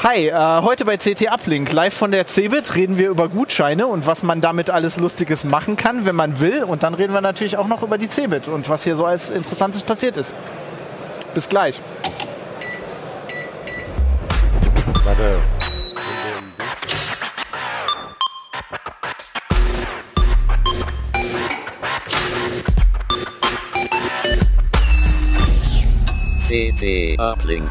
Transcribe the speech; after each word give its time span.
Hi, 0.00 0.28
äh, 0.28 0.62
heute 0.62 0.84
bei 0.84 0.96
CT 0.96 1.26
Uplink, 1.28 1.72
live 1.72 1.92
von 1.92 2.12
der 2.12 2.24
CeBIT, 2.24 2.76
reden 2.76 2.98
wir 2.98 3.08
über 3.08 3.28
Gutscheine 3.28 3.88
und 3.88 4.06
was 4.06 4.22
man 4.22 4.40
damit 4.40 4.70
alles 4.70 4.96
Lustiges 4.96 5.42
machen 5.42 5.74
kann, 5.74 6.04
wenn 6.04 6.14
man 6.14 6.38
will. 6.38 6.62
Und 6.62 6.84
dann 6.84 6.94
reden 6.94 7.12
wir 7.12 7.20
natürlich 7.20 7.56
auch 7.56 7.66
noch 7.66 7.82
über 7.82 7.98
die 7.98 8.08
CeBIT 8.08 8.46
und 8.46 8.68
was 8.68 8.84
hier 8.84 8.94
so 8.94 9.04
als 9.04 9.30
Interessantes 9.30 9.82
passiert 9.82 10.16
ist. 10.16 10.34
Bis 11.34 11.48
gleich. 11.48 11.80
Warte. 15.04 15.42
CT 26.46 27.18
Uplink. 27.18 27.68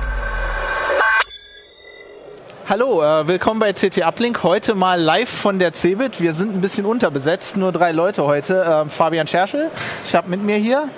Hallo, 2.69 3.01
äh, 3.01 3.27
willkommen 3.27 3.59
bei 3.61 3.71
CT 3.71 4.01
Uplink. 4.03 4.43
Heute 4.43 4.75
mal 4.75 4.99
live 4.99 5.29
von 5.29 5.57
der 5.57 5.73
CeBIT. 5.73 6.19
Wir 6.19 6.33
sind 6.33 6.53
ein 6.53 6.59
bisschen 6.59 6.85
unterbesetzt, 6.85 7.55
nur 7.55 7.71
drei 7.71 7.93
Leute 7.93 8.25
heute. 8.25 8.61
Äh, 8.85 8.89
Fabian 8.89 9.27
Scherschel, 9.27 9.71
ich 10.05 10.13
habe 10.13 10.29
mit 10.29 10.43
mir 10.43 10.57
hier. 10.57 10.89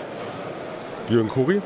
Jürgen 1.09 1.29
Kuri. 1.29 1.61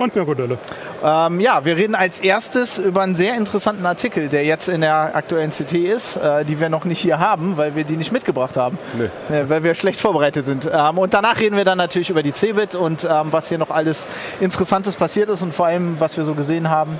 Und 0.00 0.16
Mirko 0.16 0.34
Dölle. 0.34 0.58
Ähm, 1.04 1.40
ja, 1.40 1.64
wir 1.64 1.76
reden 1.76 1.94
als 1.94 2.20
erstes 2.20 2.78
über 2.78 3.02
einen 3.02 3.14
sehr 3.14 3.36
interessanten 3.36 3.84
Artikel, 3.86 4.28
der 4.28 4.44
jetzt 4.44 4.68
in 4.68 4.80
der 4.80 5.14
aktuellen 5.14 5.50
CT 5.50 5.74
ist, 5.74 6.16
äh, 6.16 6.44
die 6.44 6.58
wir 6.58 6.68
noch 6.70 6.84
nicht 6.84 6.98
hier 6.98 7.18
haben, 7.18 7.56
weil 7.56 7.76
wir 7.76 7.84
die 7.84 7.96
nicht 7.96 8.10
mitgebracht 8.10 8.56
haben, 8.56 8.78
Nee. 8.98 9.36
äh, 9.36 9.48
weil 9.48 9.62
wir 9.62 9.74
schlecht 9.74 10.00
vorbereitet 10.00 10.46
sind. 10.46 10.68
Ähm, 10.72 10.98
und 10.98 11.12
danach 11.14 11.38
reden 11.38 11.56
wir 11.56 11.64
dann 11.64 11.78
natürlich 11.78 12.10
über 12.10 12.22
die 12.22 12.32
CeBIT 12.32 12.74
und 12.74 13.04
ähm, 13.04 13.28
was 13.30 13.48
hier 13.48 13.58
noch 13.58 13.70
alles 13.70 14.06
Interessantes 14.40 14.96
passiert 14.96 15.28
ist 15.30 15.42
und 15.42 15.54
vor 15.54 15.66
allem, 15.66 16.00
was 16.00 16.16
wir 16.16 16.24
so 16.24 16.34
gesehen 16.34 16.70
haben. 16.70 16.98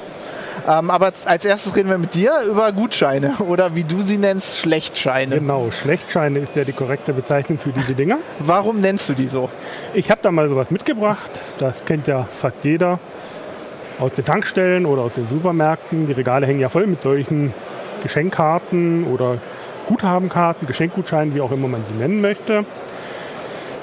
Ähm, 0.68 0.90
aber 0.90 1.12
als 1.24 1.44
erstes 1.44 1.74
reden 1.76 1.88
wir 1.88 1.98
mit 1.98 2.14
dir 2.14 2.42
über 2.48 2.72
Gutscheine 2.72 3.34
oder 3.38 3.74
wie 3.74 3.84
du 3.84 4.02
sie 4.02 4.18
nennst, 4.18 4.58
Schlechtscheine. 4.58 5.36
Genau, 5.38 5.70
Schlechtscheine 5.70 6.40
ist 6.40 6.56
ja 6.56 6.64
die 6.64 6.72
korrekte 6.72 7.12
Bezeichnung 7.12 7.58
für 7.58 7.70
diese 7.70 7.94
Dinger. 7.94 8.18
Warum 8.38 8.80
nennst 8.80 9.08
du 9.08 9.14
die 9.14 9.28
so? 9.28 9.48
Ich 9.94 10.10
habe 10.10 10.20
da 10.22 10.30
mal 10.30 10.48
sowas 10.48 10.70
mitgebracht. 10.70 11.30
Das 11.58 11.84
kennt 11.84 12.06
ja 12.06 12.24
fast 12.24 12.64
jeder 12.64 12.98
aus 13.98 14.12
den 14.12 14.24
Tankstellen 14.24 14.86
oder 14.86 15.02
aus 15.02 15.12
den 15.14 15.28
Supermärkten. 15.28 16.06
Die 16.06 16.12
Regale 16.12 16.46
hängen 16.46 16.60
ja 16.60 16.68
voll 16.68 16.86
mit 16.86 17.02
solchen 17.02 17.52
Geschenkkarten 18.02 19.04
oder 19.04 19.38
Guthabenkarten, 19.88 20.66
Geschenkgutscheinen, 20.66 21.34
wie 21.34 21.40
auch 21.40 21.52
immer 21.52 21.68
man 21.68 21.84
die 21.90 21.98
nennen 21.98 22.20
möchte. 22.20 22.64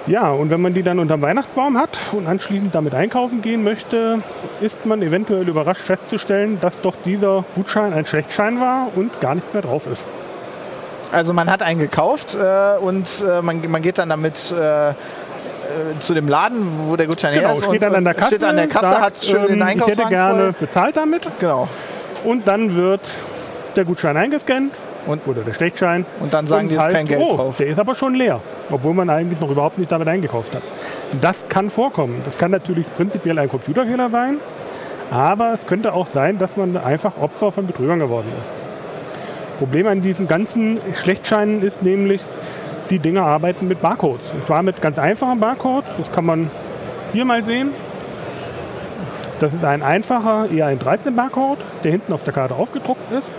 Ja, 0.08 0.30
und 0.30 0.50
wenn 0.50 0.62
man 0.62 0.74
die 0.74 0.84
dann 0.84 1.00
unterm 1.00 1.22
Weihnachtsbaum 1.22 1.78
hat 1.78 1.90
und 2.14 2.28
anschließend 2.28 2.74
damit 2.74 2.96
einkaufen 2.96 3.42
gehen 3.42 3.64
möchte, 3.64 4.20
ist 4.62 4.86
man 4.86 5.02
eventuell 5.02 5.48
überrascht 5.48 5.82
festzustellen, 5.82 6.60
dass 6.62 6.80
doch 6.82 6.94
dieser 7.04 7.44
Gutschein 7.56 7.94
ein 7.94 8.06
Schlechtschein 8.06 8.60
war 8.62 8.88
und 8.96 9.20
gar 9.20 9.36
nichts 9.36 9.54
mehr 9.54 9.62
drauf 9.64 9.86
ist. 9.92 10.04
Also 11.12 11.34
man 11.34 11.50
hat 11.52 11.62
einen 11.62 11.80
gekauft 11.80 12.36
äh, 12.36 12.78
und 12.80 13.06
äh, 13.22 13.42
man, 13.42 13.62
man 13.70 13.82
geht 13.82 13.98
dann 13.98 14.10
damit 14.10 14.52
äh, 14.52 14.90
äh, 14.90 14.94
zu 16.00 16.14
dem 16.14 16.28
Laden, 16.30 16.66
wo 16.88 16.96
der 16.96 17.08
Gutschein 17.08 17.34
her 17.34 17.42
Genau, 17.42 17.54
ist. 17.56 17.60
steht 17.66 17.72
und, 17.74 17.82
dann 17.82 17.96
an 17.96 18.04
der 18.06 18.14
Kasse, 18.14 18.28
Steht 18.36 18.44
an 18.46 18.56
der 18.58 18.68
Kasse, 18.68 18.86
sagt, 18.88 19.02
hat 19.02 19.18
schön 19.24 19.42
den 19.44 19.50
ähm, 19.52 19.56
ich 19.58 19.64
Einkaufswagen 19.64 20.00
hätte 20.04 20.10
gerne 20.16 20.44
voll. 20.54 20.68
bezahlt 20.68 20.98
damit 20.98 21.28
Genau. 21.40 21.68
und 22.24 22.48
dann 22.48 22.76
wird 22.76 23.02
der 23.76 23.84
Gutschein 23.86 24.16
eingescannt 24.18 24.74
Und- 25.08 25.26
oder 25.28 25.42
der 25.42 25.54
Schlechtschein. 25.54 26.06
Und 26.20 26.34
dann 26.34 26.48
sagen 26.48 26.64
und 26.64 26.70
die, 26.70 26.76
ist 26.76 26.82
heißt, 26.82 26.96
kein 26.96 27.08
Geld 27.08 27.22
oh, 27.22 27.36
drauf. 27.36 27.58
Der 27.58 27.68
ist 27.68 27.80
aber 27.80 27.96
schon 27.96 28.14
leer, 28.14 28.42
obwohl 28.70 28.94
man 28.94 29.10
eigentlich 29.10 29.40
noch 29.40 29.50
überhaupt 29.50 29.78
nicht 29.78 29.92
damit 29.92 30.08
eingekauft 30.08 30.54
hat. 30.54 30.62
Das 31.22 31.36
kann 31.50 31.70
vorkommen. 31.70 32.22
Das 32.26 32.38
kann 32.38 32.52
natürlich 32.52 32.86
prinzipiell 32.96 33.40
ein 33.40 33.50
Computerfehler 33.50 34.10
sein, 34.10 34.38
aber 35.10 35.54
es 35.54 35.66
könnte 35.66 35.94
auch 35.94 36.08
sein, 36.14 36.38
dass 36.38 36.58
man 36.58 36.78
einfach 36.78 37.18
Opfer 37.20 37.52
von 37.52 37.66
Betrügern 37.66 38.00
geworden 38.00 38.28
ist. 38.40 39.58
Problem 39.58 39.88
an 39.88 40.02
diesen 40.02 40.28
ganzen 40.28 40.80
Schlechtscheinen 40.94 41.64
ist 41.64 41.82
nämlich, 41.82 42.22
die 42.90 43.00
Dinger 43.00 43.26
arbeiten 43.26 43.68
mit 43.68 43.82
Barcodes. 43.82 44.22
Und 44.34 44.46
zwar 44.46 44.64
mit 44.64 44.82
ganz 44.82 44.98
einfachen 44.98 45.40
Barcodes. 45.40 45.90
Das 45.98 46.12
kann 46.12 46.26
man 46.26 46.50
hier 47.12 47.26
mal 47.26 47.44
sehen. 47.44 47.72
Das 49.40 49.54
ist 49.54 49.64
ein 49.64 49.84
einfacher, 49.84 50.50
eher 50.50 50.68
ein 50.68 50.80
13-Barcode, 50.80 51.60
der 51.84 51.92
hinten 51.92 52.14
auf 52.14 52.24
der 52.24 52.34
Karte 52.34 52.56
aufgedruckt 52.56 53.12
ist. 53.12 53.30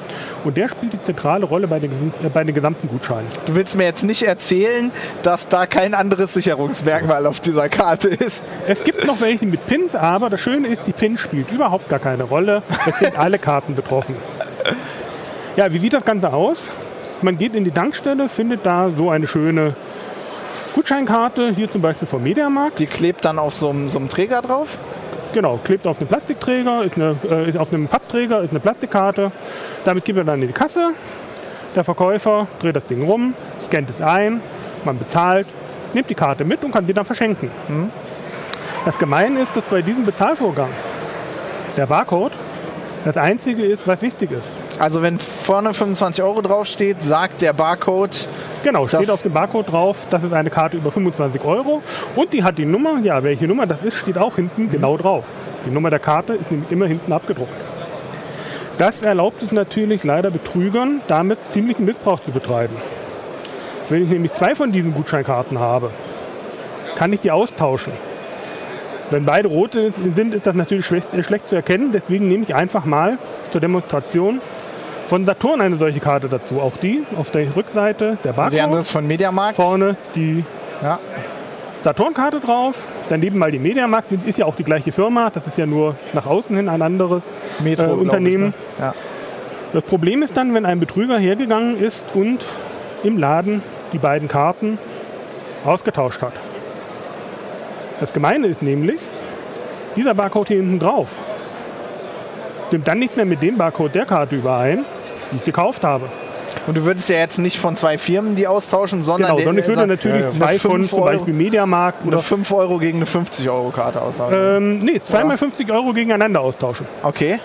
Und 0.44 0.56
der 0.56 0.68
spielt 0.68 0.92
die 0.92 1.02
zentrale 1.02 1.44
Rolle 1.44 1.66
bei 1.66 1.78
den, 1.78 1.90
äh, 2.22 2.28
bei 2.28 2.44
den 2.44 2.54
gesamten 2.54 2.88
Gutscheinen. 2.88 3.26
Du 3.46 3.54
willst 3.54 3.76
mir 3.76 3.84
jetzt 3.84 4.04
nicht 4.04 4.22
erzählen, 4.22 4.90
dass 5.22 5.48
da 5.48 5.66
kein 5.66 5.94
anderes 5.94 6.34
Sicherungsmerkmal 6.34 7.26
auf 7.26 7.40
dieser 7.40 7.68
Karte 7.68 8.08
ist. 8.08 8.42
Es 8.66 8.82
gibt 8.84 9.06
noch 9.06 9.20
welche 9.20 9.46
mit 9.46 9.66
Pins, 9.66 9.94
aber 9.94 10.30
das 10.30 10.40
Schöne 10.40 10.68
ist, 10.68 10.86
die 10.86 10.92
Pin 10.92 11.18
spielt 11.18 11.50
überhaupt 11.50 11.88
gar 11.88 11.98
keine 11.98 12.24
Rolle. 12.24 12.62
Es 12.86 12.98
sind 12.98 13.18
alle 13.18 13.38
Karten 13.38 13.74
betroffen. 13.74 14.16
Ja, 15.56 15.72
wie 15.72 15.78
sieht 15.78 15.92
das 15.92 16.04
Ganze 16.04 16.32
aus? 16.32 16.58
Man 17.20 17.36
geht 17.36 17.54
in 17.54 17.64
die 17.64 17.72
Tankstelle, 17.72 18.28
findet 18.28 18.64
da 18.64 18.90
so 18.96 19.10
eine 19.10 19.26
schöne 19.26 19.74
Gutscheinkarte, 20.74 21.50
hier 21.50 21.70
zum 21.70 21.82
Beispiel 21.82 22.06
vom 22.06 22.22
Mediamarkt. 22.22 22.78
Die 22.78 22.86
klebt 22.86 23.24
dann 23.24 23.40
auf 23.40 23.54
so 23.54 23.70
einem, 23.70 23.90
so 23.90 23.98
einem 23.98 24.08
Träger 24.08 24.40
drauf. 24.40 24.78
Genau, 25.32 25.58
klebt 25.62 25.86
auf 25.86 25.98
einem 25.98 26.08
Plastikträger, 26.08 26.84
ist, 26.84 26.96
eine, 26.96 27.16
äh, 27.30 27.48
ist 27.48 27.58
auf 27.58 27.72
einem 27.72 27.86
Pappträger, 27.86 28.42
ist 28.42 28.50
eine 28.50 28.60
Plastikkarte. 28.60 29.30
Damit 29.84 30.04
geht 30.04 30.16
man 30.16 30.26
dann 30.26 30.40
in 30.40 30.48
die 30.48 30.54
Kasse. 30.54 30.92
Der 31.76 31.84
Verkäufer 31.84 32.46
dreht 32.60 32.76
das 32.76 32.86
Ding 32.86 33.02
rum, 33.04 33.34
scannt 33.64 33.90
es 33.90 34.00
ein, 34.00 34.40
man 34.84 34.98
bezahlt, 34.98 35.46
nimmt 35.92 36.08
die 36.08 36.14
Karte 36.14 36.44
mit 36.44 36.64
und 36.64 36.72
kann 36.72 36.86
die 36.86 36.94
dann 36.94 37.04
verschenken. 37.04 37.50
Das 38.84 38.98
Gemeine 38.98 39.40
ist, 39.40 39.54
dass 39.54 39.64
bei 39.64 39.82
diesem 39.82 40.04
Bezahlvorgang 40.04 40.70
der 41.76 41.86
Barcode 41.86 42.32
das 43.04 43.16
Einzige 43.16 43.64
ist, 43.64 43.86
was 43.86 44.00
wichtig 44.00 44.30
ist. 44.32 44.67
Also 44.78 45.02
wenn 45.02 45.18
vorne 45.18 45.74
25 45.74 46.22
Euro 46.22 46.40
draufsteht, 46.40 47.00
sagt 47.00 47.40
der 47.42 47.52
Barcode, 47.52 48.28
Genau, 48.62 48.88
steht 48.88 49.10
auf 49.10 49.22
dem 49.22 49.32
Barcode 49.32 49.70
drauf, 49.70 50.06
das 50.10 50.22
ist 50.22 50.32
eine 50.32 50.50
Karte 50.50 50.76
über 50.76 50.90
25 50.90 51.42
Euro 51.44 51.82
und 52.16 52.32
die 52.32 52.42
hat 52.42 52.58
die 52.58 52.64
Nummer, 52.64 52.98
ja, 53.02 53.22
welche 53.22 53.46
Nummer 53.46 53.66
das 53.66 53.82
ist, 53.82 53.96
steht 53.96 54.18
auch 54.18 54.36
hinten 54.36 54.70
genau 54.70 54.96
drauf. 54.96 55.24
Die 55.66 55.70
Nummer 55.70 55.90
der 55.90 55.98
Karte 55.98 56.34
ist 56.34 56.50
nämlich 56.50 56.70
immer 56.70 56.86
hinten 56.86 57.12
abgedruckt. 57.12 57.52
Das 58.78 59.02
erlaubt 59.02 59.42
es 59.42 59.52
natürlich 59.52 60.04
leider 60.04 60.30
Betrügern, 60.30 61.00
damit 61.08 61.38
ziemlichen 61.52 61.84
Missbrauch 61.84 62.20
zu 62.20 62.30
betreiben. 62.30 62.76
Wenn 63.88 64.04
ich 64.04 64.10
nämlich 64.10 64.32
zwei 64.34 64.54
von 64.54 64.70
diesen 64.70 64.94
Gutscheinkarten 64.94 65.58
habe, 65.58 65.90
kann 66.94 67.12
ich 67.12 67.20
die 67.20 67.30
austauschen. 67.30 67.92
Wenn 69.10 69.24
beide 69.24 69.48
rote 69.48 69.92
sind, 70.14 70.34
ist 70.34 70.46
das 70.46 70.54
natürlich 70.54 70.90
äh, 70.90 71.22
schlecht 71.22 71.48
zu 71.48 71.56
erkennen. 71.56 71.92
Deswegen 71.92 72.28
nehme 72.28 72.42
ich 72.42 72.54
einfach 72.54 72.84
mal 72.84 73.18
zur 73.50 73.60
Demonstration 73.60 74.40
von 75.08 75.24
Saturn 75.24 75.60
eine 75.60 75.76
solche 75.76 76.00
Karte 76.00 76.28
dazu. 76.28 76.60
Auch 76.60 76.76
die 76.82 77.02
auf 77.16 77.30
der 77.30 77.54
Rückseite 77.56 78.18
der 78.22 78.32
die 78.32 78.38
andere 78.38 78.58
Barcode. 78.60 78.80
ist 78.80 78.90
von 78.90 79.06
Mediamarkt. 79.06 79.56
Vorne 79.56 79.96
die 80.14 80.44
Ja. 80.82 80.98
Saturn-Karte 81.84 82.40
drauf. 82.40 82.74
Daneben 83.08 83.38
mal 83.38 83.50
die 83.50 83.58
Mediamarkt. 83.58 84.08
Das 84.12 84.24
ist 84.24 84.38
ja 84.38 84.44
auch 84.46 84.56
die 84.56 84.64
gleiche 84.64 84.92
Firma. 84.92 85.30
Das 85.30 85.46
ist 85.46 85.56
ja 85.56 85.64
nur 85.66 85.94
nach 86.12 86.26
außen 86.26 86.54
hin 86.56 86.68
ein 86.68 86.82
anderes 86.82 87.22
Metro, 87.60 87.84
äh, 87.84 87.86
glaub 87.86 87.96
ich, 87.96 88.02
Unternehmen. 88.02 88.44
ne? 88.48 88.52
Ja. 88.80 88.94
Das 89.72 89.82
Problem 89.84 90.22
ist 90.22 90.36
dann, 90.36 90.52
wenn 90.54 90.66
ein 90.66 90.80
Betrüger 90.80 91.18
hergegangen 91.18 91.80
ist 91.82 92.04
und 92.14 92.44
im 93.04 93.16
Laden 93.16 93.62
die 93.92 93.98
beiden 93.98 94.28
Karten 94.28 94.78
ausgetauscht 95.64 96.20
hat. 96.22 96.32
Das 98.00 98.12
Gemeine 98.12 98.46
ist 98.46 98.62
nämlich, 98.62 98.98
dieser 99.96 100.14
Barcode 100.14 100.48
hier 100.48 100.56
hinten 100.58 100.78
drauf 100.78 101.08
stimmt 102.68 102.86
dann 102.86 102.98
nicht 102.98 103.16
mehr 103.16 103.24
mit 103.24 103.40
dem 103.40 103.56
Barcode 103.56 103.94
der 103.94 104.04
Karte 104.04 104.36
überein, 104.36 104.84
die 105.32 105.36
ich 105.36 105.44
gekauft 105.44 105.84
habe. 105.84 106.06
Und 106.66 106.76
du 106.76 106.84
würdest 106.84 107.08
ja 107.08 107.16
jetzt 107.16 107.38
nicht 107.38 107.58
von 107.58 107.76
zwei 107.76 107.98
Firmen 107.98 108.34
die 108.34 108.46
austauschen, 108.46 109.02
sondern 109.04 109.36
Genau, 109.36 109.36
der- 109.36 109.44
sondern 109.46 109.62
ich 109.62 109.68
würde 109.68 109.86
natürlich 109.86 110.22
eine 110.24 110.32
zwei 110.32 110.58
von 110.58 110.70
5 110.72 110.90
zum 110.90 110.98
Euro, 111.00 111.12
Beispiel 111.12 111.34
Mediamarkt 111.34 112.06
oder 112.06 112.18
5 112.18 112.50
Euro 112.52 112.78
gegen 112.78 112.98
eine 112.98 113.06
50 113.06 113.48
Euro 113.50 113.70
Karte 113.70 114.00
austauschen. 114.02 114.38
ähm, 114.40 114.78
nee, 114.78 115.00
zweimal 115.08 115.36
50 115.38 115.70
Euro 115.70 115.92
gegeneinander 115.92 116.40
austauschen. 116.40 116.86
Okay. 117.02 117.38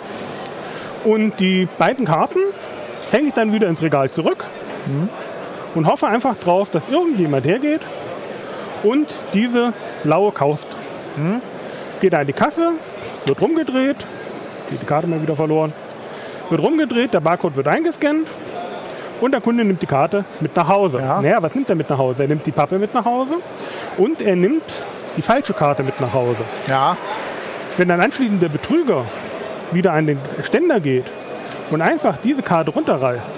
Und 1.04 1.40
die 1.40 1.68
beiden 1.78 2.06
Karten 2.06 2.40
hänge 3.12 3.28
ich 3.28 3.34
dann 3.34 3.52
wieder 3.52 3.68
ins 3.68 3.82
Regal 3.82 4.10
zurück 4.10 4.44
und 5.76 5.88
hoffe 5.88 6.08
einfach 6.08 6.36
drauf, 6.38 6.70
dass 6.70 6.84
irgendjemand 6.90 7.46
hergeht 7.46 7.82
und 8.84 9.08
diese 9.34 9.74
blaue 10.04 10.32
kauft. 10.32 10.68
Geht 12.02 12.16
an 12.16 12.26
die 12.26 12.34
Kasse, 12.34 12.72
wird 13.26 13.42
rumgedreht, 13.42 13.98
geht 14.70 14.82
die 14.82 14.86
Karte 14.86 15.08
mal 15.08 15.22
wieder 15.22 15.36
verloren, 15.36 15.74
wird 16.50 16.62
rumgedreht, 16.62 17.14
der 17.14 17.20
Barcode 17.20 17.56
wird 17.56 17.68
eingescannt 17.68 18.28
und 19.22 19.32
der 19.32 19.42
Kunde 19.42 19.64
nimmt 19.64 19.82
die 19.82 19.86
Karte 19.88 20.26
mit 20.40 20.56
nach 20.56 20.68
Hause. 20.68 21.00
Ja. 21.00 21.22
Naja, 21.22 21.38
was 21.42 21.56
nimmt 21.56 21.70
er 21.70 21.76
mit 21.76 21.90
nach 21.90 21.98
Hause? 21.98 22.24
Er 22.24 22.28
nimmt 22.28 22.46
die 22.46 22.52
Pappe 22.52 22.78
mit 22.78 22.94
nach 22.94 23.06
Hause 23.06 23.36
und 23.98 24.22
er 24.22 24.36
nimmt 24.36 24.64
die 25.16 25.22
falsche 25.22 25.54
Karte 25.54 25.84
mit 25.84 26.00
nach 26.02 26.14
Hause. 26.14 26.44
Ja. 26.68 26.98
Wenn 27.78 27.88
dann 27.88 28.02
anschließend 28.02 28.42
der 28.42 28.50
Betrüger 28.50 29.06
wieder 29.72 29.94
an 29.94 30.08
den 30.08 30.20
Ständer 30.44 30.80
geht 30.80 31.06
und 31.72 31.82
einfach 31.82 32.18
diese 32.18 32.42
Karte 32.42 32.72
runterreißt, 32.72 33.30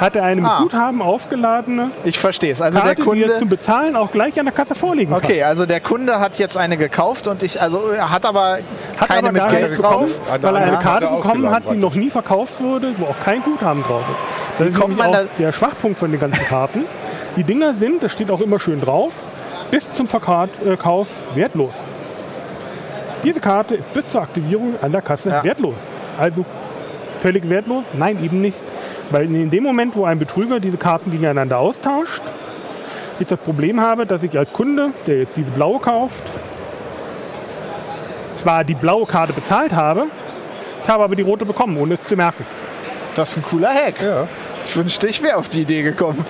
hat 0.00 0.16
er 0.16 0.24
eine 0.24 0.40
mit 0.40 0.50
Ah. 0.50 0.60
Guthaben 0.62 1.02
aufgeladene 1.02 1.90
Ich 2.04 2.18
verstehe 2.18 2.52
es. 2.52 2.60
Also 2.60 2.78
Karte, 2.78 2.94
der 2.94 3.04
die 3.14 3.20
er 3.20 3.26
Kunde. 3.26 3.38
zum 3.40 3.48
Bezahlen 3.48 3.96
auch 3.96 4.10
gleich 4.10 4.38
an 4.38 4.46
der 4.46 4.54
Kasse 4.54 4.74
vorlegen 4.74 5.12
kann. 5.12 5.22
Okay, 5.24 5.42
also 5.42 5.66
der 5.66 5.80
Kunde 5.80 6.20
hat 6.20 6.38
jetzt 6.38 6.56
eine 6.56 6.76
gekauft 6.76 7.26
und 7.26 7.42
ich, 7.42 7.60
also 7.60 7.88
er 7.90 8.10
hat 8.10 8.24
aber 8.26 8.58
Hat 8.98 9.08
keine 9.08 9.28
aber 9.28 9.32
mit 9.32 9.48
Geld 9.48 9.76
bekommen, 9.76 10.10
Eine 10.32 10.42
weil 10.42 10.54
er 10.56 10.60
eine 10.62 10.70
Karte 10.78 11.06
Karte 11.06 11.16
bekommen 11.22 11.50
hat, 11.50 11.62
die 11.70 11.76
noch 11.76 11.94
nie 11.94 12.10
verkauft 12.10 12.60
wurde, 12.60 12.92
wo 12.98 13.06
auch 13.06 13.24
kein 13.24 13.42
Guthaben 13.42 13.82
drauf 13.82 14.02
ist. 14.02 14.58
Das 14.58 14.68
ist 14.68 14.74
kommt 14.74 14.88
nämlich 14.96 14.98
man 14.98 15.08
auch 15.08 15.12
da- 15.26 15.28
der 15.38 15.52
Schwachpunkt 15.52 15.98
von 15.98 16.10
den 16.10 16.20
ganzen 16.20 16.44
Karten. 16.46 16.84
Die 17.36 17.44
Dinger 17.44 17.74
sind, 17.74 18.02
das 18.02 18.12
steht 18.12 18.30
auch 18.30 18.40
immer 18.40 18.58
schön 18.58 18.80
drauf, 18.80 19.12
bis 19.70 19.86
zum 19.94 20.06
Verkauf 20.06 20.48
äh, 20.66 20.76
Kauf 20.76 21.08
wertlos. 21.34 21.74
Diese 23.24 23.40
Karte 23.40 23.74
ist 23.76 23.92
bis 23.94 24.10
zur 24.10 24.22
Aktivierung 24.22 24.74
an 24.80 24.92
der 24.92 25.02
Kasse 25.02 25.28
Ja. 25.30 25.44
wertlos. 25.44 25.74
Also 26.18 26.44
völlig 27.20 27.48
wertlos? 27.50 27.82
Nein, 27.92 28.18
eben 28.22 28.40
nicht. 28.40 28.56
Weil 29.10 29.24
in 29.34 29.50
dem 29.50 29.62
Moment, 29.62 29.96
wo 29.96 30.04
ein 30.04 30.18
Betrüger 30.18 30.60
diese 30.60 30.76
Karten 30.76 31.10
gegeneinander 31.10 31.58
austauscht, 31.58 32.22
ich 33.20 33.26
das 33.26 33.40
Problem 33.40 33.80
habe, 33.80 34.06
dass 34.06 34.22
ich 34.22 34.38
als 34.38 34.52
Kunde, 34.52 34.90
der 35.06 35.18
jetzt 35.20 35.36
diese 35.36 35.50
blaue 35.50 35.80
kauft, 35.80 36.22
zwar 38.40 38.64
die 38.64 38.74
blaue 38.74 39.06
Karte 39.06 39.32
bezahlt 39.32 39.72
habe, 39.72 40.06
ich 40.82 40.88
habe 40.88 41.04
aber 41.04 41.16
die 41.16 41.22
rote 41.22 41.44
bekommen, 41.44 41.76
ohne 41.76 41.94
es 41.94 42.04
zu 42.06 42.16
merken. 42.16 42.46
Das 43.16 43.30
ist 43.30 43.38
ein 43.38 43.42
cooler 43.42 43.70
Hack. 43.70 44.00
Ja. 44.00 44.28
Ich 44.64 44.76
wünschte, 44.76 45.08
ich 45.08 45.22
wäre 45.22 45.36
auf 45.36 45.48
die 45.48 45.62
Idee 45.62 45.82
gekommen. 45.82 46.24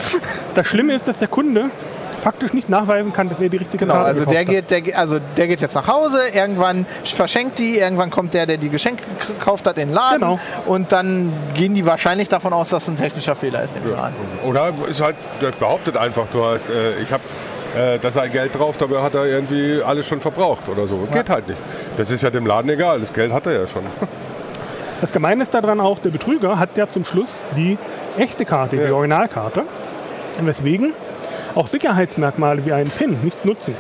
Das 0.55 0.67
Schlimme 0.67 0.95
ist, 0.95 1.07
dass 1.07 1.19
der 1.19 1.29
Kunde 1.29 1.71
faktisch 2.29 2.53
nicht 2.53 2.69
nachweisen 2.69 3.13
kann, 3.13 3.29
dass 3.31 3.41
er 3.41 3.49
die 3.49 3.57
richtige 3.57 3.79
Genau, 3.79 3.95
Karte 3.95 4.07
also 4.09 4.21
gekauft 4.27 4.35
der 4.37 4.59
hat. 4.59 4.69
geht, 4.69 4.87
der, 4.87 4.99
also 4.99 5.19
der 5.37 5.47
geht 5.47 5.61
jetzt 5.63 5.75
nach 5.75 5.87
Hause, 5.89 6.21
irgendwann 6.35 6.85
verschenkt 7.05 7.59
die, 7.59 7.79
irgendwann 7.79 8.11
kommt 8.11 8.35
der, 8.35 8.45
der 8.45 8.59
die 8.59 8.69
Geschenke 8.69 9.03
gekauft 9.27 9.67
hat, 9.67 9.79
in 9.79 9.89
den 9.89 9.95
Laden 9.95 10.21
Genau. 10.21 10.39
und 10.67 10.93
dann 10.93 11.33
gehen 11.55 11.75
die 11.75 11.87
wahrscheinlich 11.87 12.29
davon 12.29 12.53
aus, 12.53 12.69
dass 12.69 12.83
es 12.83 12.89
ein 12.91 12.97
technischer 12.97 13.35
Fehler 13.35 13.63
ist 13.63 13.73
im 13.83 13.91
Laden. 13.91 14.15
Oder 14.45 14.73
ist 14.91 15.01
halt, 15.01 15.17
der 15.41 15.53
behauptet 15.53 15.97
einfach, 15.97 16.27
du 16.31 16.45
hast, 16.45 16.61
äh, 16.69 17.01
ich 17.03 17.11
habe 17.13 17.23
äh, 17.77 17.99
da 17.99 18.11
sei 18.11 18.29
Geld 18.29 18.59
drauf, 18.59 18.77
dabei 18.77 19.01
hat 19.03 19.15
er 19.15 19.25
irgendwie 19.27 19.81
alles 19.83 20.07
schon 20.07 20.21
verbraucht 20.21 20.69
oder 20.69 20.87
so. 20.87 21.09
Geht 21.13 21.31
halt 21.31 21.49
nicht. 21.49 21.61
Das 21.97 22.11
ist 22.11 22.23
ja 22.23 22.29
dem 22.31 22.45
Laden 22.47 22.69
egal, 22.71 23.01
das 23.01 23.13
Geld 23.13 23.33
hat 23.33 23.47
er 23.47 23.53
ja 23.63 23.67
schon. 23.69 23.83
Das 25.01 25.13
Gemeine 25.13 25.45
ist 25.45 25.55
daran 25.55 25.79
auch, 25.81 26.01
der 26.01 26.11
Betrüger 26.11 26.59
hat 26.59 26.77
ja 26.77 26.87
zum 26.93 27.05
Schluss 27.05 27.29
die 27.57 27.79
echte 28.19 28.45
Karte, 28.45 28.77
die 28.77 28.83
Ja. 28.83 28.93
Originalkarte. 28.93 29.63
Weswegen 30.41 30.93
auch 31.59 31.67
Sicherheitsmerkmale 31.67 32.65
wie 32.65 32.73
einen 32.73 32.89
PIN 32.89 33.19
nicht 33.23 33.45
nutzen. 33.45 33.75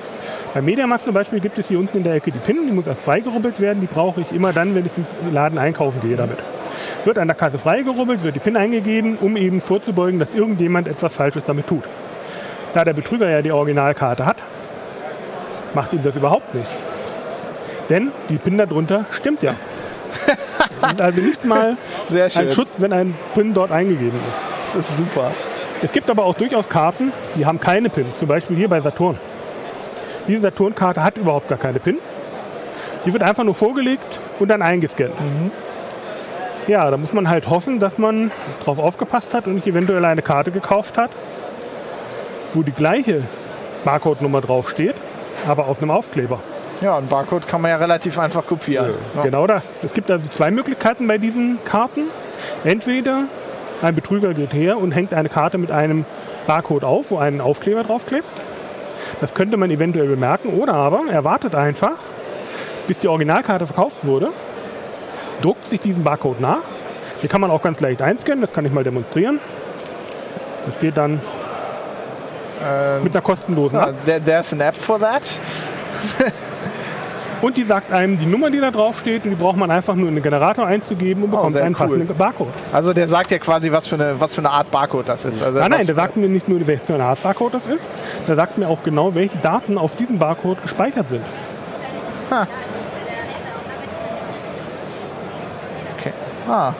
Beim 0.52 0.64
Mediamarkt 0.64 1.04
zum 1.04 1.14
Beispiel 1.14 1.38
gibt 1.38 1.58
es 1.58 1.68
hier 1.68 1.78
unten 1.78 1.98
in 1.98 2.02
der 2.02 2.14
Ecke 2.14 2.32
die 2.32 2.38
PIN, 2.38 2.66
die 2.66 2.72
muss 2.72 2.88
erst 2.88 3.02
freigerubbelt 3.02 3.60
werden. 3.60 3.80
Die 3.80 3.86
brauche 3.86 4.20
ich 4.20 4.32
immer 4.32 4.52
dann, 4.52 4.74
wenn 4.74 4.84
ich 4.86 4.92
im 4.96 5.32
Laden 5.32 5.58
einkaufen 5.58 6.00
gehe 6.00 6.16
damit. 6.16 6.38
Wird 7.04 7.18
an 7.18 7.28
der 7.28 7.36
Kasse 7.36 7.58
freigerubbelt, 7.58 8.24
wird 8.24 8.34
die 8.34 8.40
PIN 8.40 8.56
eingegeben, 8.56 9.16
um 9.20 9.36
eben 9.36 9.60
vorzubeugen, 9.60 10.18
dass 10.18 10.34
irgendjemand 10.34 10.88
etwas 10.88 11.14
Falsches 11.14 11.44
damit 11.46 11.68
tut. 11.68 11.84
Da 12.74 12.84
der 12.84 12.94
Betrüger 12.94 13.30
ja 13.30 13.42
die 13.42 13.52
Originalkarte 13.52 14.26
hat, 14.26 14.38
macht 15.72 15.92
ihm 15.92 16.02
das 16.02 16.16
überhaupt 16.16 16.52
nichts. 16.56 16.82
Denn 17.88 18.10
die 18.28 18.38
PIN 18.38 18.58
darunter 18.58 19.04
stimmt 19.12 19.42
ja. 19.42 19.54
Also 20.98 21.20
nicht 21.20 21.44
mal 21.44 21.76
ein 22.10 22.52
Schutz, 22.52 22.68
wenn 22.78 22.92
ein 22.92 23.14
PIN 23.34 23.54
dort 23.54 23.70
eingegeben 23.70 24.18
ist. 24.18 24.74
Das 24.74 24.88
ist 24.90 24.96
super. 24.96 25.32
Es 25.80 25.92
gibt 25.92 26.10
aber 26.10 26.24
auch 26.24 26.34
durchaus 26.34 26.68
Karten, 26.68 27.12
die 27.36 27.46
haben 27.46 27.60
keine 27.60 27.88
PIN. 27.88 28.06
Zum 28.18 28.28
Beispiel 28.28 28.56
hier 28.56 28.68
bei 28.68 28.80
Saturn. 28.80 29.18
Diese 30.26 30.40
Saturn-Karte 30.40 31.02
hat 31.02 31.16
überhaupt 31.16 31.48
gar 31.48 31.58
keine 31.58 31.78
PIN. 31.78 31.98
Die 33.04 33.12
wird 33.12 33.22
einfach 33.22 33.44
nur 33.44 33.54
vorgelegt 33.54 34.18
und 34.40 34.48
dann 34.48 34.60
eingescannt. 34.60 35.14
Ja, 36.66 36.90
da 36.90 36.96
muss 36.96 37.12
man 37.12 37.28
halt 37.28 37.48
hoffen, 37.48 37.78
dass 37.78 37.96
man 37.96 38.30
drauf 38.64 38.78
aufgepasst 38.78 39.32
hat 39.34 39.46
und 39.46 39.54
nicht 39.54 39.66
eventuell 39.66 40.04
eine 40.04 40.20
Karte 40.20 40.50
gekauft 40.50 40.98
hat, 40.98 41.10
wo 42.52 42.62
die 42.62 42.72
gleiche 42.72 43.22
Barcode-Nummer 43.84 44.40
draufsteht, 44.40 44.96
aber 45.46 45.66
auf 45.66 45.80
einem 45.80 45.92
Aufkleber. 45.92 46.40
Ja, 46.80 46.98
einen 46.98 47.08
Barcode 47.08 47.46
kann 47.46 47.62
man 47.62 47.70
ja 47.70 47.76
relativ 47.78 48.18
einfach 48.18 48.46
kopieren. 48.46 48.94
Ja. 49.16 49.22
Genau 49.22 49.46
das. 49.46 49.68
Es 49.82 49.94
gibt 49.94 50.10
also 50.10 50.24
zwei 50.36 50.50
Möglichkeiten 50.50 51.06
bei 51.06 51.18
diesen 51.18 51.58
Karten. 51.64 52.04
Entweder 52.64 53.24
ein 53.82 53.94
Betrüger 53.94 54.34
geht 54.34 54.52
her 54.52 54.78
und 54.78 54.92
hängt 54.92 55.14
eine 55.14 55.28
Karte 55.28 55.58
mit 55.58 55.70
einem 55.70 56.04
Barcode 56.46 56.84
auf, 56.84 57.10
wo 57.10 57.18
ein 57.18 57.40
Aufkleber 57.40 57.84
draufklebt. 57.84 58.26
Das 59.20 59.34
könnte 59.34 59.56
man 59.56 59.70
eventuell 59.70 60.06
bemerken. 60.06 60.48
Oder 60.50 60.74
aber 60.74 61.02
er 61.10 61.24
wartet 61.24 61.54
einfach, 61.54 61.96
bis 62.86 62.98
die 62.98 63.08
Originalkarte 63.08 63.66
verkauft 63.66 63.98
wurde, 64.02 64.30
druckt 65.42 65.68
sich 65.70 65.80
diesen 65.80 66.04
Barcode 66.04 66.40
nach. 66.40 66.60
Den 67.22 67.28
kann 67.28 67.40
man 67.40 67.50
auch 67.50 67.62
ganz 67.62 67.80
leicht 67.80 68.00
einscannen, 68.02 68.42
das 68.42 68.52
kann 68.52 68.64
ich 68.64 68.72
mal 68.72 68.84
demonstrieren. 68.84 69.40
Das 70.66 70.78
geht 70.78 70.96
dann 70.96 71.20
mit 73.02 73.14
einer 73.14 73.22
kostenlosen 73.22 73.78
App. 73.78 74.04
there, 74.04 74.20
there's 74.20 74.52
an 74.52 74.60
app 74.60 74.76
for 74.76 74.98
that. 74.98 75.22
Und 77.40 77.56
die 77.56 77.64
sagt 77.64 77.92
einem 77.92 78.18
die 78.18 78.26
Nummer, 78.26 78.50
die 78.50 78.58
da 78.60 78.70
drauf 78.70 78.98
steht, 78.98 79.24
und 79.24 79.30
die 79.30 79.36
braucht 79.36 79.56
man 79.56 79.70
einfach 79.70 79.94
nur 79.94 80.08
in 80.08 80.14
den 80.14 80.22
Generator 80.22 80.66
einzugeben 80.66 81.22
und 81.24 81.30
bekommt 81.30 81.52
sehr 81.52 81.64
einen 81.64 81.74
cool. 81.74 81.86
passenden 81.86 82.16
Barcode. 82.16 82.48
Also 82.72 82.92
der 82.92 83.06
sagt 83.08 83.30
ja 83.30 83.38
quasi, 83.38 83.70
was 83.70 83.86
für 83.86 83.94
eine, 83.94 84.20
was 84.20 84.34
für 84.34 84.40
eine 84.40 84.50
Art 84.50 84.70
Barcode 84.70 85.08
das 85.08 85.24
ist. 85.24 85.42
Also 85.42 85.58
Nein, 85.58 85.70
nein, 85.70 85.86
der 85.86 85.94
sagt 85.94 86.16
mir 86.16 86.28
nicht 86.28 86.48
nur, 86.48 86.66
welche 86.66 86.94
eine 86.94 87.04
Art 87.04 87.22
Barcode 87.22 87.54
das 87.54 87.66
ist, 87.66 87.82
der 88.26 88.34
sagt 88.34 88.58
mir 88.58 88.68
auch 88.68 88.82
genau, 88.82 89.14
welche 89.14 89.38
Daten 89.38 89.78
auf 89.78 89.94
diesem 89.94 90.18
Barcode 90.18 90.60
gespeichert 90.62 91.08
sind. 91.10 91.22
Okay. 95.98 96.12
Ah. 96.48 96.72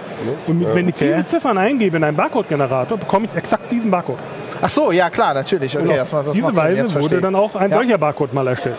Und 0.46 0.58
mit, 0.58 0.74
wenn 0.74 0.88
ich 0.88 0.94
okay. 0.96 1.14
diese 1.14 1.26
Ziffern 1.26 1.58
eingebe 1.58 1.96
in 1.96 2.04
einen 2.04 2.16
Barcode-Generator, 2.16 2.98
bekomme 2.98 3.28
ich 3.30 3.36
exakt 3.36 3.70
diesen 3.70 3.90
Barcode. 3.90 4.18
Ach 4.60 4.68
so, 4.68 4.90
ja 4.90 5.08
klar, 5.08 5.34
natürlich. 5.34 5.76
Und 5.76 5.84
Okay, 5.88 6.00
auf 6.00 6.10
das, 6.10 6.24
das 6.24 6.34
diese 6.34 6.56
Weise 6.56 6.80
jetzt 6.80 7.00
wurde 7.00 7.20
dann 7.20 7.36
auch 7.36 7.54
ein 7.54 7.70
Ja. 7.70 7.76
solcher 7.76 7.98
Barcode 7.98 8.32
mal 8.34 8.46
erstellt. 8.48 8.76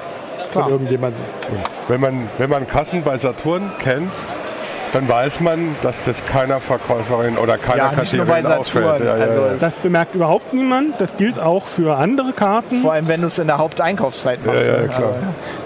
Klar. 0.52 0.64
Von 0.66 0.74
irgendjemandem. 0.74 1.20
Wenn 1.88 2.02
man, 2.02 2.28
wenn 2.38 2.50
man 2.50 2.68
Kassen 2.68 3.04
bei 3.04 3.18
Saturn 3.18 3.72
kennt, 3.80 4.12
dann 4.94 5.08
weiß 5.08 5.42
man, 5.42 5.76
dass 5.84 6.02
das 6.02 6.26
keiner 6.26 6.60
Verkäuferin 6.60 7.38
oder 7.38 7.58
keiner 7.60 7.78
Ja, 7.78 7.90
Kassiererin 7.90 8.46
auffällt. 8.48 9.04
Ja, 9.06 9.14
Also 9.14 9.40
ja. 9.42 9.54
Das 9.60 9.76
bemerkt 9.76 10.16
überhaupt 10.16 10.52
niemand. 10.54 11.00
Das 11.00 11.16
gilt 11.16 11.40
auch 11.40 11.68
für 11.68 11.96
andere 11.98 12.34
Karten. 12.34 12.78
Vor 12.82 12.94
allem, 12.94 13.08
wenn 13.08 13.22
du 13.22 13.28
es 13.28 13.38
in 13.38 13.46
der 13.48 13.60
Haupteinkaufszeit 13.60 14.44
machst. 14.46 14.66
Ja, 14.66 14.82
ja, 14.82 14.88
klar. 14.88 15.04
Also, 15.10 15.16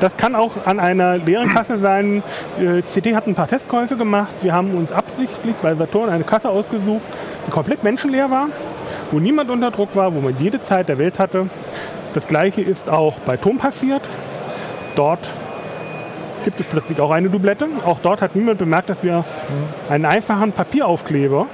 Das 0.02 0.18
kann 0.18 0.36
auch 0.36 0.52
an 0.66 0.80
einer 0.80 1.18
leeren 1.20 1.54
Kasse 1.54 1.78
sein. 1.80 2.22
Äh, 2.60 2.82
CT 2.82 3.16
hat 3.16 3.28
ein 3.28 3.36
paar 3.36 3.48
Testkäufe 3.48 3.96
gemacht. 3.96 4.34
Wir 4.42 4.54
haben 4.54 4.76
uns 4.76 4.92
absichtlich 4.92 5.56
bei 5.62 5.74
Saturn 5.76 6.10
eine 6.10 6.26
Kasse 6.26 6.50
ausgesucht, 6.50 7.04
die 7.48 7.52
komplett 7.52 7.82
menschenleer 7.84 8.30
war, 8.30 8.48
wo 9.12 9.20
niemand 9.20 9.50
unter 9.50 9.72
Druck 9.72 9.96
war, 9.96 10.14
wo 10.14 10.20
man 10.20 10.36
jede 10.38 10.62
Zeit 10.64 10.90
der 10.90 11.00
Welt 11.00 11.18
hatte. 11.20 11.48
Das 12.14 12.28
gleiche 12.28 12.62
ist 12.62 12.90
auch 12.90 13.20
bei 13.26 13.38
Tom 13.38 13.58
passiert. 13.58 14.02
Dort 14.96 15.28
gibt 16.44 16.60
es 16.60 16.66
plötzlich 16.66 17.00
auch 17.00 17.12
eine 17.12 17.30
Doublette. 17.30 17.68
Auch 17.86 18.00
dort 18.00 18.22
hat 18.22 18.36
niemand 18.36 18.60
bemerkt, 18.60 18.90
dass 18.90 18.98
wir 19.02 19.24
einen 19.90 20.06
einfachen 20.06 20.52
Papieraufkleber 20.52 21.48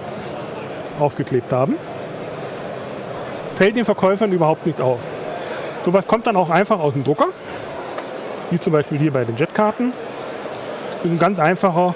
aufgeklebt 1.00 1.52
haben. 1.54 1.76
Fällt 3.56 3.76
den 3.76 3.86
Verkäufern 3.86 4.32
überhaupt 4.32 4.66
nicht 4.66 4.82
auf. 4.82 5.00
Sowas 5.86 6.08
kommt 6.08 6.28
dann 6.28 6.36
auch 6.36 6.50
einfach 6.50 6.80
aus 6.80 6.94
dem 6.94 7.04
Drucker 7.04 7.28
wie 8.52 8.60
zum 8.60 8.74
Beispiel 8.74 8.98
hier 8.98 9.12
bei 9.12 9.24
den 9.24 9.38
Jetkarten. 9.38 9.92
Das 10.98 11.06
ist 11.06 11.12
ein 11.12 11.20
ganz 11.20 11.40
einfacher 11.40 11.96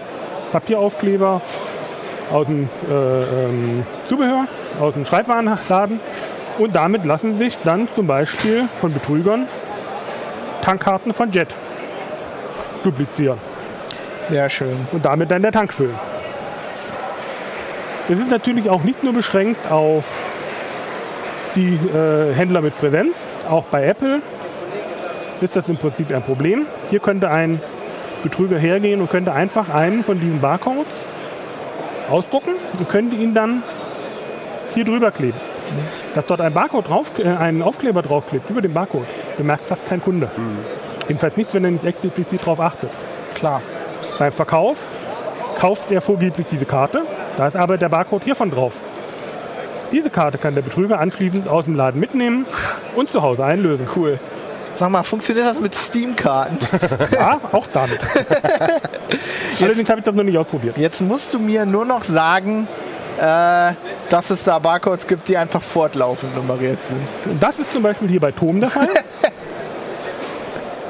Papieraufkleber 0.52 1.42
aus 2.32 2.46
dem 2.46 2.70
äh, 2.90 2.94
ähm, 2.94 3.86
Zubehör, 4.08 4.46
aus 4.80 4.94
dem 4.94 5.06
Schreibwarenladen. 5.06 6.00
Und 6.60 6.76
damit 6.76 7.06
lassen 7.06 7.40
sich 7.40 7.58
dann 7.64 7.88
zum 7.96 8.08
Beispiel 8.08 8.68
von 8.80 8.94
Betrügern 8.94 9.48
Tankkarten 10.64 11.14
von 11.14 11.30
Jet 11.32 11.50
duplizieren 12.86 13.38
Sehr 14.22 14.50
schön. 14.50 14.76
und 14.94 15.04
damit 15.04 15.30
dann 15.30 15.42
der 15.42 15.52
Tank 15.52 15.74
füllen. 15.74 15.96
Es 18.08 18.18
ist 18.18 18.30
natürlich 18.30 18.70
auch 18.70 18.84
nicht 18.84 19.04
nur 19.04 19.14
beschränkt 19.14 19.70
auf 19.70 20.06
die 21.56 21.76
äh, 21.76 22.34
Händler 22.34 22.62
mit 22.62 22.78
Präsenz. 22.78 23.16
Auch 23.50 23.66
bei 23.66 23.86
Apple 23.86 24.22
ist 25.42 25.56
das 25.56 25.68
im 25.68 25.76
Prinzip 25.76 26.14
ein 26.14 26.24
Problem. 26.24 26.66
Hier 26.90 27.00
könnte 27.00 27.30
ein 27.30 27.62
Betrüger 28.24 28.58
hergehen 28.58 29.02
und 29.02 29.10
könnte 29.10 29.34
einfach 29.34 29.70
einen 29.70 30.04
von 30.04 30.18
diesen 30.18 30.40
Barcodes 30.40 30.88
ausdrucken 32.10 32.52
und 32.80 32.90
könnte 32.90 33.18
ihn 33.18 33.34
dann 33.34 33.64
hier 34.74 34.86
drüber 34.86 35.12
kleben. 35.12 35.38
Dass 36.16 36.26
dort 36.26 36.40
ein 36.40 36.54
Barcode 36.54 36.88
drauf, 36.88 37.12
äh, 37.20 37.28
ein 37.28 37.62
Aufkleber 37.62 38.02
draufklebt 38.02 38.50
über 38.50 38.62
den 38.62 38.74
Barcode, 38.74 39.08
bemerkt 39.38 39.64
fast 39.64 39.86
kein 39.86 40.02
Kunde. 40.02 40.30
Jedenfalls 41.08 41.38
nicht, 41.38 41.54
wenn 41.54 41.66
er 41.66 41.72
nicht 41.72 41.86
explizit 41.86 42.42
darauf 42.42 42.60
achtet. 42.60 42.90
Klar. 43.36 43.62
Beim 44.20 44.32
Verkauf 44.32 44.78
kauft 45.60 45.92
er 45.92 46.02
vorgeblich 46.02 46.48
diese 46.52 46.66
Karte, 46.66 47.04
da 47.38 47.48
ist 47.48 47.56
aber 47.56 47.78
der 47.78 47.90
Barcode 47.90 48.24
hiervon 48.24 48.52
drauf. 48.52 48.74
Diese 49.92 50.10
Karte 50.10 50.38
kann 50.38 50.56
der 50.56 50.62
Betrüger 50.62 51.00
anschließend 51.00 51.48
aus 51.48 51.66
dem 51.66 51.76
Laden 51.76 52.00
mitnehmen 52.00 52.46
und 52.96 53.12
zu 53.12 53.22
Hause 53.22 53.46
einlösen. 53.46 53.88
Cool. 53.96 54.20
Sag 54.76 54.90
mal, 54.90 55.04
funktioniert 55.04 55.46
das 55.46 55.60
mit 55.60 55.76
Steam-Karten? 55.76 56.58
Ja, 57.12 57.40
auch 57.52 57.68
damit. 57.68 58.00
Allerdings 59.62 59.88
habe 59.88 60.00
ich 60.00 60.06
das 60.06 60.16
noch 60.16 60.24
nicht 60.24 60.38
ausprobiert. 60.38 60.78
Jetzt 60.78 61.02
musst 61.02 61.34
du 61.34 61.40
mir 61.40 61.66
nur 61.66 61.86
noch 61.86 62.04
sagen, 62.04 62.68
äh, 63.20 63.74
dass 64.10 64.30
es 64.30 64.44
da 64.44 64.60
Barcodes 64.60 65.08
gibt, 65.08 65.28
die 65.28 65.38
einfach 65.38 65.62
fortlaufend 65.62 66.36
nummeriert 66.36 66.84
sind. 66.84 67.02
Und 67.26 67.42
das 67.42 67.60
ist 67.60 67.72
zum 67.74 67.84
Beispiel 67.84 68.10
hier 68.10 68.20
bei 68.20 68.32
Tom 68.32 68.60
der 68.60 68.70
Fall. 68.70 68.88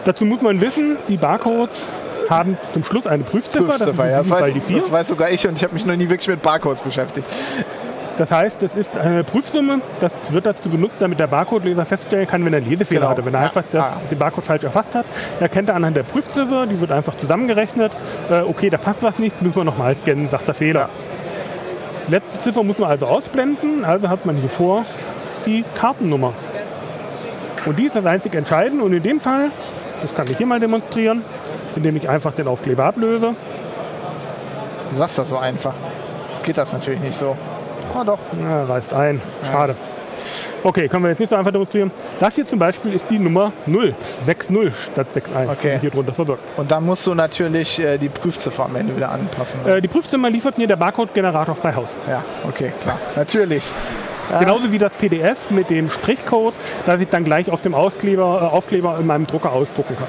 Dazu 0.05 0.25
muss 0.25 0.41
man 0.41 0.59
wissen, 0.59 0.97
die 1.07 1.17
Barcodes 1.17 1.83
haben 2.29 2.57
zum 2.73 2.83
Schluss 2.83 3.07
eine 3.07 3.23
Prüfziffer, 3.23 3.77
das 3.77 3.79
Prüfziffer, 3.79 4.05
in 4.05 4.11
ja, 4.11 4.17
das, 4.17 4.29
weiß, 4.29 4.53
die 4.53 4.61
4. 4.61 4.79
das 4.79 4.91
weiß 4.91 5.07
sogar 5.07 5.29
ich 5.29 5.47
und 5.47 5.55
ich 5.55 5.63
habe 5.63 5.73
mich 5.73 5.85
noch 5.85 5.95
nie 5.95 6.09
wirklich 6.09 6.27
mit 6.27 6.41
Barcodes 6.41 6.81
beschäftigt. 6.81 7.27
Das 8.17 8.29
heißt, 8.31 8.61
das 8.61 8.75
ist 8.75 8.95
eine 8.97 9.23
Prüfsumme, 9.23 9.81
das 9.99 10.11
wird 10.29 10.45
dazu 10.45 10.69
genutzt, 10.69 10.95
damit 10.99 11.19
der 11.19 11.25
Barcode-Leser 11.27 11.83
feststellen 11.83 12.27
kann, 12.27 12.45
wenn 12.45 12.53
er 12.53 12.59
Lesefehler 12.59 13.01
Genau. 13.01 13.11
hatte. 13.11 13.25
Wenn 13.25 13.33
er 13.33 13.39
Ja. 13.39 13.45
einfach 13.47 13.63
das, 13.71 13.83
Ah. 13.85 14.01
den 14.11 14.19
Barcode 14.19 14.43
falsch 14.43 14.63
erfasst 14.63 14.93
hat, 14.93 15.05
erkennt 15.39 15.69
er 15.69 15.75
anhand 15.75 15.97
der 15.97 16.03
Prüfziffer, 16.03 16.67
die 16.67 16.79
wird 16.79 16.91
einfach 16.91 17.17
zusammengerechnet. 17.17 17.91
Äh, 18.29 18.41
okay, 18.41 18.69
da 18.69 18.77
passt 18.77 19.01
was 19.01 19.17
nicht, 19.17 19.41
müssen 19.41 19.55
wir 19.55 19.63
nochmal 19.63 19.95
scannen, 20.03 20.29
sagt 20.29 20.47
der 20.47 20.53
Fehler. 20.53 20.81
Ja. 20.81 20.89
Die 22.07 22.11
letzte 22.11 22.39
Ziffer 22.39 22.63
muss 22.63 22.77
man 22.77 22.89
also 22.89 23.05
ausblenden, 23.05 23.85
also 23.85 24.09
hat 24.09 24.25
man 24.25 24.35
hier 24.35 24.49
vor 24.49 24.85
die 25.45 25.63
Kartennummer. 25.75 26.33
Und 27.65 27.79
die 27.79 27.85
ist 27.85 27.95
das 27.95 28.05
einzig 28.05 28.35
Entscheidende 28.35 28.83
und 28.83 28.93
in 28.93 29.03
dem 29.03 29.19
Fall, 29.19 29.51
das 30.01 30.13
kann 30.13 30.27
ich 30.29 30.37
hier 30.37 30.47
mal 30.47 30.59
demonstrieren, 30.59 31.23
indem 31.75 31.95
ich 31.95 32.09
einfach 32.09 32.33
den 32.33 32.47
Aufkleber 32.47 32.85
ablöse. 32.85 33.35
Du 34.91 34.97
sagst 34.97 35.17
das 35.17 35.29
so 35.29 35.37
einfach. 35.37 35.73
Das 36.29 36.43
geht 36.43 36.57
das 36.57 36.73
natürlich 36.73 36.99
nicht 36.99 37.17
so. 37.17 37.37
Ah 37.95 38.03
doch. 38.03 38.19
Ja, 38.41 38.65
reißt 38.65 38.93
ein. 38.93 39.21
Schade. 39.49 39.75
Okay, 40.63 40.87
können 40.87 41.03
wir 41.03 41.09
jetzt 41.09 41.19
nicht 41.19 41.29
so 41.29 41.35
einfach 41.35 41.51
demonstrieren. 41.51 41.91
Das 42.19 42.35
hier 42.35 42.47
zum 42.47 42.57
Beispiel 42.57 42.93
ist 42.93 43.05
die 43.09 43.19
Nummer 43.19 43.51
0. 43.65 43.93
6-0 44.25 44.71
statt 44.73 45.07
6-1. 45.13 45.51
Okay. 45.51 45.75
die 45.75 45.81
Hier 45.81 45.89
drunter 45.89 46.13
verbirgt. 46.13 46.41
Und 46.55 46.71
dann 46.71 46.85
musst 46.85 47.05
du 47.05 47.13
natürlich 47.13 47.79
äh, 47.79 47.97
die 47.97 48.09
Prüfziffer 48.09 48.65
am 48.65 48.75
Ende 48.75 48.95
wieder 48.95 49.11
anpassen. 49.11 49.59
Äh, 49.65 49.81
die 49.81 49.89
Prüfzimmer 49.89 50.29
liefert 50.29 50.57
mir 50.57 50.67
der 50.67 50.77
Barcode-Generator 50.77 51.55
frei 51.55 51.73
Haus. 51.73 51.89
ja, 52.07 52.23
okay, 52.47 52.71
klar. 52.81 52.97
Natürlich. 53.15 53.73
Genauso 54.39 54.71
wie 54.71 54.77
das 54.77 54.91
PDF 54.93 55.49
mit 55.49 55.69
dem 55.69 55.89
Strichcode, 55.89 56.53
das 56.85 56.99
ich 57.01 57.09
dann 57.09 57.23
gleich 57.23 57.51
auf 57.51 57.61
dem 57.61 57.75
Auskleber, 57.75 58.49
äh, 58.51 58.55
Aufkleber 58.55 58.97
in 58.99 59.05
meinem 59.05 59.27
Drucker 59.27 59.51
ausdrucken 59.51 59.95
kann. 59.97 60.07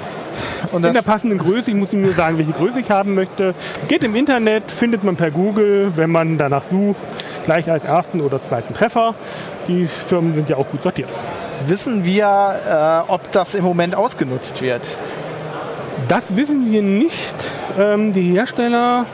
Und 0.71 0.85
In 0.85 0.93
der 0.93 1.01
passenden 1.01 1.37
Größe, 1.37 1.71
ich 1.71 1.77
muss 1.77 1.93
Ihnen 1.93 2.03
nur 2.03 2.13
sagen, 2.13 2.37
welche 2.37 2.51
Größe 2.51 2.79
ich 2.79 2.91
haben 2.91 3.15
möchte. 3.15 3.53
Geht 3.87 4.03
im 4.03 4.15
Internet, 4.15 4.71
findet 4.71 5.03
man 5.03 5.15
per 5.15 5.31
Google, 5.31 5.91
wenn 5.95 6.09
man 6.09 6.37
danach 6.37 6.63
sucht, 6.69 6.99
gleich 7.45 7.69
als 7.69 7.83
ersten 7.83 8.21
oder 8.21 8.41
zweiten 8.47 8.73
Treffer. 8.73 9.15
Die 9.67 9.87
Firmen 9.87 10.35
sind 10.35 10.49
ja 10.49 10.57
auch 10.57 10.69
gut 10.69 10.83
sortiert. 10.83 11.09
wissen 11.67 12.03
wir, 12.05 13.05
äh, 13.07 13.11
ob 13.11 13.31
das 13.31 13.55
im 13.55 13.63
Moment 13.63 13.95
ausgenutzt 13.95 14.61
wird? 14.61 14.81
Das 16.07 16.23
wissen 16.29 16.71
wir 16.71 16.81
nicht. 16.81 17.35
Ähm, 17.79 18.13
die 18.13 18.33
Hersteller, 18.33 19.05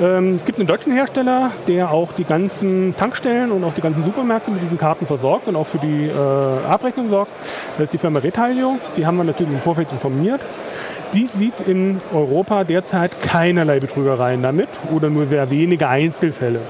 ähm, 0.00 0.32
es 0.32 0.44
gibt 0.44 0.58
einen 0.58 0.68
deutschen 0.68 0.92
Hersteller, 0.92 1.52
der 1.66 1.90
auch 1.90 2.12
die 2.12 2.24
ganzen 2.24 2.94
Tankstellen 2.96 3.50
und 3.50 3.64
auch 3.64 3.74
die 3.74 3.80
ganzen 3.80 4.04
Supermärkte 4.04 4.50
mit 4.50 4.62
diesen 4.62 4.78
Karten 4.78 5.06
versorgt 5.06 5.48
und 5.48 5.56
auch 5.56 5.66
für 5.66 5.78
die 5.78 6.06
äh, 6.06 6.66
Abrechnung 6.68 7.10
sorgt. 7.10 7.32
Das 7.76 7.84
ist 7.84 7.92
die 7.92 7.98
Firma 7.98 8.18
Retailio. 8.18 8.78
Die 8.96 9.06
haben 9.06 9.16
wir 9.16 9.24
natürlich 9.24 9.52
im 9.52 9.60
Vorfeld 9.60 9.92
informiert. 9.92 10.40
Die 11.14 11.26
sieht 11.26 11.60
in 11.66 12.00
Europa 12.12 12.64
derzeit 12.64 13.22
keinerlei 13.22 13.80
Betrügereien 13.80 14.42
damit 14.42 14.68
oder 14.94 15.08
nur 15.08 15.26
sehr 15.26 15.50
wenige 15.50 15.88
Einzelfälle. 15.88 16.60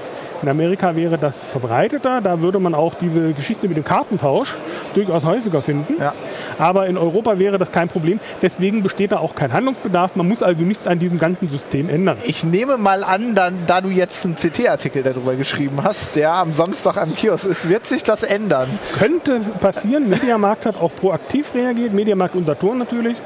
In 0.41 0.49
Amerika 0.49 0.95
wäre 0.95 1.17
das 1.17 1.35
verbreiteter, 1.35 2.21
da 2.21 2.41
würde 2.41 2.59
man 2.59 2.75
auch 2.75 2.93
diese 2.93 3.33
Geschichte 3.33 3.67
mit 3.67 3.75
dem 3.75 3.83
Kartentausch 3.83 4.55
durchaus 4.93 5.23
häufiger 5.25 5.61
finden. 5.63 5.95
Ja. 5.99 6.13
Aber 6.59 6.87
in 6.87 6.97
Europa 6.97 7.39
wäre 7.39 7.57
das 7.57 7.71
kein 7.71 7.87
Problem. 7.87 8.19
Deswegen 8.41 8.83
besteht 8.83 9.11
da 9.11 9.17
auch 9.17 9.35
kein 9.35 9.53
Handlungsbedarf. 9.53 10.15
Man 10.15 10.27
muss 10.27 10.43
also 10.43 10.61
nichts 10.61 10.87
an 10.87 10.99
diesem 10.99 11.17
ganzen 11.17 11.49
System 11.49 11.89
ändern. 11.89 12.17
Ich 12.25 12.43
nehme 12.43 12.77
mal 12.77 13.03
an, 13.03 13.35
dann, 13.35 13.55
da 13.67 13.81
du 13.81 13.89
jetzt 13.89 14.25
einen 14.25 14.35
CT-Artikel 14.35 15.03
darüber 15.03 15.35
geschrieben 15.35 15.79
hast, 15.83 16.15
der 16.15 16.33
am 16.33 16.53
Samstag 16.53 16.97
am 16.97 17.15
Kiosk 17.15 17.45
ist, 17.45 17.69
wird 17.69 17.85
sich 17.85 18.03
das 18.03 18.23
ändern. 18.23 18.67
Könnte 18.97 19.39
passieren. 19.59 20.09
Mediamarkt 20.09 20.65
hat 20.65 20.81
auch 20.81 20.93
proaktiv 20.95 21.53
reagiert. 21.53 21.93
Mediamarkt 21.93 22.35
und 22.35 22.45
Saturn 22.45 22.77
natürlich. 22.77 23.17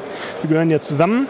Die 0.43 0.47
gehören 0.47 0.69
ja 0.69 0.81
zusammen. 0.81 1.27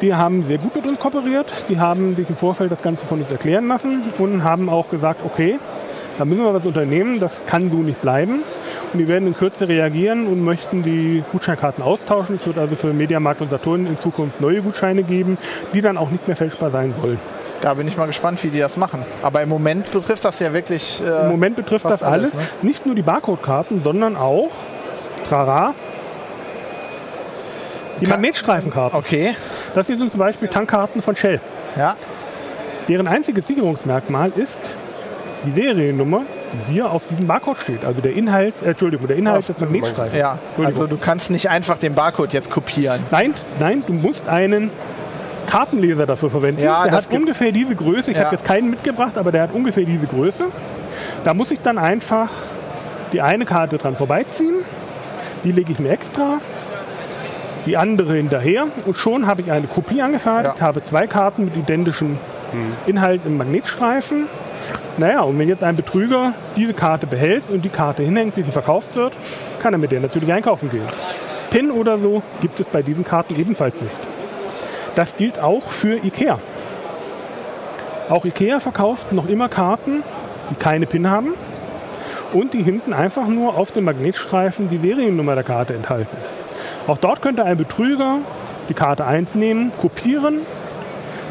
Die 0.00 0.14
haben 0.14 0.44
sehr 0.46 0.58
gut 0.58 0.74
mit 0.74 0.86
uns 0.86 0.98
kooperiert. 0.98 1.52
Die 1.68 1.78
haben 1.78 2.16
sich 2.16 2.28
im 2.28 2.36
Vorfeld 2.36 2.72
das 2.72 2.82
Ganze 2.82 3.06
von 3.06 3.20
uns 3.20 3.30
erklären 3.30 3.68
lassen 3.68 4.02
und 4.18 4.44
haben 4.44 4.68
auch 4.68 4.88
gesagt, 4.90 5.20
okay, 5.24 5.58
da 6.18 6.24
müssen 6.24 6.44
wir 6.44 6.54
was 6.54 6.64
unternehmen. 6.64 7.20
Das 7.20 7.32
kann 7.46 7.70
so 7.70 7.78
nicht 7.78 8.00
bleiben. 8.00 8.42
Und 8.94 9.00
die 9.00 9.08
werden 9.08 9.26
in 9.26 9.34
Kürze 9.34 9.66
reagieren 9.66 10.28
und 10.28 10.40
möchten 10.44 10.84
die 10.84 11.24
Gutscheinkarten 11.32 11.82
austauschen. 11.82 12.36
Es 12.36 12.46
wird 12.46 12.58
also 12.58 12.76
für 12.76 12.92
Mediamarkt 12.92 13.40
und 13.40 13.50
Saturn 13.50 13.86
in 13.88 13.98
Zukunft 14.00 14.40
neue 14.40 14.62
Gutscheine 14.62 15.02
geben, 15.02 15.36
die 15.74 15.80
dann 15.80 15.98
auch 15.98 16.10
nicht 16.10 16.28
mehr 16.28 16.36
fälschbar 16.36 16.70
sein 16.70 16.94
sollen. 17.02 17.18
Da 17.60 17.74
bin 17.74 17.88
ich 17.88 17.96
mal 17.96 18.06
gespannt, 18.06 18.44
wie 18.44 18.50
die 18.50 18.60
das 18.60 18.76
machen. 18.76 19.02
Aber 19.20 19.42
im 19.42 19.48
Moment 19.48 19.90
betrifft 19.90 20.24
das 20.24 20.38
ja 20.38 20.52
wirklich. 20.52 21.02
Äh, 21.04 21.24
Im 21.24 21.30
Moment 21.32 21.56
betrifft 21.56 21.84
das 21.86 22.04
alles, 22.04 22.34
alles, 22.34 22.34
ne? 22.34 22.40
nicht 22.62 22.86
nur 22.86 22.94
die 22.94 23.02
Barcode-Karten, 23.02 23.82
sondern 23.82 24.14
auch, 24.16 24.50
trara, 25.28 25.74
die 28.00 28.06
Magnetstreifenkarten. 28.06 28.96
Okay, 28.96 29.34
Das 29.74 29.88
hier 29.88 29.96
sind 29.98 30.12
zum 30.12 30.20
Beispiel 30.20 30.46
Tankkarten 30.46 31.02
von 31.02 31.16
Shell. 31.16 31.40
ja. 31.76 31.96
Deren 32.86 33.08
einziges 33.08 33.46
Sicherungsmerkmal 33.46 34.30
ist 34.36 34.60
die 35.46 35.52
Seriennummer, 35.52 36.22
hier 36.68 36.90
auf 36.90 37.06
diesem 37.06 37.26
Barcode 37.26 37.58
steht. 37.58 37.84
Also 37.84 38.00
der 38.00 38.12
Inhalt, 38.14 38.54
äh, 38.64 38.70
Entschuldigung, 38.70 39.06
der 39.06 39.16
Inhalt 39.16 39.48
des 39.48 39.58
Magnetstreifens. 39.58 40.16
Ja, 40.18 40.38
also 40.62 40.86
du 40.86 40.96
kannst 40.96 41.30
nicht 41.30 41.48
einfach 41.50 41.78
den 41.78 41.94
Barcode 41.94 42.32
jetzt 42.32 42.50
kopieren. 42.50 43.00
Nein, 43.10 43.34
nein, 43.58 43.82
du 43.86 43.92
musst 43.92 44.28
einen 44.28 44.70
Kartenleser 45.46 46.06
dafür 46.06 46.30
verwenden. 46.30 46.62
Ja, 46.62 46.84
der 46.84 46.92
hat 46.96 47.12
ungefähr 47.12 47.52
diese 47.52 47.74
Größe. 47.74 48.10
Ich 48.10 48.16
Ja. 48.16 48.24
habe 48.24 48.36
jetzt 48.36 48.44
keinen 48.44 48.70
mitgebracht, 48.70 49.18
aber 49.18 49.30
der 49.32 49.42
hat 49.42 49.52
ungefähr 49.52 49.84
diese 49.84 50.06
Größe. 50.06 50.44
Da 51.24 51.34
muss 51.34 51.50
ich 51.50 51.60
dann 51.60 51.78
einfach 51.78 52.30
die 53.12 53.20
eine 53.20 53.44
Karte 53.44 53.78
dran 53.78 53.94
vorbeiziehen. 53.94 54.56
Die 55.44 55.52
lege 55.52 55.72
ich 55.72 55.78
mir 55.78 55.90
extra. 55.90 56.38
Die 57.66 57.76
andere 57.76 58.14
hinterher. 58.14 58.66
Und 58.84 58.96
schon 58.96 59.26
habe 59.26 59.42
ich 59.42 59.50
eine 59.50 59.66
Kopie 59.66 60.02
angefertigt. 60.02 60.56
Ja. 60.58 60.66
Habe 60.66 60.82
zwei 60.84 61.06
Karten 61.06 61.44
mit 61.46 61.56
identischem 61.56 62.18
Inhalt 62.86 63.22
im 63.24 63.36
Magnetstreifen. 63.36 64.26
Naja, 64.96 65.22
und 65.22 65.38
wenn 65.38 65.48
jetzt 65.48 65.62
ein 65.62 65.76
Betrüger 65.76 66.32
diese 66.56 66.72
Karte 66.72 67.06
behält 67.06 67.44
und 67.50 67.64
die 67.64 67.68
Karte 67.68 68.02
hinhängt, 68.02 68.34
bis 68.34 68.46
sie 68.46 68.52
verkauft 68.52 68.94
wird, 68.94 69.12
kann 69.60 69.74
er 69.74 69.78
mit 69.78 69.90
der 69.92 70.00
natürlich 70.00 70.32
einkaufen 70.32 70.70
gehen. 70.70 70.86
PIN 71.50 71.70
oder 71.70 71.98
so 71.98 72.22
gibt 72.40 72.58
es 72.60 72.66
bei 72.66 72.82
diesen 72.82 73.04
Karten 73.04 73.38
ebenfalls 73.38 73.74
nicht. 73.74 73.94
Das 74.94 75.16
gilt 75.16 75.40
auch 75.40 75.70
für 75.70 76.04
IKEA. 76.04 76.38
Auch 78.08 78.24
IKEA 78.24 78.60
verkauft 78.60 79.12
noch 79.12 79.28
immer 79.28 79.48
Karten, 79.48 80.02
die 80.50 80.54
keine 80.54 80.86
PIN 80.86 81.10
haben 81.10 81.34
und 82.32 82.52
die 82.52 82.62
hinten 82.62 82.92
einfach 82.92 83.26
nur 83.26 83.56
auf 83.56 83.72
dem 83.72 83.84
Magnetstreifen 83.84 84.68
die 84.68 84.78
Seriennummer 84.78 85.34
der 85.34 85.44
Karte 85.44 85.74
enthalten. 85.74 86.16
Auch 86.86 86.98
dort 86.98 87.22
könnte 87.22 87.44
ein 87.44 87.56
Betrüger 87.56 88.18
die 88.68 88.74
Karte 88.74 89.06
1 89.06 89.34
nehmen, 89.34 89.72
kopieren, 89.80 90.40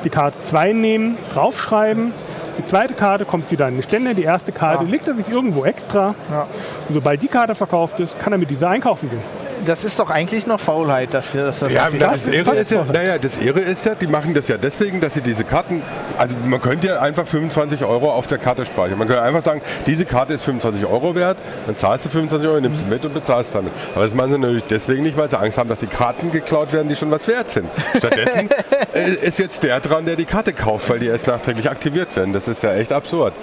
die 0.04 0.10
Karte 0.10 0.38
2 0.44 0.74
nehmen, 0.74 1.18
draufschreiben. 1.34 2.14
Die 2.58 2.66
zweite 2.68 2.94
Karte 2.94 3.26
kommt 3.26 3.50
wieder 3.52 3.66
an 3.66 3.74
den 3.74 3.84
Ständer, 3.84 4.14
die 4.14 4.24
erste 4.24 4.52
Karte 4.52 4.84
Ja. 4.84 4.90
legt 4.90 5.08
er 5.08 5.16
sich 5.16 5.28
irgendwo 5.28 5.66
extra. 5.66 6.16
Ja. 6.32 6.44
Und 6.88 6.94
sobald 6.96 7.22
die 7.22 7.28
Karte 7.28 7.56
verkauft 7.56 8.00
ist, 8.00 8.20
kann 8.20 8.32
er 8.34 8.40
mit 8.40 8.50
dieser 8.50 8.70
einkaufen 8.70 9.10
gehen. 9.10 9.22
Das 9.66 9.84
ist 9.84 10.00
doch 10.00 10.10
eigentlich 10.10 10.46
noch 10.48 10.60
Faulheit, 10.60 11.14
dass, 11.14 11.32
dass 11.32 11.60
das 11.60 11.74
Ja, 11.74 11.86
wirklich- 11.86 12.02
das, 12.02 12.28
ist 12.28 12.34
Irre 12.34 12.56
ist 12.56 12.72
ja, 12.72 12.84
naja, 12.86 13.18
das 13.18 13.38
Irre 13.38 13.60
ist 13.62 13.86
ja, 13.86 13.96
die 13.96 14.08
machen 14.08 14.34
das 14.34 14.48
ja 14.48 14.58
deswegen, 14.58 15.00
dass 15.02 15.14
sie 15.14 15.22
diese 15.22 15.44
Karten, 15.44 15.82
also 16.18 16.36
man 16.46 16.62
könnte 16.62 16.88
ja 16.88 17.00
einfach 17.00 17.26
25 17.28 17.84
Euro 17.86 18.12
auf 18.12 18.28
der 18.28 18.38
Karte 18.38 18.66
speichern. 18.66 18.98
Man 18.98 19.08
könnte 19.08 19.22
einfach 19.24 19.42
sagen, 19.44 19.62
diese 19.86 20.06
Karte 20.06 20.34
ist 20.34 20.44
25 20.44 20.86
Euro 20.86 21.16
wert, 21.16 21.38
dann 21.66 21.78
zahlst 21.78 22.06
du 22.06 22.10
25 22.10 22.50
Euro, 22.50 22.60
nimmst 22.60 22.80
sie 22.80 22.86
mit 22.86 23.06
und 23.06 23.14
bezahlst 23.14 23.54
damit. 23.56 23.72
Aber 23.96 24.06
das 24.06 24.14
machen 24.14 24.34
sie 24.34 24.38
natürlich 24.40 24.64
deswegen 24.70 25.04
nicht, 25.04 25.18
weil 25.18 25.30
sie 25.30 25.40
Angst 25.40 25.58
haben, 25.58 25.70
dass 25.70 25.80
die 25.80 25.88
Karten 25.88 26.32
geklaut 26.32 26.74
werden, 26.74 26.90
die 26.90 26.96
schon 26.96 27.12
was 27.12 27.28
wert 27.28 27.50
sind. 27.50 27.68
Stattdessen 27.98 28.50
äh, 28.94 29.12
ist 29.26 29.40
jetzt 29.40 29.64
der 29.64 29.80
dran, 29.80 30.06
der 30.06 30.16
die 30.16 30.26
Karte 30.26 30.54
kauft, 30.54 30.90
weil 30.90 31.00
die 31.00 31.08
erst 31.08 31.28
nachträglich 31.28 31.70
aktiviert 31.70 32.16
werden. 32.16 32.34
Das 32.34 32.48
ist 32.48 32.64
ja 32.64 32.74
echt 32.76 32.92
absurd. 32.92 33.34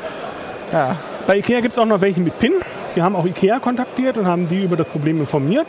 ja. 0.73 0.97
Bei 1.27 1.37
IKEA 1.37 1.61
gibt 1.61 1.75
es 1.75 1.79
auch 1.79 1.87
noch 1.87 2.01
welche 2.01 2.21
mit 2.21 2.37
PIN. 2.41 2.55
Wir 2.95 3.05
haben 3.05 3.15
auch 3.15 3.25
IKEA 3.25 3.61
kontaktiert 3.61 4.17
und 4.17 4.27
haben 4.27 4.49
die 4.49 4.65
über 4.65 4.77
das 4.77 4.87
Problem 4.87 5.21
informiert. 5.21 5.67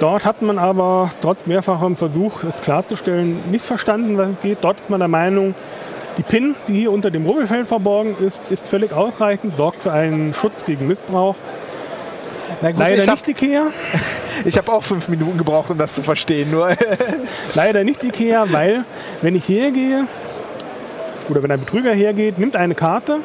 Dort 0.00 0.24
hat 0.24 0.42
man 0.42 0.58
aber 0.58 1.10
trotz 1.20 1.46
mehrfachem 1.46 1.96
Versuch, 1.96 2.44
es 2.44 2.60
klarzustellen, 2.60 3.38
nicht 3.50 3.64
verstanden, 3.64 4.16
was 4.16 4.30
es 4.30 4.40
geht. 4.42 4.58
Dort 4.62 4.80
ist 4.80 4.90
man 4.90 5.00
der 5.00 5.08
Meinung, 5.08 5.54
die 6.16 6.22
PIN, 6.22 6.56
die 6.66 6.74
hier 6.74 6.92
unter 6.92 7.10
dem 7.10 7.26
Rubbelfeld 7.26 7.66
verborgen 7.66 8.16
ist, 8.26 8.40
ist 8.50 8.66
völlig 8.66 8.92
ausreichend, 8.92 9.56
sorgt 9.56 9.84
für 9.84 9.92
einen 9.92 10.34
Schutz 10.34 10.54
gegen 10.66 10.88
Missbrauch. 10.88 11.36
Gut, 12.60 12.74
Leider 12.76 13.02
ich 13.02 13.08
habe 13.08 13.20
nicht 13.26 13.28
IKEA. 13.28 13.66
hab 14.56 14.68
auch 14.68 14.82
fünf 14.82 15.08
Minuten 15.08 15.38
gebraucht, 15.38 15.70
um 15.70 15.78
das 15.78 15.92
zu 15.92 16.02
verstehen. 16.02 16.50
Nur 16.50 16.70
Leider 17.54 17.84
nicht 17.84 18.02
IKEA, 18.02 18.46
weil 18.50 18.84
wenn 19.22 19.36
ich 19.36 19.48
hergehe 19.48 20.06
oder 21.28 21.42
wenn 21.42 21.52
ein 21.52 21.60
Betrüger 21.60 21.92
hergeht, 21.92 22.38
nimmt 22.38 22.56
eine 22.56 22.74
Karte, 22.74 23.18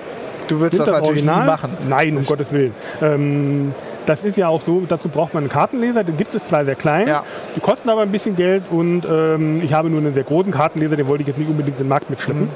du 0.48 0.60
würdest 0.60 0.80
nimmt 0.82 0.88
das, 0.94 1.02
natürlich 1.02 1.24
nie 1.24 1.30
machen. 1.30 1.72
Nein, 1.90 2.18
um 2.18 2.26
Gottes 2.26 2.52
Willen. 2.52 2.74
Ähm, 3.02 3.74
Das 4.06 4.22
ist 4.22 4.36
ja 4.36 4.50
auch 4.50 4.62
so, 4.66 4.82
dazu 4.88 5.08
braucht 5.08 5.34
man 5.34 5.44
einen 5.44 5.50
Kartenleser, 5.50 6.04
den 6.04 6.18
gibt 6.18 6.36
es 6.36 6.46
zwar 6.46 6.66
sehr 6.66 6.76
klein, 6.76 7.08
Ja. 7.08 7.24
die 7.56 7.62
kosten 7.62 7.90
aber 7.90 8.02
ein 8.02 8.12
bisschen 8.12 8.36
Geld 8.36 8.64
und 8.70 9.04
ähm, 9.10 9.62
ich 9.64 9.74
habe 9.74 9.90
nur 9.90 10.00
einen 10.02 10.14
sehr 10.14 10.26
großen 10.26 10.52
Kartenleser, 10.52 10.98
den 10.98 11.08
wollte 11.08 11.22
ich 11.22 11.28
jetzt 11.30 11.38
nicht 11.38 11.50
unbedingt 11.50 11.78
in 11.80 11.86
den 11.86 11.88
Markt 11.88 12.10
mitschleppen. 12.10 12.50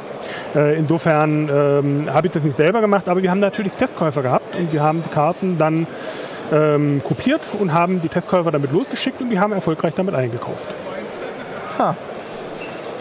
Äh, 0.56 0.77
insofern 0.77 1.48
ähm, 1.50 2.10
habe 2.13 2.27
ich 2.27 2.34
das 2.34 2.44
nicht 2.44 2.58
selber 2.58 2.82
gemacht, 2.82 3.08
aber 3.08 3.24
wir 3.24 3.32
haben 3.32 3.39
natürlich 3.39 3.72
Testkäufer 3.74 4.22
gehabt 4.24 4.58
und 4.58 4.74
wir 4.74 4.84
haben 4.84 5.01
die 5.03 5.10
Karten 5.10 5.58
dann 5.58 5.88
ähm, 6.51 7.01
kopiert 7.01 7.39
und 7.60 7.74
haben 7.74 8.01
die 8.01 8.10
Testkäufer 8.10 8.51
damit 8.51 8.74
losgeschickt 8.74 9.22
und 9.22 9.29
die 9.29 9.39
haben 9.39 9.53
erfolgreich 9.53 9.94
damit 9.96 10.15
eingekauft. 10.15 10.67
Ha. 11.79 11.96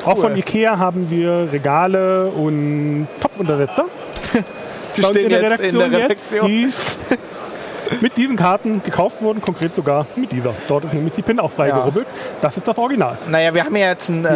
Auch 0.05 0.19
von 0.19 0.33
Cool. 0.33 0.39
Ikea 0.39 0.79
haben 0.79 1.11
wir 1.11 1.49
Regale 1.53 2.27
und 2.29 3.09
Topfuntersetzer. 3.21 3.87
Die 4.97 5.03
stehen 5.03 5.31
jetzt 5.31 5.61
in 5.61 5.79
der 5.79 5.93
Redaktion. 5.93 6.51
Jetzt, 6.51 7.09
die 7.11 7.17
mit 8.01 8.17
diesen 8.17 8.37
Karten 8.37 8.83
gekauft 8.83 9.23
wurden, 9.23 9.41
konkret 9.41 9.75
sogar 9.75 10.07
mit 10.17 10.33
dieser. 10.33 10.55
Dort 10.69 10.85
ist 10.85 10.93
nämlich 10.95 11.15
die 11.15 11.23
PIN 11.23 11.41
auch 11.41 11.51
freigerubbelt. 11.51 12.07
Das 12.43 12.57
ist 12.57 12.67
das 12.67 12.77
Original. 12.79 13.17
Naja, 13.29 13.55
wir 13.55 13.65
haben 13.65 13.77
ja 13.77 13.89
jetzt 13.89 14.11
einen, 14.11 14.25
äh, 14.25 14.29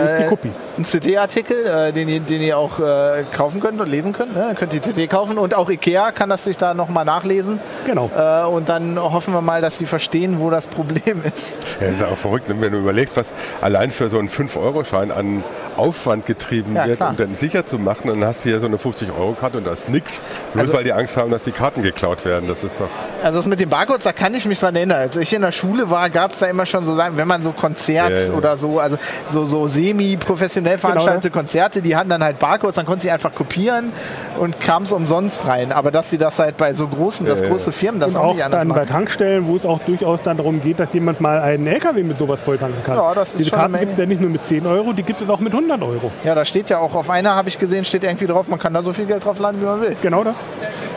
einen 0.76 0.84
CD-Artikel, 0.84 1.66
äh, 1.66 1.92
den, 1.92 2.08
ihr- 2.08 2.20
den 2.20 2.40
ihr 2.42 2.56
auch 2.58 2.78
äh, 2.80 3.24
kaufen 3.36 3.60
könnt 3.60 3.80
und 3.80 3.88
lesen 3.90 4.12
könnt. 4.12 4.34
Ne? 4.34 4.48
Ihr 4.50 4.54
könnt 4.54 4.72
die 4.72 4.80
CD 4.80 5.06
kaufen 5.06 5.38
und 5.38 5.54
auch 5.54 5.68
Ikea 5.70 6.12
kann 6.12 6.28
das 6.28 6.44
sich 6.44 6.56
da 6.56 6.74
nochmal 6.74 7.04
nachlesen. 7.04 7.60
Genau. 7.86 8.10
Äh, 8.16 8.46
und 8.46 8.68
dann 8.68 8.98
hoffen 9.00 9.34
wir 9.34 9.40
mal, 9.42 9.60
dass 9.60 9.78
sie 9.78 9.86
verstehen, 9.86 10.40
wo 10.40 10.50
das 10.50 10.66
Problem 10.66 11.22
ist. 11.34 11.56
Ja, 11.80 11.88
ist 11.88 12.00
ja 12.00 12.08
auch 12.08 12.16
verrückt, 12.18 12.48
ne? 12.48 12.54
wenn 12.60 12.72
du 12.72 12.78
überlegst, 12.78 13.16
was 13.16 13.32
allein 13.60 13.90
für 13.90 14.08
so 14.08 14.18
einen 14.18 14.28
5-Euro-Schein 14.28 15.10
an 15.10 15.42
Aufwand 15.76 16.26
getrieben 16.26 16.74
Ja, 16.76 16.86
wird, 16.86 16.96
klar. 16.98 17.10
um 17.10 17.16
den 17.16 17.34
sicher 17.36 17.64
zu 17.66 17.78
machen. 17.78 18.08
Dann 18.08 18.24
hast 18.24 18.44
du 18.44 18.50
hier 18.50 18.60
so 18.60 18.66
eine 18.66 18.76
50-Euro-Karte 18.76 19.58
und 19.58 19.66
da 19.66 19.72
ist 19.72 19.88
nichts. 19.88 20.22
Bloß 20.52 20.62
Also- 20.62 20.74
weil 20.74 20.84
die 20.84 20.92
Angst 20.92 21.16
haben, 21.16 21.30
dass 21.30 21.42
die 21.44 21.52
Karten 21.52 21.82
geklaut 21.82 22.24
werden. 22.24 22.48
Das 22.48 22.62
ist 22.64 22.78
doch. 22.78 22.88
Also 23.24 23.39
das 23.40 23.48
mit 23.48 23.60
den 23.60 23.68
Barcodes, 23.68 24.04
da 24.04 24.12
kann 24.12 24.34
ich 24.34 24.46
mich 24.46 24.58
dran 24.60 24.74
erinnern. 24.76 25.00
Als 25.00 25.16
ich 25.16 25.32
in 25.32 25.42
der 25.42 25.52
Schule 25.52 25.90
war, 25.90 26.08
gab 26.10 26.32
es 26.32 26.38
da 26.38 26.46
immer 26.46 26.66
schon 26.66 26.86
so 26.86 26.94
Sachen, 26.94 27.16
wenn 27.16 27.28
man 27.28 27.42
so 27.42 27.52
Konzert 27.52 28.10
Ja, 28.10 28.26
ja. 28.26 28.32
oder 28.32 28.56
so, 28.56 28.80
also 28.80 28.96
so, 29.26 29.44
so 29.44 29.66
semi-professionell 29.66 30.78
veranstaltete 30.78 31.30
Genau, 31.30 31.40
Konzerte, 31.40 31.82
die 31.82 31.96
hatten 31.96 32.10
dann 32.10 32.22
halt 32.24 32.38
Barcodes, 32.38 32.76
dann 32.76 32.86
konnte 32.86 33.02
sie 33.02 33.10
einfach 33.10 33.34
kopieren 33.34 33.92
und 34.38 34.60
kam 34.60 34.84
es 34.84 34.92
umsonst 34.92 35.46
rein. 35.46 35.72
Aber 35.72 35.90
dass 35.90 36.10
sie 36.10 36.18
das 36.18 36.38
halt 36.38 36.56
bei 36.56 36.72
so 36.74 36.86
großen, 36.86 37.26
dass 37.26 37.40
Ja, 37.40 37.46
ja. 37.46 37.52
große 37.52 37.72
Firmen 37.72 38.00
das 38.00 38.14
und 38.14 38.16
auch 38.20 38.30
auch 38.30 38.34
nicht 38.34 38.44
anders 38.44 38.60
dann 38.60 38.68
bei 38.68 38.74
machen. 38.76 38.88
Tankstellen, 38.88 39.46
wo 39.46 39.56
es 39.56 39.64
auch 39.64 39.80
durchaus 39.86 40.20
dann 40.24 40.36
darum 40.36 40.62
geht, 40.62 40.78
dass 40.78 40.92
jemand 40.92 41.20
mal 41.20 41.40
einen 41.40 41.66
LKW 41.66 42.02
mit 42.02 42.18
sowas 42.18 42.40
volltanken 42.40 42.82
kann. 42.84 42.96
Ja, 42.96 43.14
das 43.14 43.30
ist 43.30 43.40
Diese 43.40 43.50
Karten 43.50 43.78
gibt 43.78 43.92
es 43.92 43.98
ja 43.98 44.06
nicht 44.06 44.20
nur 44.20 44.30
mit 44.30 44.46
10 44.46 44.66
Euro, 44.66 44.92
die 44.92 45.02
gibt 45.02 45.20
es 45.20 45.28
auch 45.28 45.40
mit 45.40 45.52
100 45.52 45.82
Euro. 45.82 46.10
Ja, 46.24 46.34
da 46.34 46.44
steht 46.44 46.70
ja 46.70 46.78
auch 46.78 46.94
auf 46.94 47.10
einer, 47.10 47.34
habe 47.34 47.48
ich 47.48 47.58
gesehen, 47.58 47.84
steht 47.84 48.04
irgendwie 48.04 48.26
drauf, 48.26 48.48
man 48.48 48.58
kann 48.58 48.74
da 48.74 48.82
so 48.82 48.92
viel 48.92 49.06
Geld 49.06 49.24
drauf 49.24 49.38
laden, 49.38 49.60
wie 49.60 49.64
man 49.66 49.80
will. 49.80 49.96
Genau 50.02 50.24
das. 50.24 50.36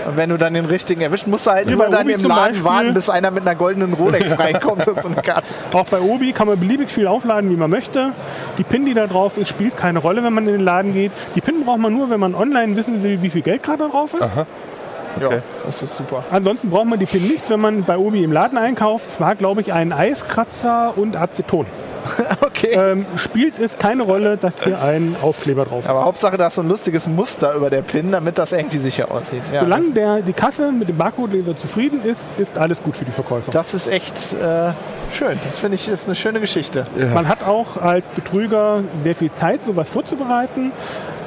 Und 0.06 0.18
wenn 0.18 0.30
du 0.30 0.38
dann 0.38 0.54
den 0.54 0.66
richtigen 0.66 1.02
erwischt, 1.02 1.28
musst 1.28 1.48
du 1.48 1.52
halt 1.52 1.68
Wie 1.68 1.74
immer 1.74 1.86
bei 1.86 1.98
dann 1.98 2.10
im 2.10 2.22
Beispiel. 2.36 2.64
warten, 2.64 2.94
bis 2.94 3.10
einer 3.10 3.32
mit 3.32 3.42
einer 3.44 3.56
goldenen 3.56 3.94
Rolex 3.94 4.38
reinkommt 4.40 4.88
und 4.88 5.02
so 5.02 5.08
eine 5.08 5.22
Karte. 5.22 5.54
Auch 5.72 5.86
bei 5.86 6.00
Obi 6.00 6.34
kann 6.34 6.48
man 6.48 6.60
beliebig 6.60 6.92
viel 6.92 7.08
aufladen, 7.08 7.50
wie 7.50 7.56
man 7.56 7.70
möchte. 7.70 8.12
Die 8.58 8.64
PIN, 8.64 8.86
die 8.86 8.94
da 8.94 9.08
drauf 9.08 9.38
ist, 9.38 9.50
spielt 9.50 9.78
keine 9.78 10.00
Rolle, 10.00 10.24
wenn 10.24 10.34
man 10.34 10.48
in 10.48 10.54
den 10.54 10.64
Laden 10.64 10.94
geht. 10.94 11.12
Die 11.36 11.42
PIN 11.42 11.64
braucht 11.66 11.80
man 11.80 11.94
nur, 11.94 12.10
wenn 12.10 12.20
man 12.20 12.36
online 12.36 12.76
wissen 12.76 13.04
will, 13.04 13.22
wie 13.22 13.30
viel 13.30 13.42
Geld 13.42 13.64
gerade 13.64 13.88
drauf 13.90 14.14
ist. 14.14 14.22
Ja, 15.22 15.30
das 15.66 15.82
ist 15.82 15.96
super. 15.98 16.24
Ansonsten 16.32 16.70
braucht 16.70 16.88
man 16.88 17.00
die 17.00 17.06
PIN 17.06 17.28
nicht, 17.28 17.50
wenn 17.50 17.60
man 17.60 17.84
bei 17.84 17.98
Obi 17.98 18.24
im 18.24 18.32
Laden 18.32 18.58
einkauft. 18.58 19.06
Es 19.10 19.20
war, 19.20 19.36
glaube 19.36 19.62
ich, 19.62 19.72
ein 19.72 19.94
Eiskratzer 19.94 20.94
und 20.98 21.16
Aceton. 21.16 21.66
Okay. 22.42 22.74
Ähm, 22.74 23.06
spielt 23.18 23.60
es 23.60 23.78
keine 23.78 24.04
Rolle, 24.04 24.38
dass 24.38 24.54
hier 24.64 24.82
ein 24.82 25.16
Aufkleber 25.22 25.66
drauf 25.66 25.80
ist. 25.82 25.90
Aber 25.90 26.06
Hauptsache, 26.06 26.38
da 26.38 26.48
ist 26.48 26.56
so 26.56 26.62
ein 26.62 26.70
lustiges 26.70 27.08
Muster 27.08 27.54
über 27.56 27.70
der 27.70 27.82
PIN, 27.82 28.12
damit 28.12 28.38
das 28.38 28.52
irgendwie 28.52 28.78
sicher 28.78 29.12
aussieht. 29.12 29.42
Ja, 29.52 29.62
Solange 29.62 29.92
der, 29.92 30.22
die 30.22 30.34
Kasse 30.34 30.72
mit 30.72 30.88
dem 30.88 30.98
Barcode-Leser 30.98 31.58
zufrieden 31.58 32.02
ist, 32.04 32.22
ist 32.38 32.58
alles 32.58 32.82
gut 32.82 32.96
für 32.96 33.06
die 33.06 33.12
Verkäufer. 33.12 33.52
das, 33.52 33.74
ist 33.74 33.88
echt 33.88 34.34
äh, 34.34 34.72
schön. 35.14 35.38
Das 35.44 35.60
finde 35.60 35.76
ich 35.76 35.88
ist 35.88 36.06
eine 36.06 36.16
schöne 36.16 36.40
Geschichte. 36.40 36.86
Man 37.14 37.28
hat 37.28 37.46
auch 37.46 37.78
als 37.78 38.06
Betrüger 38.16 38.84
sehr 39.04 39.16
viel 39.16 39.32
Zeit, 39.32 39.62
sowas 39.66 39.90
vorzubereiten. 39.90 40.72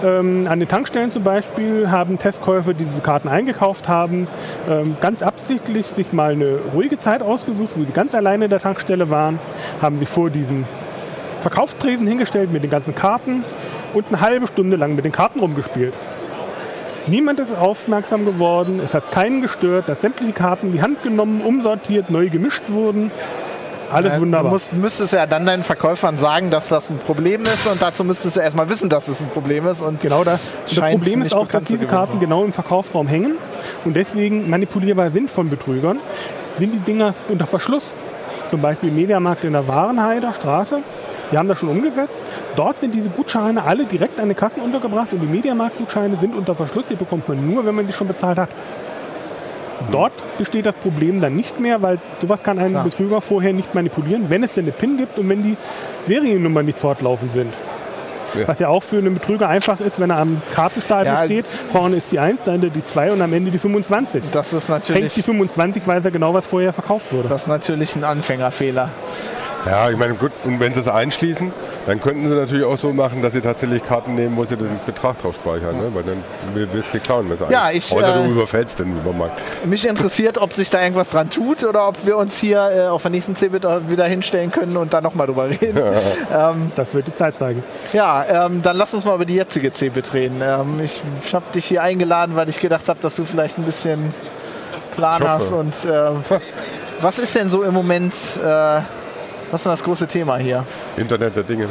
Ähm, 0.04 0.46
an 0.48 0.60
den 0.60 0.68
Tankstellen 0.68 1.10
zum 1.10 1.22
Beispiel 1.22 1.90
haben 1.90 2.18
Testkäufer, 2.18 2.74
die 2.74 2.84
diese 2.84 3.00
Karten 3.00 3.28
eingekauft 3.28 3.88
haben, 3.88 4.28
ähm, 4.68 4.96
ganz 5.00 5.22
absichtlich 5.22 5.86
sich 5.86 6.12
mal 6.12 6.32
eine 6.32 6.58
ruhige 6.74 7.00
Zeit 7.00 7.22
ausgesucht, 7.22 7.70
wo 7.76 7.84
sie 7.84 7.92
ganz 7.92 8.14
alleine 8.14 8.44
in 8.44 8.50
der 8.50 8.60
Tankstelle 8.60 9.08
waren, 9.08 9.38
haben 9.80 9.98
sich 9.98 10.08
vor 10.08 10.28
diesen 10.28 10.66
Verkaufstresen 11.40 12.06
hingestellt 12.06 12.52
mit 12.52 12.62
den 12.62 12.70
ganzen 12.70 12.94
Karten 12.94 13.44
und 13.94 14.06
eine 14.08 14.20
halbe 14.20 14.46
Stunde 14.46 14.76
lang 14.76 14.94
mit 14.96 15.04
den 15.04 15.12
Karten 15.12 15.40
rumgespielt. 15.40 15.94
Niemand 17.06 17.38
ist 17.38 17.56
aufmerksam 17.56 18.24
geworden, 18.24 18.80
es 18.84 18.92
hat 18.92 19.12
keinen 19.12 19.40
gestört, 19.40 19.88
dass 19.88 20.00
sämtliche 20.00 20.32
Karten 20.32 20.66
in 20.66 20.72
die 20.72 20.82
Hand 20.82 21.04
genommen, 21.04 21.40
umsortiert, 21.40 22.10
neu 22.10 22.28
gemischt 22.28 22.64
wurden. 22.68 23.12
Alles 23.92 24.14
Du 24.14 24.20
wunderbar. 24.20 24.50
musst, 24.52 24.72
müsstest 24.72 25.12
ja 25.12 25.26
dann 25.26 25.46
deinen 25.46 25.62
Verkäufern 25.64 26.18
sagen, 26.18 26.50
dass 26.50 26.68
das 26.68 26.90
ein 26.90 26.98
Problem 26.98 27.42
ist 27.44 27.66
und 27.66 27.80
dazu 27.80 28.04
müsstest 28.04 28.36
du 28.36 28.40
erstmal 28.40 28.68
wissen, 28.68 28.88
dass 28.88 29.08
es 29.08 29.20
ein 29.20 29.28
Problem 29.28 29.66
ist. 29.68 29.80
Und 29.82 30.00
Genau 30.00 30.24
das. 30.24 30.40
Das 30.64 30.74
Scheint 30.74 30.98
Problem 31.00 31.22
ist 31.22 31.34
auch, 31.34 31.46
dass 31.48 31.64
diese 31.64 31.86
Karten 31.86 32.12
sein. 32.12 32.20
genau 32.20 32.44
im 32.44 32.52
Verkaufsraum 32.52 33.06
hängen 33.06 33.34
und 33.84 33.94
deswegen 33.96 34.50
manipulierbar 34.50 35.10
sind 35.10 35.30
von 35.30 35.48
Betrügern. 35.48 35.98
Sind 36.58 36.72
die 36.72 36.78
Dinger 36.78 37.14
unter 37.28 37.46
Verschluss, 37.46 37.92
zum 38.50 38.60
Beispiel 38.62 38.88
im 38.88 38.96
Mediamarkt 38.96 39.44
in 39.44 39.52
der 39.52 39.68
Warenheider 39.68 40.32
Straße, 40.34 40.78
die 41.30 41.38
haben 41.38 41.48
das 41.48 41.58
schon 41.58 41.68
umgesetzt. 41.68 42.14
Dort 42.56 42.80
sind 42.80 42.94
diese 42.94 43.08
Gutscheine 43.10 43.62
alle 43.64 43.84
direkt 43.84 44.18
an 44.18 44.28
den 44.28 44.36
Kassen 44.36 44.62
untergebracht 44.62 45.08
und 45.12 45.20
die 45.20 45.26
Mediamarkt-Gutscheine 45.26 46.16
sind 46.20 46.34
unter 46.34 46.54
Verschluss. 46.54 46.84
Die 46.88 46.94
bekommt 46.94 47.28
man 47.28 47.46
nur, 47.52 47.66
wenn 47.66 47.74
man 47.74 47.86
die 47.86 47.92
schon 47.92 48.08
bezahlt 48.08 48.38
hat. 48.38 48.48
Dort 49.92 50.12
besteht 50.38 50.66
das 50.66 50.74
Problem 50.74 51.20
dann 51.20 51.36
nicht 51.36 51.60
mehr, 51.60 51.82
weil 51.82 51.98
sowas 52.20 52.42
kann 52.42 52.58
ein 52.58 52.70
Klar. 52.70 52.84
Betrüger 52.84 53.20
vorher 53.20 53.52
nicht 53.52 53.74
manipulieren, 53.74 54.26
wenn 54.28 54.42
es 54.42 54.52
denn 54.52 54.64
eine 54.64 54.72
PIN 54.72 54.96
gibt 54.96 55.18
und 55.18 55.28
wenn 55.28 55.42
die 55.42 55.56
Seriennummern 56.08 56.64
nicht 56.64 56.80
fortlaufend 56.80 57.32
sind. 57.34 57.52
Ja. 58.34 58.48
Was 58.48 58.58
ja 58.58 58.68
auch 58.68 58.82
für 58.82 58.98
einen 58.98 59.14
Betrüger 59.14 59.48
einfach 59.48 59.80
ist, 59.80 59.98
wenn 59.98 60.10
er 60.10 60.18
am 60.18 60.42
Kartenstapel 60.54 61.06
Ja. 61.06 61.24
steht. 61.24 61.46
Vorne 61.72 61.96
ist 61.96 62.10
die 62.12 62.18
1, 62.18 62.40
dann 62.44 62.60
die 62.60 62.84
2 62.84 63.12
und 63.12 63.22
am 63.22 63.32
Ende 63.32 63.50
die 63.50 63.58
25. 63.58 64.24
das 64.30 64.52
ist 64.52 64.68
Hängt 64.68 64.88
natürlich, 64.88 65.14
die 65.14 65.22
25, 65.22 65.86
weiß 65.86 66.04
er 66.04 66.10
genau, 66.10 66.34
was 66.34 66.44
vorher 66.44 66.72
verkauft 66.72 67.12
wurde. 67.12 67.28
das 67.28 67.42
ist 67.42 67.48
natürlich 67.48 67.96
ein 67.96 68.04
Anfängerfehler. 68.04 68.88
Ja, 69.64 69.90
ich 69.90 69.96
meine, 69.96 70.14
gut, 70.14 70.32
und 70.44 70.60
wenn 70.60 70.74
sie 70.74 70.80
es 70.80 70.88
einschließen, 70.88 71.50
dann 71.86 72.00
könnten 72.00 72.28
sie 72.28 72.34
natürlich 72.36 72.64
auch 72.64 72.78
so 72.78 72.92
machen, 72.92 73.22
dass 73.22 73.32
sie 73.32 73.40
tatsächlich 73.40 73.82
Karten 73.84 74.14
nehmen, 74.16 74.36
wo 74.36 74.44
sie 74.44 74.56
den 74.56 74.78
Betrag 74.84 75.18
drauf 75.18 75.36
speichern, 75.36 75.76
ne? 75.76 75.84
weil 75.94 76.02
dann 76.02 76.22
will- 76.54 76.68
willst 76.72 76.88
du 76.92 76.98
die 76.98 77.04
klauen. 77.04 77.30
Wenn 77.30 77.38
sie 77.38 77.44
Ja, 77.52 77.70
ich, 77.70 77.90
Oder 77.92 78.16
äh, 78.22 78.24
du 78.24 78.32
überfällst 78.32 78.78
den 78.80 78.94
Supermarkt. 78.94 79.40
Mich 79.64 79.86
interessiert, 79.86 80.38
ob 80.38 80.52
sich 80.52 80.68
da 80.68 80.82
irgendwas 80.82 81.10
dran 81.10 81.30
tut 81.30 81.62
oder 81.64 81.88
ob 81.88 82.04
wir 82.04 82.16
uns 82.16 82.36
hier 82.38 82.70
äh, 82.74 82.86
auf 82.88 83.02
der 83.02 83.10
nächsten 83.12 83.36
CeBIT 83.36 83.64
wieder 83.88 84.04
hinstellen 84.06 84.50
können 84.50 84.76
und 84.76 84.92
dann 84.92 85.04
nochmal 85.04 85.26
drüber 85.26 85.48
reden. 85.48 85.80
Das 86.74 86.92
wird 86.92 87.06
die 87.06 87.16
Zeit 87.16 87.38
zeigen. 87.38 87.62
Ja, 87.92 88.24
ähm, 88.46 88.62
dann 88.62 88.76
lass 88.76 88.92
uns 88.92 89.04
mal 89.04 89.14
über 89.14 89.24
die 89.24 89.36
jetzige 89.36 89.72
CeBIT 89.72 90.12
reden. 90.12 90.40
Ähm, 90.42 90.80
ich 90.82 91.00
ich 91.24 91.34
habe 91.34 91.44
dich 91.54 91.66
hier 91.66 91.82
eingeladen, 91.82 92.34
weil 92.36 92.48
ich 92.48 92.58
gedacht 92.60 92.88
habe, 92.88 92.98
dass 93.00 93.16
du 93.16 93.24
vielleicht 93.24 93.58
ein 93.58 93.64
bisschen 93.64 94.12
Plan 94.96 95.22
hast. 95.26 95.52
Und 95.52 95.74
äh, 95.84 96.10
was 97.00 97.18
ist 97.18 97.34
denn 97.34 97.50
so 97.50 97.62
im 97.62 97.74
Moment, 97.74 98.14
äh, 98.44 98.80
was 99.50 99.60
ist 99.60 99.64
denn 99.66 99.72
das 99.72 99.82
große 99.84 100.06
Thema 100.06 100.36
hier? 100.38 100.64
Internet 100.96 101.36
der 101.36 101.42
Dinge. 101.42 101.68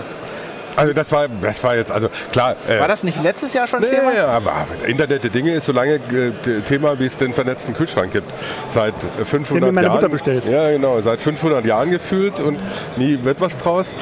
Also 0.77 0.91
das 0.91 1.09
war, 1.09 1.27
das 1.41 1.63
war 1.63 1.73
jetzt, 1.77 1.89
also 1.89 2.09
klar. 2.33 2.57
Äh, 2.67 2.81
War 2.81 2.89
das 2.89 3.03
nicht 3.05 3.23
letztes 3.23 3.53
Jahr 3.53 3.65
schon 3.65 3.79
Nee, 3.79 3.87
Thema? 3.87 4.13
ja, 4.13 4.27
aber, 4.27 4.51
aber 4.51 4.85
Internet 4.85 5.23
der 5.23 5.31
Dinge 5.31 5.53
ist 5.53 5.67
so 5.67 5.71
lange 5.71 5.93
äh, 5.93 6.31
Thema, 6.67 6.99
wie 6.99 7.05
es 7.05 7.15
den 7.15 7.31
vernetzten 7.31 7.73
Kühlschrank 7.73 8.11
gibt. 8.11 8.29
Seit 8.69 8.93
äh, 9.17 9.23
500 9.23 9.71
meine 9.71 9.87
Jahren. 9.87 9.95
Mutter 9.95 10.09
bestellt. 10.09 10.43
Ja, 10.43 10.69
genau. 10.71 10.99
Seit 10.99 11.21
500 11.21 11.63
Jahren 11.63 11.91
gefühlt 11.91 12.41
und 12.41 12.59
nie 12.97 13.17
wird 13.23 13.39
was 13.39 13.55
draus. 13.55 13.93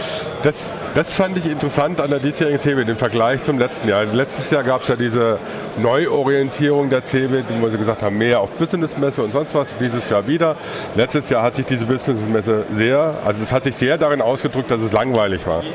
Das, 0.42 0.72
das 0.96 1.14
fand 1.14 1.38
ich 1.38 1.46
interessant 1.46 2.02
an 2.02 2.10
der 2.10 2.18
diesjährigen 2.20 2.60
CeBIT 2.60 2.90
im 2.90 2.98
Vergleich 2.98 3.44
zum 3.44 3.60
letzten 3.60 3.88
Jahr. 3.88 4.06
Letztes 4.06 4.50
Jahr 4.50 4.64
gab 4.64 4.82
es 4.82 4.88
ja 4.88 4.96
diese 4.96 5.38
Neuorientierung 5.78 6.90
der 6.90 7.04
CeBIT, 7.04 7.46
wo 7.62 7.70
sie 7.70 7.78
gesagt 7.78 8.02
haben, 8.04 8.18
mehr 8.18 8.42
auf 8.42 8.52
Businessmesse 8.52 9.24
und 9.24 9.34
sonst 9.34 9.54
was. 9.54 9.68
Dieses 9.80 10.10
Jahr 10.10 10.28
wieder. 10.28 10.56
Letztes 10.96 11.30
Jahr 11.30 11.44
hat 11.44 11.56
sich 11.56 11.66
diese 11.66 11.86
Businessmesse 11.86 12.66
sehr, 12.74 13.16
also 13.26 13.42
es 13.44 13.52
hat 13.52 13.64
sich 13.64 13.76
sehr 13.76 13.98
darin 13.98 14.22
ausgedrückt, 14.22 14.72
dass 14.72 14.82
es 14.82 14.92
langweilig 14.92 15.46
war. 15.48 15.64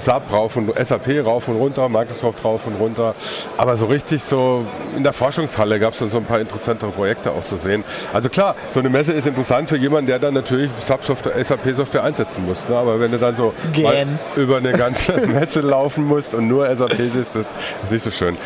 SAP 0.00 0.32
rauf 0.32 0.56
und 0.56 0.72
SAP 0.76 1.24
rauf 1.24 1.48
und 1.48 1.56
runter, 1.56 1.88
Microsoft 1.88 2.44
rauf 2.44 2.66
und 2.66 2.74
runter. 2.74 3.14
Aber 3.56 3.76
so 3.76 3.86
richtig 3.86 4.22
so 4.22 4.64
in 4.96 5.02
der 5.02 5.12
Forschungshalle 5.12 5.78
gab 5.78 5.94
es 5.94 6.00
dann 6.00 6.10
so 6.10 6.18
ein 6.18 6.24
paar 6.24 6.40
interessantere 6.40 6.90
Projekte 6.90 7.32
auch 7.32 7.44
zu 7.44 7.56
sehen. 7.56 7.84
Also 8.12 8.28
klar, 8.28 8.56
so 8.72 8.80
eine 8.80 8.90
Messe 8.90 9.12
ist 9.12 9.26
interessant 9.26 9.68
für 9.68 9.76
jemanden, 9.76 10.06
der 10.06 10.18
dann 10.18 10.34
natürlich 10.34 10.70
SAP-Software, 10.84 12.04
einsetzen 12.04 12.46
muss. 12.46 12.68
Ne? 12.68 12.76
Aber 12.76 13.00
wenn 13.00 13.12
du 13.12 13.18
dann 13.18 13.36
so 13.36 13.52
über 14.36 14.58
eine 14.58 14.72
ganze 14.72 15.12
Messe 15.26 15.60
laufen 15.60 16.04
musst 16.06 16.34
und 16.34 16.48
nur 16.48 16.74
SAP 16.74 16.96
siehst, 16.96 17.34
das 17.34 17.44
ist 17.84 17.90
nicht 17.90 18.04
so 18.04 18.10
schön. 18.10 18.36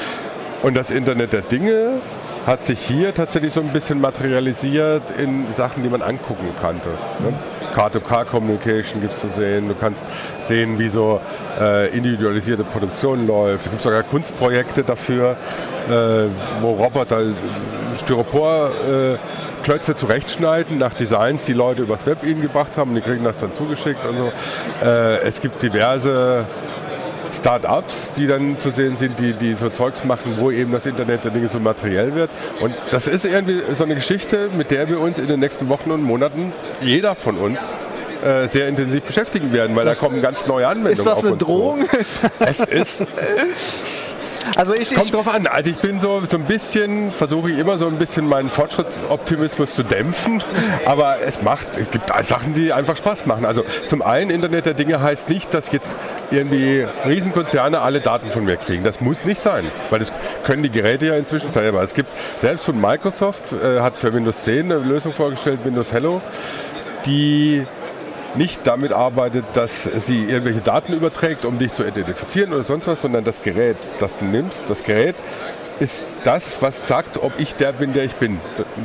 Und 0.62 0.74
das 0.74 0.90
Internet 0.90 1.32
der 1.32 1.42
Dinge 1.42 2.00
hat 2.46 2.64
sich 2.64 2.80
hier 2.80 3.14
tatsächlich 3.14 3.52
so 3.52 3.60
ein 3.60 3.68
bisschen 3.68 4.00
materialisiert 4.00 5.02
in 5.16 5.52
Sachen, 5.52 5.82
die 5.82 5.88
man 5.88 6.02
angucken 6.02 6.48
kannte. 6.60 6.88
Ne? 7.20 7.34
Car-to-Car-Communication 7.72 9.00
gibt 9.00 9.14
es 9.14 9.20
zu 9.20 9.28
sehen. 9.28 9.68
Du 9.68 9.74
kannst 9.74 10.04
sehen, 10.42 10.78
wie 10.78 10.88
so 10.88 11.20
äh, 11.61 11.88
individualisierte 11.96 12.64
Produktion 12.64 13.26
läuft. 13.26 13.66
Es 13.66 13.70
gibt 13.70 13.82
sogar 13.82 14.02
Kunstprojekte 14.02 14.85
dafür, 14.85 15.37
äh, 15.88 15.92
wo 16.61 16.72
Roboter 16.72 17.22
Styropor 17.98 18.70
äh, 18.70 19.16
Klötze 19.62 19.96
zurechtschneiden 19.96 20.78
nach 20.78 20.94
Designs, 20.94 21.44
die 21.44 21.52
Leute 21.52 21.82
übers 21.82 22.04
Web 22.06 22.24
ihnen 22.24 22.42
gebracht 22.42 22.76
haben. 22.76 22.94
Die 22.94 23.00
kriegen 23.00 23.24
das 23.24 23.37
dann 23.37 23.52
zugeschickt 23.52 24.04
und 24.04 24.16
so. 24.16 24.32
Äh, 24.85 25.20
es 25.20 25.40
gibt 25.40 25.62
diverse 25.62 26.44
Start-ups, 27.32 28.10
die 28.16 28.26
dann 28.26 28.60
zu 28.60 28.70
sehen 28.70 28.96
sind, 28.96 29.18
die, 29.18 29.32
die 29.32 29.54
so 29.54 29.70
Zeugs 29.70 30.04
machen, 30.04 30.36
wo 30.38 30.50
eben 30.50 30.72
das 30.72 30.86
Internet 30.86 31.24
der 31.24 31.30
Dinge 31.30 31.48
so 31.48 31.58
materiell 31.58 32.14
wird. 32.14 32.30
Und 32.60 32.74
das 32.90 33.06
ist 33.08 33.24
irgendwie 33.24 33.62
so 33.76 33.84
eine 33.84 33.94
Geschichte, 33.94 34.48
mit 34.56 34.70
der 34.70 34.88
wir 34.88 35.00
uns 35.00 35.18
in 35.18 35.28
den 35.28 35.40
nächsten 35.40 35.68
Wochen 35.68 35.90
und 35.90 36.02
Monaten, 36.02 36.52
jeder 36.80 37.14
von 37.14 37.36
uns, 37.36 37.58
äh, 38.24 38.46
sehr 38.46 38.68
intensiv 38.68 39.02
beschäftigen 39.02 39.52
werden, 39.52 39.74
weil 39.74 39.84
das 39.84 39.98
da 39.98 40.06
kommen 40.06 40.22
ganz 40.22 40.46
neue 40.46 40.68
Anwendungen. 40.68 40.98
Ist 40.98 41.06
das 41.06 41.24
eine 41.24 41.36
Drohung? 41.36 41.80
Zu. 41.80 41.96
Es 42.38 42.60
ist 42.60 43.00
Also 44.57 44.74
ich, 44.74 44.94
Kommt 44.94 45.14
drauf 45.14 45.28
an. 45.28 45.46
Also 45.46 45.70
ich 45.70 45.78
bin 45.78 46.00
so, 46.00 46.22
so 46.28 46.37
ein 46.37 46.44
bisschen, 46.44 47.11
versuche 47.12 47.50
ich 47.50 47.59
immer 47.59 47.78
so 47.78 47.87
ein 47.87 47.96
bisschen 47.96 48.26
meinen 48.26 48.50
Fortschrittsoptimismus 48.50 49.74
zu 49.74 49.83
dämpfen. 49.83 50.42
Aber 50.85 51.20
es 51.24 51.42
macht, 51.42 51.66
es 51.78 51.90
gibt 51.90 52.12
Sachen, 52.24 52.55
die 52.55 52.72
einfach 52.72 52.96
Spaß 52.96 53.26
machen. 53.26 53.44
Also 53.44 53.64
zum 53.88 54.02
einen 54.02 54.31
Internet 54.31 54.66
der 54.66 54.74
Dinge 54.74 55.00
heißt 55.00 55.28
nicht, 55.28 55.55
dass 55.55 55.70
jetzt 55.72 55.94
irgendwie 56.31 56.87
Riesenkonzerne 57.07 57.81
alle 57.81 58.00
Daten 58.00 58.31
von 58.31 58.44
mir 58.44 58.57
kriegen. 58.57 58.85
Das 58.85 59.00
muss 59.00 59.24
nicht 59.24 59.40
sein, 59.40 59.64
weil 59.90 60.00
das 60.00 60.12
können 60.44 60.62
die 60.62 60.70
Geräte 60.70 61.07
ja 61.07 61.16
inzwischen 61.16 61.50
selber. 61.50 61.83
Es 61.83 61.94
gibt 61.94 62.09
selbst 62.40 62.64
von 62.64 62.81
Microsoft 62.81 63.42
äh, 63.52 63.81
hat 63.81 63.96
für 63.96 64.12
Windows 64.12 64.42
10 64.44 64.72
eine 64.72 64.81
Lösung 64.81 65.12
vorgestellt, 65.12 65.61
Windows 65.64 65.92
Hello, 65.92 66.20
die 67.07 67.66
nicht 68.34 68.66
damit 68.66 68.92
arbeitet, 68.92 69.44
dass 69.54 69.84
sie 69.84 70.24
irgendwelche 70.24 70.60
Daten 70.60 70.92
überträgt, 70.94 71.44
um 71.44 71.58
dich 71.58 71.72
zu 71.74 71.84
identifizieren 71.84 72.52
oder 72.52 72.62
sonst 72.62 72.86
was, 72.86 73.02
sondern 73.02 73.24
das 73.24 73.42
Gerät, 73.42 73.76
das 74.00 74.16
du 74.16 74.24
nimmst, 74.24 74.62
das 74.68 74.82
Gerät 74.82 75.14
ist 75.80 76.04
das, 76.22 76.58
was 76.60 76.86
sagt, 76.86 77.20
ob 77.22 77.32
ich 77.38 77.56
der 77.56 77.72
bin, 77.72 77.92
der 77.92 78.04
ich 78.04 78.14
bin. 78.14 78.38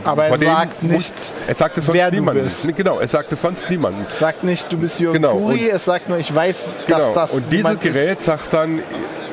Aber 0.04 0.26
er 0.26 0.38
sagt 0.38 0.82
nicht, 0.84 1.14
er 1.48 1.54
sagt 1.54 1.78
es 1.78 1.86
sonst 1.86 1.96
wer 1.96 2.10
niemandem. 2.12 2.46
du 2.46 2.50
bist. 2.50 2.76
Genau, 2.78 3.00
er 3.00 3.08
sagt 3.08 3.32
es 3.34 3.42
sonst 3.42 3.70
niemandem. 3.70 4.06
Sagt 4.20 4.44
nicht, 4.44 4.72
du 4.72 4.78
bist 4.78 5.00
Jürgen 5.00 5.22
Genau, 5.22 5.36
und- 5.36 5.60
es 5.62 5.86
sagt 5.86 6.10
nur, 6.10 6.18
ich 6.18 6.34
weiß, 6.34 6.70
dass 6.88 6.98
Genau. 7.00 7.14
das 7.14 7.34
Und 7.34 7.44
dieses 7.52 7.58
jemand 7.58 7.86
ist. 7.86 7.94
Gerät 7.94 8.22
sagt 8.22 8.54
dann 8.54 8.82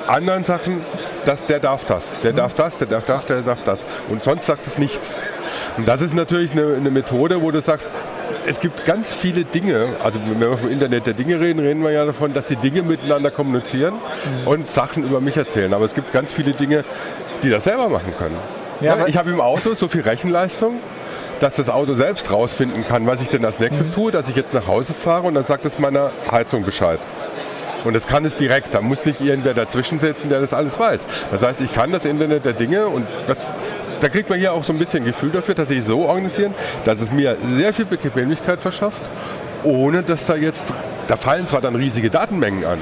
anderen 0.07 0.45
Sachen, 0.45 0.85
dass 1.25 1.47
der 1.47 1.59
darf 1.59 1.87
das, 1.87 2.05
der 2.23 2.33
Mhm. 2.33 2.37
darf 2.37 2.55
das, 2.55 2.77
der 2.77 2.87
darf 2.89 3.05
das, 3.05 3.25
der 3.25 3.41
darf 3.41 3.63
das. 3.63 3.87
Und 4.11 4.23
sonst 4.23 4.45
sagt 4.45 4.67
es 4.67 4.77
nichts. 4.77 5.15
Und 5.79 5.89
das 5.89 6.03
ist 6.03 6.13
natürlich 6.15 6.53
eine, 6.53 6.75
eine 6.75 6.91
Methode, 6.91 7.41
wo 7.41 7.51
du 7.51 7.63
sagst, 7.63 7.91
es 8.47 8.61
gibt 8.61 8.85
ganz 8.85 9.13
viele 9.13 9.45
Dinge, 9.45 9.89
also 10.03 10.21
wenn 10.25 10.39
wir 10.41 10.57
vom 10.59 10.71
Internet 10.71 11.07
der 11.07 11.15
Dinge 11.15 11.41
reden, 11.41 11.61
reden 11.61 11.83
wir 11.83 11.91
ja 11.91 12.05
davon, 12.05 12.35
dass 12.35 12.47
die 12.49 12.57
Dinge 12.57 12.83
miteinander 12.83 13.31
kommunizieren 13.31 13.95
Mhm. 13.95 14.49
und 14.49 14.71
Sachen 14.71 15.05
über 15.05 15.21
mich 15.21 15.37
erzählen. 15.37 15.73
Aber 15.75 15.85
es 15.85 15.95
gibt 15.95 16.13
ganz 16.13 16.33
viele 16.33 16.53
Dinge, 16.53 16.85
die 17.43 17.51
das 17.51 17.65
selber 17.65 17.89
machen 17.89 18.13
können. 18.19 18.37
Ja, 18.81 18.97
Ja, 18.99 19.07
ich 19.07 19.17
habe 19.17 19.31
im 19.31 19.41
Auto 19.41 19.75
so 19.75 19.89
viel 19.89 20.03
Rechenleistung, 20.03 20.75
dass 21.41 21.57
das 21.57 21.69
Auto 21.69 21.95
selbst 21.95 22.31
rausfinden 22.31 22.85
kann, 22.87 23.07
was 23.07 23.21
ich 23.23 23.29
denn 23.29 23.45
als 23.45 23.59
Mhm. 23.59 23.65
nächstes 23.67 23.91
tue, 23.91 24.13
dass 24.13 24.29
ich 24.29 24.37
jetzt 24.37 24.53
nach 24.55 24.67
Hause 24.67 24.95
fahre 24.95 25.27
und 25.27 25.35
dann 25.35 25.45
sagt 25.45 25.65
es 25.65 25.79
meiner 25.79 26.11
Heizung 26.31 26.65
Bescheid. 26.65 27.01
Und 27.85 27.93
das 27.95 28.07
kann 28.07 28.25
es 28.25 28.35
direkt. 28.35 28.73
Da 28.73 28.81
muss 28.81 29.05
nicht 29.05 29.21
irgendwer 29.21 29.53
dazwischen 29.53 30.01
sitzen, 30.01 30.31
der 30.31 30.41
das 30.41 30.55
alles 30.55 30.79
weiß. 30.79 31.03
Das 31.31 31.43
heißt, 31.43 31.61
ich 31.61 31.71
kann 31.73 31.93
das 31.93 32.07
Internet 32.07 32.47
der 32.47 32.55
Dinge 32.55 32.87
und 32.87 33.07
das, 33.27 33.39
da 34.05 34.11
kriegt 34.11 34.29
man 34.29 34.39
hier 34.39 34.53
auch 34.53 34.63
so 34.63 34.73
ein 34.75 34.79
bisschen 34.79 35.03
Gefühl 35.07 35.31
dafür, 35.31 35.55
dass 35.55 35.71
ich 35.71 35.83
so 35.83 36.01
organisieren, 36.03 36.53
dass 36.85 37.01
es 37.01 37.11
mir 37.11 37.39
sehr 37.57 37.73
viel 37.73 37.87
Bequemlichkeit 37.87 38.61
verschafft, 38.61 39.03
ohne 39.63 40.03
dass 40.03 40.27
da 40.27 40.37
jetzt, 40.37 40.75
da 41.07 41.17
fallen 41.17 41.49
zwar 41.49 41.63
dann 41.63 41.75
riesige 41.75 42.11
Datenmengen 42.11 42.67
an, 42.67 42.79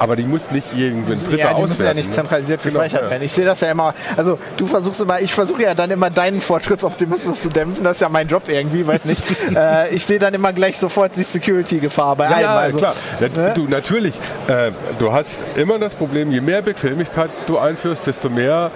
aber 0.00 0.16
die 0.16 0.24
muss 0.24 0.50
nicht 0.50 0.76
irgendein 0.76 1.22
Dritter 1.22 1.38
Ja, 1.38 1.48
die 1.54 1.62
auswerten. 1.62 1.84
ja 1.86 1.94
nicht 1.94 2.08
ne? 2.08 2.14
zentralisiert 2.16 2.62
Genau, 2.64 2.80
gespeichert 2.80 3.04
ja. 3.04 3.10
werden. 3.10 3.22
Ich 3.22 3.32
sehe 3.32 3.44
das 3.44 3.60
ja 3.60 3.70
immer, 3.70 3.94
also 4.16 4.40
du 4.56 4.66
versuchst 4.66 5.00
immer, 5.00 5.20
ich 5.20 5.32
versuche 5.32 5.62
ja 5.62 5.74
dann 5.74 5.92
immer 5.92 6.10
deinen 6.10 6.40
Fortschrittsoptimismus 6.40 7.42
zu 7.42 7.48
dämpfen, 7.48 7.84
das 7.84 7.98
ist 7.98 8.00
ja 8.00 8.08
mein 8.08 8.26
Job 8.26 8.48
irgendwie, 8.48 8.84
weiß 8.84 9.04
nicht. 9.04 9.22
äh, 9.54 9.94
ich 9.94 10.04
sehe 10.04 10.18
dann 10.18 10.34
immer 10.34 10.52
gleich 10.52 10.78
sofort 10.78 11.12
die 11.14 11.22
Security-Gefahr 11.22 12.16
bei 12.16 12.24
Ja, 12.24 12.30
allem. 12.32 12.42
ja 12.42 12.56
also, 12.56 12.78
klar. 12.78 12.94
Ne? 13.20 13.52
Du, 13.54 13.68
natürlich, 13.68 14.16
äh, 14.48 14.72
du 14.98 15.12
hast 15.12 15.44
immer 15.54 15.78
das 15.78 15.94
Problem, 15.94 16.32
je 16.32 16.40
mehr 16.40 16.60
Bequemlichkeit 16.60 17.30
du 17.46 17.56
einführst, 17.56 18.04
desto 18.04 18.28
mehr 18.28 18.72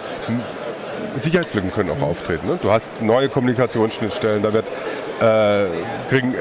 Sicherheitslücken 1.16 1.72
können 1.72 1.90
auch 1.90 2.02
auftreten. 2.02 2.46
Ne? 2.46 2.58
Du 2.62 2.70
hast 2.70 2.88
neue 3.02 3.28
Kommunikationsschnittstellen, 3.28 4.42
da 4.42 4.52
wird 4.52 4.66
äh, 5.20 5.66
kriegen 6.08 6.32
äh, 6.34 6.36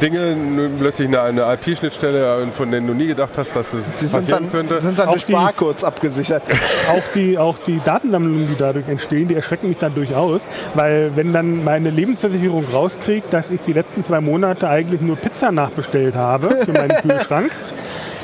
Dinge 0.00 0.36
plötzlich 0.78 1.08
eine, 1.08 1.20
eine 1.22 1.54
IP-Schnittstelle, 1.54 2.46
von 2.54 2.70
denen 2.70 2.86
du 2.86 2.94
nie 2.94 3.08
gedacht 3.08 3.32
hast, 3.36 3.54
dass 3.54 3.72
es 3.74 3.82
Die 4.00 4.06
sind 4.06 4.20
passieren 4.20 4.44
dann, 4.44 4.52
könnte. 4.52 4.80
sind 4.80 4.98
dann 4.98 5.08
Auch 5.08 5.12
durch 5.12 5.26
die- 5.26 5.32
Barcodes 5.32 5.84
abgesichert. 5.84 6.42
auch 6.90 7.02
die, 7.14 7.36
auch 7.38 7.58
die 7.66 7.80
Datensammlungen, 7.84 8.48
die 8.48 8.56
dadurch 8.58 8.88
entstehen, 8.88 9.28
die 9.28 9.34
erschrecken 9.34 9.68
mich 9.68 9.78
dann 9.78 9.94
durchaus, 9.94 10.40
weil 10.74 11.12
wenn 11.14 11.32
dann 11.32 11.62
meine 11.64 11.90
Lebensversicherung 11.90 12.64
rauskriegt, 12.72 13.32
dass 13.32 13.50
ich 13.50 13.60
die 13.66 13.72
letzten 13.74 14.02
zwei 14.04 14.20
Monate 14.20 14.68
eigentlich 14.68 15.00
nur 15.02 15.16
Pizza 15.16 15.52
nachbestellt 15.52 16.14
habe 16.14 16.64
für 16.64 16.72
meinen 16.72 16.96
Kühlschrank, 17.02 17.50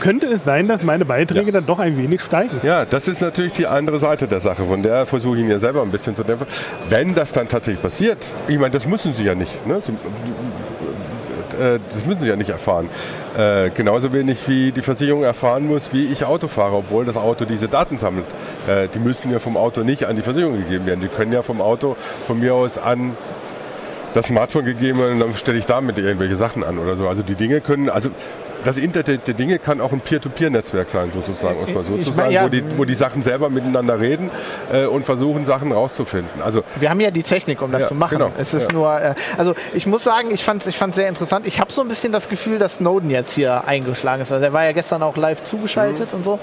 könnte 0.00 0.26
es 0.26 0.44
sein, 0.44 0.68
dass 0.68 0.82
meine 0.82 1.04
Beiträge 1.04 1.52
dann 1.52 1.66
doch 1.66 1.78
ein 1.78 1.96
wenig 1.96 2.22
steigen. 2.22 2.60
Ja, 2.62 2.84
das 2.84 3.08
ist 3.08 3.20
natürlich 3.20 3.52
die 3.52 3.66
andere 3.66 3.98
Seite 3.98 4.28
der 4.28 4.40
Sache. 4.40 4.64
Von 4.64 4.82
der 4.82 5.06
versuche 5.06 5.38
ich 5.38 5.46
ja 5.46 5.58
selber 5.58 5.82
ein 5.82 5.90
bisschen 5.90 6.14
zu 6.14 6.24
dämpfen. 6.24 6.46
Wenn 6.88 7.14
das 7.14 7.32
dann 7.32 7.48
tatsächlich 7.48 7.82
passiert, 7.82 8.18
ich 8.48 8.58
meine, 8.58 8.72
das 8.72 8.86
müssen 8.86 9.14
Sie 9.14 9.24
ja 9.24 9.34
nicht. 9.34 9.66
Ne? 9.66 9.76
Äh, 9.76 11.78
das 11.94 12.06
müssen 12.06 12.22
Sie 12.22 12.28
ja 12.28 12.36
nicht 12.36 12.50
erfahren. 12.50 12.88
Äh, 13.36 13.70
genauso 13.70 14.12
wenig 14.12 14.46
wie 14.48 14.72
die 14.72 14.82
Versicherung 14.82 15.22
erfahren 15.22 15.66
muss, 15.66 15.92
wie 15.92 16.06
ich 16.06 16.24
Auto 16.24 16.48
fahre, 16.48 16.76
obwohl 16.76 17.04
das 17.04 17.16
Auto 17.16 17.44
diese 17.44 17.68
Daten 17.68 17.98
sammelt. 17.98 18.26
Äh, 18.66 18.88
die 18.88 18.98
müssen 18.98 19.30
ja 19.30 19.38
vom 19.38 19.56
Auto 19.56 19.82
nicht 19.82 20.06
an 20.06 20.16
die 20.16 20.22
Versicherung 20.22 20.56
gegeben 20.56 20.86
werden. 20.86 21.00
Die 21.00 21.08
können 21.08 21.32
ja 21.32 21.42
vom 21.42 21.60
Auto 21.60 21.96
von 22.26 22.40
mir 22.40 22.54
aus 22.54 22.78
an 22.78 23.16
das 24.14 24.26
Smartphone 24.26 24.64
gegeben 24.64 24.98
werden 24.98 25.14
und 25.14 25.20
dann 25.20 25.34
stelle 25.34 25.58
ich 25.58 25.66
damit 25.66 25.98
irgendwelche 25.98 26.36
Sachen 26.36 26.64
an 26.64 26.78
oder 26.78 26.96
so. 26.96 27.08
Also 27.08 27.22
die 27.22 27.34
Dinge 27.34 27.60
können, 27.60 27.90
also 27.90 28.10
das 28.64 28.76
Internet 28.76 29.26
der 29.26 29.34
Dinge 29.34 29.58
kann 29.58 29.80
auch 29.80 29.92
ein 29.92 30.00
Peer-to-Peer-Netzwerk 30.00 30.88
sein, 30.88 31.10
sozusagen, 31.12 31.72
mal 31.72 31.84
so 31.84 31.96
Ich 31.96 32.08
sagen, 32.12 32.30
ja. 32.32 32.44
wo, 32.44 32.48
die, 32.48 32.62
wo 32.76 32.84
die 32.84 32.94
Sachen 32.94 33.22
selber 33.22 33.50
miteinander 33.50 33.98
reden 34.00 34.30
äh, 34.72 34.84
und 34.86 35.06
versuchen, 35.06 35.46
Sachen 35.46 35.72
rauszufinden. 35.72 36.42
Also 36.42 36.62
Wir 36.78 36.90
haben 36.90 37.00
ja 37.00 37.10
die 37.10 37.22
Technik, 37.22 37.62
um 37.62 37.70
das 37.72 37.82
Ja, 37.82 37.88
zu 37.88 37.94
machen. 37.94 38.18
genau. 38.18 38.32
Es 38.38 38.54
ist 38.54 38.70
Ja. 38.72 38.76
nur, 38.78 39.00
äh, 39.00 39.14
also 39.36 39.54
ich 39.74 39.86
muss 39.86 40.04
sagen, 40.04 40.30
ich 40.32 40.44
fand 40.44 40.62
es 40.62 40.68
ich 40.68 40.76
fand's 40.76 40.96
sehr 40.96 41.08
interessant. 41.08 41.46
Ich 41.46 41.60
habe 41.60 41.72
so 41.72 41.82
ein 41.82 41.88
bisschen 41.88 42.12
das 42.12 42.28
Gefühl, 42.28 42.58
dass 42.58 42.76
Snowden 42.76 43.10
jetzt 43.10 43.32
hier 43.32 43.66
eingeschlagen 43.66 44.22
ist. 44.22 44.32
Also 44.32 44.44
er 44.44 44.52
war 44.52 44.64
ja 44.64 44.72
gestern 44.72 45.02
auch 45.02 45.16
live 45.16 45.42
zugeschaltet 45.44 46.12
Mhm. 46.12 46.18
und 46.18 46.24
so. 46.24 46.38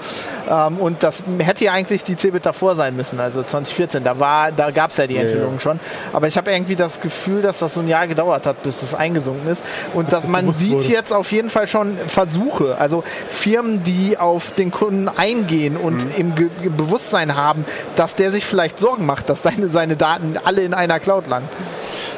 Ähm, 0.50 0.78
und 0.78 1.02
das 1.02 1.22
hätte 1.38 1.64
ja 1.64 1.72
eigentlich 1.72 2.04
die 2.04 2.16
CeBIT 2.16 2.46
davor 2.46 2.74
sein 2.76 2.96
müssen, 2.96 3.20
also 3.20 3.42
2014. 3.42 4.04
Da, 4.04 4.18
war- 4.18 4.52
da 4.52 4.70
gab 4.70 4.90
es 4.90 4.96
ja 4.96 5.06
die 5.06 5.16
Enthüllungen 5.16 5.60
schon. 5.60 5.80
Aber 6.12 6.26
ich 6.28 6.36
habe 6.36 6.50
irgendwie 6.50 6.76
das 6.76 7.00
Gefühl, 7.00 7.42
dass 7.42 7.58
das 7.58 7.74
so 7.74 7.80
ein 7.80 7.88
Jahr 7.88 8.06
gedauert 8.06 8.46
hat, 8.46 8.62
bis 8.62 8.80
das 8.80 8.94
eingesunken 8.94 9.50
ist. 9.50 9.62
Und 9.94 10.12
dass 10.12 10.26
man 10.26 10.52
sieht 10.54 10.82
jetzt 10.88 11.12
auf 11.12 11.30
jeden 11.32 11.50
Fall 11.50 11.66
schon 11.66 11.96
Versuche. 12.08 12.76
Also 12.78 13.04
Firmen, 13.28 13.82
die 13.84 14.18
auf 14.18 14.52
den 14.52 14.70
Kunden 14.70 15.08
eingehen 15.08 15.76
und 15.76 16.04
Mhm. 16.04 16.10
im 16.16 16.34
Ge 16.34 16.48
Bewusstsein 16.76 17.36
haben, 17.36 17.64
dass 17.96 18.14
der 18.16 18.30
sich 18.30 18.44
vielleicht 18.44 18.78
Sorgen 18.78 19.06
macht, 19.06 19.28
dass 19.28 19.42
seine, 19.42 19.68
seine 19.68 19.96
Daten 19.96 20.36
alle 20.44 20.62
in 20.62 20.74
einer 20.74 21.00
Cloud 21.00 21.26
landen. 21.28 21.48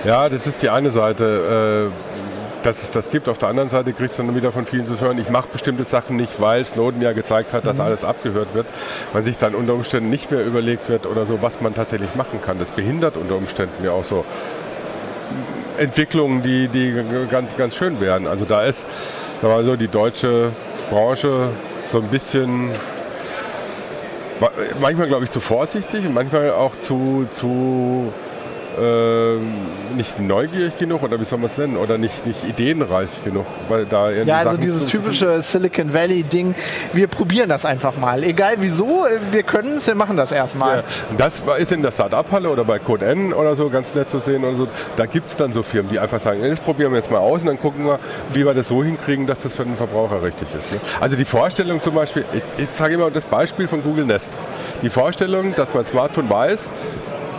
ja, 0.05 0.29
das 0.29 0.47
ist 0.47 0.63
die 0.63 0.71
eine 0.71 0.91
Seite. 0.91 1.91
Äh, 1.91 2.15
dass 2.65 2.83
es 2.83 2.91
das 2.91 3.09
gibt. 3.11 3.29
Auf 3.29 3.39
der 3.39 3.49
anderen 3.51 3.69
Seite 3.71 3.93
kriegst 3.93 4.19
du 4.19 4.25
dann 4.25 4.35
wieder 4.35 4.51
von 4.51 4.67
vielen 4.67 4.85
zu 4.85 5.01
hören, 5.01 5.17
ich 5.19 5.31
mache 5.31 5.47
bestimmte 5.53 5.85
Sachen 5.85 6.17
nicht, 6.17 6.41
weil 6.41 6.65
Snowden 6.65 7.01
ja 7.01 7.13
gezeigt 7.13 7.53
hat, 7.53 7.65
dass 7.65 7.79
alles 7.79 8.03
abgehört 8.03 8.53
wird. 8.53 8.67
Man 9.15 9.23
sich 9.25 9.39
dann 9.39 9.55
unter 9.55 9.75
Umständen 9.75 10.11
nicht 10.11 10.33
mehr 10.33 10.45
überlegt 10.45 10.89
wird 10.89 11.07
oder 11.07 11.25
so, 11.25 11.41
was 11.41 11.61
man 11.61 11.73
tatsächlich 11.73 12.17
machen 12.17 12.41
kann. 12.45 12.59
Das 12.59 12.71
behindert 12.71 13.17
unter 13.17 13.37
Umständen 13.37 13.85
ja 13.85 13.93
auch 13.93 14.05
so 14.05 14.25
Entwicklungen, 15.79 16.43
die, 16.43 16.67
die 16.67 16.95
ganz, 17.31 17.55
ganz 17.57 17.77
schön 17.77 18.01
wären. 18.01 18.27
Also 18.27 18.45
da 18.45 18.65
ist 18.65 18.87
wir 19.43 19.49
mal 19.49 19.65
so, 19.65 19.77
die 19.77 19.89
deutsche 19.89 20.53
Branche 20.91 21.49
so 21.89 21.99
ein 21.99 22.09
bisschen 22.09 22.71
manchmal 24.81 25.09
glaube 25.09 25.25
ich 25.25 25.31
zu 25.31 25.41
vorsichtig 25.41 26.05
und 26.07 26.15
manchmal 26.15 26.53
auch 26.53 26.77
zu, 26.77 27.27
zu 27.33 28.13
ähm, 28.81 29.53
nicht 29.97 30.21
neugierig 30.21 30.77
genug 30.77 31.03
oder 31.03 31.19
wie 31.21 31.25
soll 31.25 31.39
man 31.39 31.51
es 31.51 31.59
nennen 31.59 31.77
oder 31.77 31.99
nicht, 31.99 32.27
nicht 32.27 32.45
ideenreich 32.45 33.09
genug, 33.25 33.47
weil 33.69 33.87
da 33.87 34.11
Ja, 34.11 34.39
also 34.39 34.51
Sachen 34.51 34.61
dieses 34.61 34.85
typische 34.87 35.41
Silicon 35.43 35.93
Valley-Ding, 35.93 36.55
wir 36.93 37.07
probieren 37.09 37.49
das 37.49 37.65
einfach 37.65 37.97
mal. 37.97 38.23
Egal 38.25 38.55
wieso, 38.59 39.07
wir 39.31 39.43
können 39.43 39.79
es, 39.79 39.87
wir 39.87 39.95
machen 39.95 40.17
das 40.17 40.33
erstmal. 40.33 40.79
Ja, 40.79 40.85
und 41.11 41.21
das 41.21 41.45
war- 41.47 41.59
ist 41.59 41.73
in 41.73 41.83
der 41.83 41.91
Start-up-Halle 41.91 42.49
oder 42.51 42.65
bei 42.65 42.79
Code 42.79 43.07
N 43.07 43.33
oder 43.33 43.57
so 43.57 43.69
ganz 43.69 43.95
nett 43.95 44.11
zu 44.11 44.19
sehen. 44.21 44.45
Oder 44.45 44.57
so. 44.57 44.69
Da 44.97 45.07
gibt 45.07 45.29
es 45.31 45.37
dann 45.37 45.53
so 45.53 45.63
Firmen, 45.63 45.91
die 45.91 45.99
einfach 45.99 46.21
sagen, 46.21 46.41
das 46.43 46.61
probieren 46.61 46.93
wir 46.93 46.99
jetzt 46.99 47.11
mal 47.11 47.19
aus 47.19 47.41
und 47.41 47.47
dann 47.49 47.59
gucken 47.61 47.85
wir, 47.87 47.99
wie 48.33 48.45
wir 48.47 48.55
das 48.55 48.69
so 48.69 48.83
hinkriegen, 48.85 49.27
dass 49.27 49.43
das 49.43 49.57
für 49.57 49.65
den 49.65 49.77
Verbraucher 49.77 50.23
richtig 50.23 50.49
ist. 50.57 50.73
Ne? 50.73 50.81
Also 51.01 51.17
die 51.17 51.25
Vorstellung 51.25 51.83
zum 51.83 51.95
Beispiel, 51.95 52.25
ich, 52.33 52.43
ich 52.63 52.69
sage 52.77 52.95
immer 52.95 53.11
das 53.11 53.25
Beispiel 53.25 53.67
von 53.69 53.83
Google 53.83 54.05
Nest. 54.07 54.29
Die 54.83 54.91
Vorstellung, 54.91 55.55
dass 55.57 55.75
mein 55.75 55.85
Smartphone 55.87 56.31
weiß, 56.31 56.69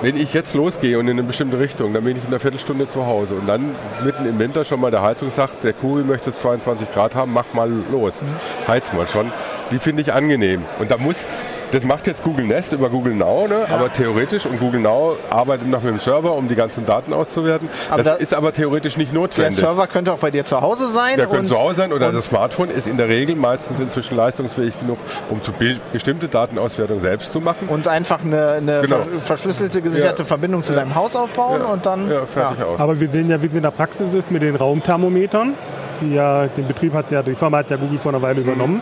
wenn 0.01 0.15
ich 0.15 0.33
jetzt 0.33 0.53
losgehe 0.53 0.97
und 0.97 1.07
in 1.07 1.19
eine 1.19 1.23
bestimmte 1.23 1.59
Richtung, 1.59 1.93
dann 1.93 2.03
bin 2.03 2.15
ich 2.15 2.23
in 2.23 2.29
einer 2.29 2.39
Viertelstunde 2.39 2.87
zu 2.87 3.05
Hause. 3.05 3.35
Und 3.35 3.47
dann 3.47 3.75
mitten 4.03 4.25
im 4.25 4.39
Winter 4.39 4.63
schon 4.63 4.79
mal 4.79 4.91
der 4.91 5.01
Heizung 5.01 5.29
sagt, 5.29 5.63
der 5.63 5.73
Kugel 5.73 6.03
möchte 6.03 6.29
es 6.29 6.39
22 6.39 6.91
Grad 6.91 7.15
haben, 7.15 7.33
mach 7.33 7.53
mal 7.53 7.69
los. 7.91 8.21
Heiz 8.67 8.93
mal 8.93 9.07
schon. 9.07 9.31
Die 9.71 9.79
finde 9.79 10.01
ich 10.01 10.13
angenehm. 10.13 10.63
Und 10.79 10.91
da 10.91 10.97
muss, 10.97 11.25
das 11.71 11.83
macht 11.83 12.07
jetzt 12.07 12.23
Google 12.23 12.45
Nest 12.45 12.73
über 12.73 12.89
Google 12.89 13.13
Now, 13.15 13.47
ne? 13.47 13.65
aber 13.69 13.91
theoretisch, 13.93 14.45
und 14.45 14.59
Google 14.59 14.79
Now 14.81 15.17
arbeitet 15.29 15.67
noch 15.67 15.81
mit 15.83 15.93
dem 15.93 15.99
Server, 15.99 16.33
um 16.35 16.47
die 16.47 16.55
ganzen 16.55 16.85
Daten 16.85 17.13
auszuwerten. 17.13 17.69
Aber 17.89 18.03
das 18.03 18.13
da- 18.17 18.19
ist 18.19 18.33
aber 18.33 18.51
theoretisch 18.53 18.97
nicht 18.97 19.11
Der 19.13 19.19
notwendig. 19.19 19.59
Server 19.59 19.87
könnte 19.87 20.11
auch 20.13 20.17
bei 20.19 20.31
dir 20.31 20.43
zu 20.45 20.59
Hause 20.61 20.89
sein. 20.89 21.17
Der 21.17 21.27
könnte 21.27 21.51
zu 21.51 21.59
Hause 21.59 21.75
sein 21.75 21.93
oder 21.93 22.11
das 22.11 22.25
Smartphone 22.25 22.69
ist 22.69 22.87
in 22.87 22.97
der 22.97 23.07
Regel 23.07 23.35
meistens 23.35 23.79
inzwischen 23.79 24.17
leistungsfähig 24.17 24.79
genug, 24.79 24.97
um 25.29 25.41
zu 25.43 25.51
be 25.51 25.77
bestimmte 25.93 26.27
Datenauswertung 26.27 26.99
selbst 26.99 27.31
zu 27.33 27.39
machen. 27.39 27.67
und 27.67 27.87
einfach 27.87 28.23
eine, 28.23 28.53
eine 28.53 28.81
Genau. 28.81 28.97
ver- 28.97 29.21
verschlüsselte, 29.21 29.81
gesicherte 29.81 30.23
Ja. 30.23 30.25
Verbindung 30.27 30.63
zu 30.63 30.73
deinem 30.73 30.95
Haus 30.95 31.15
aufbauen 31.15 31.61
und 31.61 31.85
dann. 31.85 32.09
ja, 32.09 32.25
fertig 32.25 32.63
aus. 32.63 32.79
Aber 32.79 32.99
wir 32.99 33.07
sehen 33.09 33.29
ja, 33.29 33.41
wie 33.41 33.47
es 33.47 33.53
in 33.53 33.61
der 33.61 33.71
Praxis 33.71 34.13
ist 34.13 34.31
mit 34.31 34.41
den 34.41 34.55
Raumthermometern. 34.55 35.53
Die 36.01 36.13
ja, 36.15 36.47
den 36.47 36.65
Betrieb 36.67 36.93
hat 36.93 37.11
ja, 37.11 37.21
die 37.21 37.35
Firma 37.35 37.57
hat 37.57 37.69
ja 37.69 37.75
Google 37.77 37.97
vor 37.99 38.13
einer 38.13 38.21
Weile 38.21 38.41
übernommen. 38.41 38.81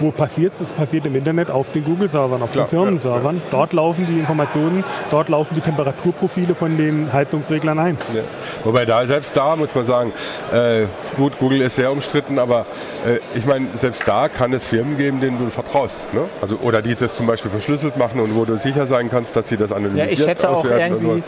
Wo 0.00 0.10
passiert 0.10 0.52
es? 0.60 0.68
Es 0.68 0.72
passiert 0.72 1.06
im 1.06 1.14
Internet 1.14 1.50
auf 1.50 1.70
den 1.70 1.84
Google-Servern, 1.84 2.42
auf 2.42 2.52
Klar, 2.52 2.66
den 2.66 2.70
Firmenservern. 2.70 3.42
Dort 3.50 3.72
laufen 3.72 4.06
die 4.08 4.18
Informationen, 4.18 4.84
dort 5.10 5.28
laufen 5.28 5.54
die 5.54 5.60
Temperaturprofile 5.60 6.54
von 6.54 6.76
den 6.76 7.12
Heizungsreglern 7.12 7.78
ein. 7.78 7.98
Ja. 8.14 8.22
Wobei 8.64 8.84
da, 8.84 9.06
selbst 9.06 9.36
da 9.36 9.54
muss 9.56 9.74
man 9.74 9.84
sagen, 9.84 10.12
äh, 10.52 10.86
gut, 11.16 11.38
Google 11.38 11.60
ist 11.62 11.76
sehr 11.76 11.92
umstritten, 11.92 12.38
aber 12.38 12.66
äh, 13.06 13.18
ich 13.36 13.46
meine, 13.46 13.66
selbst 13.76 14.06
da 14.06 14.28
kann 14.28 14.52
es 14.52 14.66
Firmen 14.66 14.96
geben, 14.96 15.20
denen 15.20 15.38
du 15.38 15.50
vertraust. 15.50 15.96
Ne? 16.12 16.22
Also, 16.40 16.58
oder 16.62 16.82
die 16.82 16.94
das 16.94 17.16
zum 17.16 17.26
Beispiel 17.26 17.50
verschlüsselt 17.50 17.96
machen 17.96 18.20
und 18.20 18.34
wo 18.34 18.44
du 18.44 18.56
sicher 18.58 18.86
sein 18.86 19.10
kannst, 19.10 19.36
dass 19.36 19.48
sie 19.48 19.56
das 19.56 19.70
Ja, 19.70 19.76
analysieren. 19.76 20.08
ich 20.10 20.26
hätte 20.26 20.50
auch 20.50 20.64
irgendwie 20.64 21.22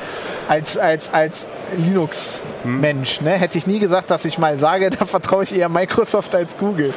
als, 0.49 0.77
als, 0.77 1.13
als 1.13 1.47
Linux-Mensch, 1.77 3.21
ne, 3.23 3.31
hätte 3.31 3.59
ich 3.59 3.67
nie 3.67 3.79
gesagt, 3.79 4.11
dass 4.11 4.25
ich 4.25 4.39
mal 4.39 4.57
sage, 4.57 4.91
da 4.99 5.05
vertraue 5.05 5.45
ich 5.45 5.57
eher 5.57 5.69
Microsoft 5.69 6.35
als 6.35 6.57
Google. 6.59 6.93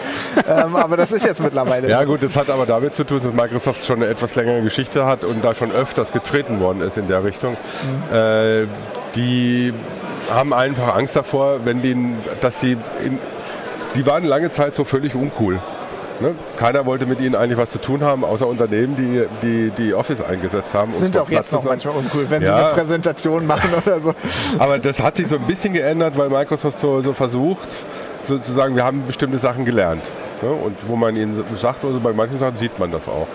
ähm, 0.47 0.75
aber 0.75 0.97
das 0.97 1.11
ist 1.11 1.25
jetzt 1.25 1.41
mittlerweile. 1.41 1.56
Ja 1.89 2.01
so. 2.01 2.05
gut, 2.07 2.23
das 2.23 2.35
hat 2.35 2.49
aber 2.49 2.65
damit 2.65 2.93
zu 2.95 3.03
tun, 3.05 3.21
dass 3.23 3.33
Microsoft 3.33 3.85
schon 3.85 3.97
eine 3.97 4.07
etwas 4.07 4.35
längere 4.35 4.61
Geschichte 4.61 5.05
hat 5.05 5.23
und 5.23 5.43
da 5.43 5.53
schon 5.55 5.71
öfters 5.71 6.11
getreten 6.11 6.59
worden 6.59 6.81
ist 6.81 6.97
in 6.97 7.07
der 7.07 7.23
Richtung. 7.23 7.55
Äh, 8.13 8.65
die 9.15 9.73
haben 10.33 10.53
einfach 10.53 10.95
Angst 10.95 11.15
davor, 11.15 11.59
wenn 11.65 11.81
die, 11.81 11.95
dass 12.41 12.59
sie, 12.59 12.77
in, 13.03 13.17
die 13.95 14.05
waren 14.05 14.23
lange 14.25 14.51
Zeit 14.51 14.75
so 14.75 14.83
völlig 14.83 15.15
uncool. 15.15 15.59
Ne? 16.19 16.33
Keiner 16.57 16.85
wollte 16.87 17.05
mit 17.05 17.21
ihnen 17.21 17.35
eigentlich 17.35 17.57
was 17.59 17.69
zu 17.69 17.79
tun 17.79 18.01
haben, 18.01 18.25
außer 18.25 18.47
Unternehmen, 18.47 18.95
die 18.95 19.25
die, 19.47 19.69
die 19.69 19.93
Office 19.93 20.19
eingesetzt 20.21 20.73
haben. 20.73 20.91
Sind 20.93 21.15
auch 21.17 21.29
jetzt 21.29 21.51
noch 21.51 21.63
manchmal 21.63 21.95
uncool, 21.95 22.25
wenn 22.29 22.41
sie 22.41 22.47
Ja. 22.47 22.65
eine 22.67 22.73
Präsentation 22.73 23.45
machen 23.45 23.69
oder 23.85 24.01
so. 24.01 24.13
Aber 24.59 24.79
das 24.79 25.01
hat 25.01 25.15
sich 25.17 25.27
so 25.27 25.35
ein 25.35 25.43
bisschen 25.43 25.73
geändert, 25.73 26.17
weil 26.17 26.29
Microsoft 26.29 26.79
so, 26.79 27.01
so 27.01 27.13
versucht, 27.13 27.69
sozusagen, 28.27 28.75
wir 28.75 28.83
haben 28.83 29.03
bestimmte 29.05 29.37
Sachen 29.37 29.63
gelernt. 29.63 30.03
Ne? 30.41 30.49
Und 30.49 30.77
wo 30.87 30.95
man 30.95 31.15
ihnen 31.15 31.43
sagt, 31.57 31.83
also 31.83 31.99
bei 31.99 32.13
manchen 32.13 32.39
Sachen 32.39 32.57
sieht 32.57 32.77
man 32.79 32.91
das 32.91 33.07
auch. 33.07 33.27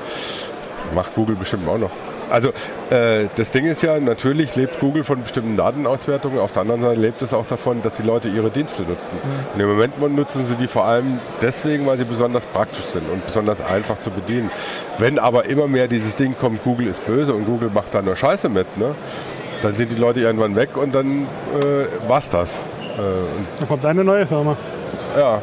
Macht 0.95 1.15
Google 1.15 1.37
bestimmt 1.37 1.69
auch 1.69 1.79
noch. 1.79 1.91
Also 2.31 2.49
äh, 2.91 3.27
das 3.37 3.51
Ding 3.51 3.67
ist 3.67 3.83
ja, 3.83 3.99
natürlich 4.01 4.57
lebt 4.57 4.81
Google 4.81 5.05
von 5.05 5.23
bestimmten 5.23 5.57
Datenauswertungen. 5.57 6.39
Auf 6.39 6.53
der 6.53 6.63
anderen 6.63 6.81
Seite 6.81 6.99
lebt 6.99 7.21
es 7.21 7.35
auch 7.35 7.47
davon, 7.47 7.83
dass 7.83 7.97
die 7.97 8.03
Leute 8.03 8.29
ihre 8.29 8.51
Dienste 8.51 8.83
nutzen. 8.83 9.11
Und 9.53 9.61
im 9.61 9.69
Moment 9.69 10.01
nutzen 10.17 10.47
sie 10.49 10.55
die 10.55 10.67
vor 10.67 10.85
allem 10.87 11.19
deswegen, 11.43 11.87
weil 11.87 11.99
sie 11.99 12.05
besonders 12.05 12.45
praktisch 12.47 12.85
sind 12.87 13.05
und 13.11 13.25
besonders 13.27 13.61
einfach 13.61 13.99
zu 13.99 14.11
bedienen. 14.11 14.51
Wenn 14.99 15.19
aber 15.19 15.45
immer 15.45 15.69
mehr 15.69 15.89
dieses 15.89 16.15
Ding 16.17 16.35
kommt, 16.39 16.65
Google 16.65 16.87
ist 16.87 17.05
böse 17.05 17.35
und 17.35 17.45
Google 17.45 17.71
macht 17.73 17.93
da 17.95 18.01
nur 18.01 18.17
Scheiße 18.17 18.49
mit, 18.49 18.79
ne? 18.79 18.95
dann 19.61 19.77
sind 19.77 19.93
die 19.93 19.97
Leute 19.97 20.21
irgendwann 20.21 20.57
weg 20.57 20.77
und 20.77 20.95
dann 20.95 21.27
äh, 21.63 22.09
war's 22.09 22.31
das. 22.31 22.55
Äh, 22.97 23.01
Da 23.61 23.67
kommt 23.67 23.85
eine 23.85 24.05
neue 24.05 24.27
Firma. 24.27 24.57
ja, 25.19 25.43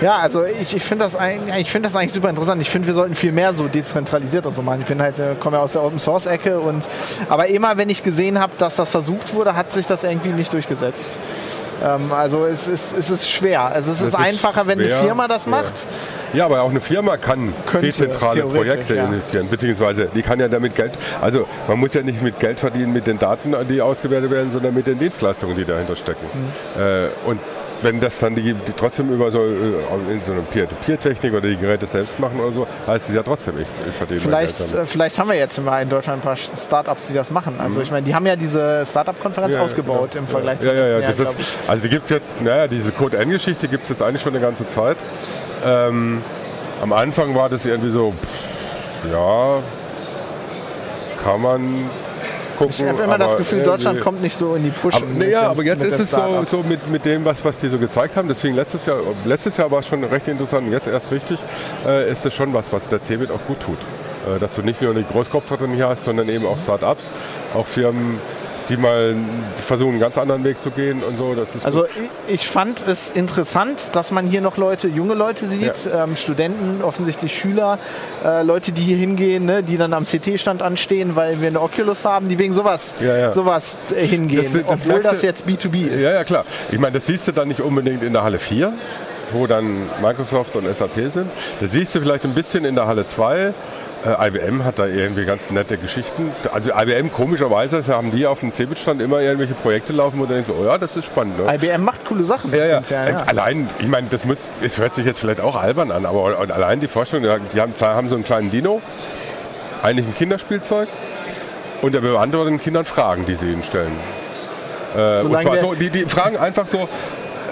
Ja, 0.00 0.18
also 0.18 0.44
ich, 0.44 0.76
ich 0.76 0.82
finde 0.84 1.04
das, 1.04 1.16
eigentlich- 1.16 1.56
ich 1.56 1.70
find 1.70 1.84
das 1.84 1.96
eigentlich 1.96 2.12
super 2.12 2.30
interessant. 2.30 2.62
Ich 2.62 2.70
finde, 2.70 2.86
wir 2.88 2.94
sollten 2.94 3.14
viel 3.14 3.32
mehr 3.32 3.52
so 3.54 3.66
dezentralisiert 3.68 4.46
und 4.46 4.54
so 4.54 4.62
machen. 4.62 4.80
Ich 4.82 4.86
bin 4.86 5.02
halt, 5.02 5.18
äh, 5.18 5.34
komme 5.40 5.56
ja 5.56 5.62
aus 5.62 5.72
der 5.72 5.82
Open 5.82 5.98
Source 5.98 6.26
Ecke 6.26 6.60
und 6.60 6.84
aber 7.28 7.48
immer 7.48 7.76
wenn 7.76 7.90
ich 7.90 8.02
gesehen 8.02 8.38
habe, 8.38 8.52
dass 8.58 8.76
das 8.76 8.90
versucht 8.90 9.34
wurde, 9.34 9.56
hat 9.56 9.72
sich 9.72 9.86
das 9.86 10.04
irgendwie 10.04 10.28
nicht 10.30 10.52
durchgesetzt. 10.52 11.18
Ähm, 11.84 12.12
also 12.12 12.46
es 12.46 12.66
ist, 12.66 12.96
es 12.96 13.10
ist 13.10 13.28
schwer. 13.28 13.64
Also 13.66 13.90
es 13.92 14.00
ist, 14.00 14.08
ist 14.08 14.14
einfacher, 14.14 14.66
wenn 14.66 14.78
eine 14.78 14.88
schwer, 14.88 15.02
Firma 15.02 15.28
das 15.28 15.44
ja. 15.44 15.50
macht. 15.50 15.86
Ja, 16.32 16.44
aber 16.44 16.62
auch 16.62 16.70
eine 16.70 16.80
Firma 16.80 17.16
kann 17.16 17.54
dezentrale 17.80 18.42
Projekte 18.42 18.94
ja. 18.96 19.04
initiieren, 19.06 19.48
beziehungsweise 19.48 20.08
die 20.14 20.22
kann 20.22 20.38
ja 20.38 20.48
damit 20.48 20.74
Geld, 20.74 20.92
also 21.20 21.46
man 21.66 21.78
muss 21.78 21.94
ja 21.94 22.02
nicht 22.02 22.20
mit 22.22 22.38
Geld 22.38 22.60
verdienen 22.60 22.92
mit 22.92 23.06
den 23.06 23.18
Daten, 23.18 23.54
die 23.68 23.80
ausgewertet 23.80 24.30
werden, 24.30 24.52
sondern 24.52 24.74
mit 24.74 24.86
den 24.86 24.98
Dienstleistungen, 24.98 25.56
die 25.56 25.64
dahinter 25.64 25.96
stecken. 25.96 26.26
Mhm. 26.34 26.82
Äh, 26.82 27.08
und 27.24 27.40
wenn 27.82 28.00
das 28.00 28.18
dann 28.18 28.34
die, 28.34 28.54
die 28.54 28.72
trotzdem 28.76 29.12
über 29.12 29.30
so, 29.30 29.40
äh, 29.40 30.12
in 30.12 30.20
so 30.24 30.32
eine 30.32 30.42
Peer-to-Peer-Technik 30.42 31.32
oder 31.32 31.48
die 31.48 31.56
Geräte 31.56 31.86
selbst 31.86 32.18
machen 32.18 32.40
oder 32.40 32.52
so, 32.52 32.66
heißt 32.86 33.08
es 33.08 33.14
ja 33.14 33.22
trotzdem, 33.22 33.58
ich, 33.58 33.66
ich 33.88 33.94
verdiene 33.94 34.20
mein 34.20 34.28
Vielleicht, 34.28 34.58
Geld 34.58 34.74
äh, 34.74 34.86
vielleicht 34.86 35.18
haben 35.18 35.28
wir 35.30 35.36
jetzt 35.36 35.62
mal 35.62 35.82
in 35.82 35.88
Deutschland 35.88 36.18
ein 36.18 36.22
paar 36.22 36.36
Startups, 36.36 37.06
die 37.06 37.14
das 37.14 37.30
machen. 37.30 37.54
Also 37.58 37.80
ich 37.80 37.90
meine, 37.90 38.04
die 38.04 38.14
haben 38.14 38.26
ja 38.26 38.36
diese 38.36 38.84
Startup-Konferenz 38.86 39.54
Ja, 39.54 39.62
ausgebaut 39.62 40.12
genau. 40.12 40.22
im 40.24 40.28
Vergleich 40.28 40.60
ja, 40.62 40.72
ja, 40.72 40.86
ja, 40.86 40.98
letzten 40.98 41.24
das 41.24 41.32
Jahr, 41.32 41.40
ist, 41.40 41.58
also 41.68 41.82
die 41.82 41.88
gibt 41.88 42.04
es 42.04 42.10
jetzt, 42.10 42.40
naja, 42.42 42.66
diese 42.66 42.92
Code-N-Geschichte 42.92 43.68
gibt 43.68 43.84
es 43.84 43.90
jetzt 43.90 44.02
eigentlich 44.02 44.22
schon 44.22 44.34
eine 44.34 44.44
ganze 44.44 44.66
Zeit. 44.66 44.96
Ähm, 45.64 46.22
am 46.80 46.92
Anfang 46.92 47.34
war 47.34 47.48
das 47.48 47.66
irgendwie 47.66 47.90
so, 47.90 48.12
pff, 48.12 49.10
ja, 49.12 49.60
kann 51.22 51.40
man 51.42 51.90
gucken. 52.58 52.74
Ich 52.76 52.84
habe 52.84 53.02
immer 53.02 53.18
das 53.18 53.36
Gefühl, 53.36 53.62
Deutschland 53.62 54.00
kommt 54.00 54.22
nicht 54.22 54.36
so 54.36 54.54
in 54.54 54.64
die 54.64 54.70
Push. 54.70 54.96
aber, 54.96 55.06
naja, 55.06 55.50
aber 55.50 55.64
jetzt 55.64 55.84
ist 55.84 56.00
es 56.00 56.10
so, 56.10 56.44
so 56.50 56.62
mit, 56.62 56.90
mit 56.90 57.04
dem, 57.04 57.24
was, 57.24 57.44
was 57.44 57.56
die 57.58 57.68
so 57.68 57.78
gezeigt 57.78 58.16
haben. 58.16 58.28
Deswegen 58.28 58.54
letztes 58.54 58.86
Jahr, 58.86 58.98
letztes 59.24 59.56
Jahr 59.56 59.70
war 59.70 59.80
es 59.80 59.86
schon 59.86 60.02
recht 60.04 60.28
interessant 60.28 60.66
und 60.66 60.72
jetzt 60.72 60.88
erst 60.88 61.10
richtig, 61.12 61.38
äh, 61.86 62.10
ist 62.10 62.26
es 62.26 62.34
schon 62.34 62.52
was, 62.52 62.72
was 62.72 62.86
der 62.88 63.02
CeBIT 63.02 63.30
auch 63.30 63.44
gut 63.46 63.60
tut. 63.60 63.78
Äh, 64.26 64.38
dass 64.38 64.54
du 64.54 64.62
nicht 64.62 64.82
nur 64.82 64.94
die 64.94 65.04
Großkopfer 65.04 65.56
drin 65.56 65.72
hier 65.72 65.88
hast, 65.88 66.04
sondern 66.04 66.28
eben 66.28 66.46
auch 66.46 66.58
Start-ups, 66.58 67.04
auch 67.54 67.66
Firmen, 67.66 68.18
die 68.68 68.76
mal 68.76 69.14
versuchen, 69.56 69.92
einen 69.92 70.00
ganz 70.00 70.18
anderen 70.18 70.44
Weg 70.44 70.60
zu 70.62 70.70
gehen 70.70 71.02
und 71.02 71.16
so. 71.18 71.34
Also 71.64 71.80
gut. 71.80 71.88
ich, 72.26 72.46
fand 72.48 72.86
es 72.86 73.10
interessant, 73.10 73.90
dass 73.92 74.10
man 74.10 74.26
hier 74.26 74.40
noch 74.40 74.56
Leute, 74.56 74.88
junge 74.88 75.14
Leute 75.14 75.46
sieht, 75.46 75.72
ähm, 75.94 76.16
Studenten, 76.16 76.82
offensichtlich 76.82 77.36
Schüler, 77.36 77.78
äh, 78.24 78.42
Leute, 78.42 78.72
die 78.72 78.82
hier 78.82 78.96
hingehen, 78.96 79.44
ne, 79.46 79.62
die 79.62 79.76
dann 79.76 79.92
am 79.92 80.04
CT-Stand 80.04 80.62
anstehen, 80.62 81.16
weil 81.16 81.40
wir 81.40 81.48
eine 81.48 81.60
Oculus 81.60 82.04
haben, 82.04 82.28
die 82.28 82.38
wegen 82.38 82.52
sowas, 82.52 82.94
Ja, 83.00 83.16
ja. 83.16 83.32
sowas 83.32 83.78
äh, 83.96 84.06
hingehen, 84.06 84.42
Das- 84.52 84.52
das 84.52 84.86
obwohl 84.86 85.00
das 85.00 85.22
jetzt 85.22 85.46
B2B 85.46 85.86
ist. 85.88 86.00
Ja, 86.02 86.12
ja, 86.12 86.24
klar. 86.24 86.44
Ich 86.70 86.78
meine, 86.78 86.92
das 86.94 87.06
siehst 87.06 87.26
du 87.28 87.32
dann 87.32 87.48
nicht 87.48 87.60
unbedingt 87.60 88.02
in 88.02 88.12
der 88.12 88.22
Halle 88.24 88.38
4, 88.38 88.72
wo 89.32 89.46
dann 89.46 89.82
Microsoft 90.02 90.56
und 90.56 90.66
SAP 90.66 91.10
sind. 91.10 91.30
Das 91.60 91.72
siehst 91.72 91.94
du 91.94 92.00
vielleicht 92.00 92.24
ein 92.24 92.34
bisschen 92.34 92.64
in 92.64 92.74
der 92.74 92.86
Halle 92.86 93.06
2. 93.06 93.52
Äh, 94.04 94.28
IBM 94.28 94.64
hat 94.64 94.78
da 94.78 94.86
irgendwie 94.86 95.24
ganz 95.24 95.50
nette 95.50 95.76
Geschichten. 95.76 96.30
Also 96.52 96.70
IBM, 96.70 97.12
komischerweise, 97.12 97.84
haben 97.88 98.12
die 98.12 98.26
auf 98.26 98.40
dem 98.40 98.54
CeBIT-Stand 98.54 99.02
immer 99.02 99.20
irgendwelche 99.20 99.54
Projekte 99.54 99.92
laufen, 99.92 100.20
wo 100.20 100.26
du 100.26 100.34
denkst, 100.34 100.48
oh 100.56 100.64
ja, 100.64 100.78
das 100.78 100.96
ist 100.96 101.06
spannend. 101.06 101.36
Ne? 101.44 101.52
IBM 101.54 101.82
macht 101.82 102.04
coole 102.04 102.24
Sachen. 102.24 102.52
Ja, 102.54 102.64
ja. 102.64 102.78
Und 102.78 102.90
ja. 102.90 103.04
Allein, 103.26 103.68
ich 103.80 103.88
meine, 103.88 104.06
das 104.08 104.24
muss, 104.24 104.38
es 104.62 104.78
hört 104.78 104.94
sich 104.94 105.04
jetzt 105.04 105.18
vielleicht 105.18 105.40
auch 105.40 105.56
albern 105.56 105.90
an, 105.90 106.06
aber 106.06 106.38
allein 106.38 106.78
die 106.78 106.86
Vorstellung, 106.86 107.40
die 107.52 107.60
haben, 107.60 107.74
haben 107.80 108.08
so 108.08 108.14
einen 108.14 108.24
kleinen 108.24 108.50
Dino, 108.52 108.80
eigentlich 109.82 110.06
ein 110.06 110.14
Kinderspielzeug, 110.14 110.88
und 111.82 111.94
er 111.94 112.00
beantwortet 112.00 112.52
den 112.52 112.60
Kindern 112.60 112.84
Fragen, 112.84 113.24
die 113.26 113.34
sie 113.34 113.46
ihnen 113.52 113.62
stellen. 113.64 113.92
Äh, 114.96 115.20
und 115.22 115.42
zwar 115.42 115.54
der- 115.54 115.60
so, 115.60 115.74
die, 115.74 115.90
die 115.90 116.06
fragen 116.06 116.36
einfach 116.36 116.66
so, 116.66 116.88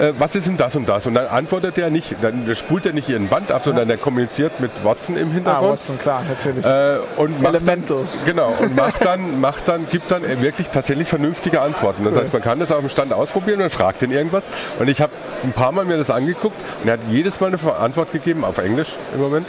äh, 0.01 0.13
was 0.19 0.35
ist 0.35 0.47
denn 0.47 0.57
das 0.57 0.75
und 0.77 0.89
das? 0.89 1.07
Und 1.07 1.15
dann 1.15 1.27
antwortet 1.27 1.77
er 1.79 1.91
nicht, 1.91 2.17
dann 2.23 2.55
spult 2.55 2.87
er 2.87 2.93
nicht 2.93 3.09
ihren 3.09 3.29
Band 3.29 3.51
ab, 3.53 3.63
sondern 3.65 3.89
er 3.91 3.97
kommuniziert 3.97 4.61
mit 4.61 4.71
Watson 4.85 5.17
im 5.17 5.29
Ah, 5.31 5.35
Hintergrund. 5.35 5.73
Watson, 5.73 5.99
klar, 5.99 6.23
natürlich. 6.29 6.65
Äh, 6.65 6.99
und 7.17 7.41
macht 7.43 7.67
dann, 7.67 7.85
genau, 8.25 8.53
und 8.61 8.77
macht 8.77 9.05
dann, 9.05 9.41
macht 9.41 9.69
dann, 9.69 9.87
gibt 9.91 10.11
dann 10.11 10.23
wirklich 10.41 10.71
tatsächlich 10.71 11.09
vernünftige 11.09 11.61
Antworten. 11.61 12.05
Das 12.05 12.17
heißt, 12.17 12.33
man 12.33 12.43
kann 12.43 12.59
das 12.61 12.71
auf 12.73 12.81
dem 12.81 12.89
Stand 12.89 13.13
ausprobieren 13.13 13.61
und 13.61 13.71
fragt 13.73 14.03
ihn 14.03 14.11
irgendwas. 14.11 14.49
Und 14.79 14.89
ich 14.89 15.01
habe 15.01 15.13
ein 15.45 15.53
paar 15.53 15.73
Mal 15.73 15.85
mir 15.85 15.97
das 15.97 16.11
angeguckt 16.11 16.57
und 16.83 16.89
er 16.89 16.95
hat 16.95 17.01
jedes 17.11 17.39
Mal 17.41 17.49
eine 17.49 17.77
Antwort 17.77 18.13
gegeben, 18.13 18.45
auf 18.45 18.59
Englisch 18.59 18.97
im 19.15 19.21
Moment, 19.21 19.47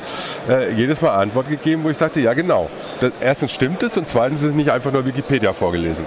äh, 0.49 0.71
jedes 0.73 1.01
Mal 1.01 1.11
eine 1.11 1.19
Antwort 1.23 1.49
gegeben, 1.49 1.83
wo 1.83 1.89
ich 1.89 1.97
sagte, 1.97 2.19
ja 2.19 2.33
genau. 2.33 2.69
Das, 3.01 3.11
erstens 3.21 3.51
stimmt 3.51 3.83
es 3.83 3.97
und 3.97 4.07
zweitens 4.09 4.41
ist 4.41 4.49
es 4.49 4.53
nicht 4.55 4.71
einfach 4.71 4.91
nur 4.91 5.05
Wikipedia 5.05 5.53
vorgelesen. 5.53 6.05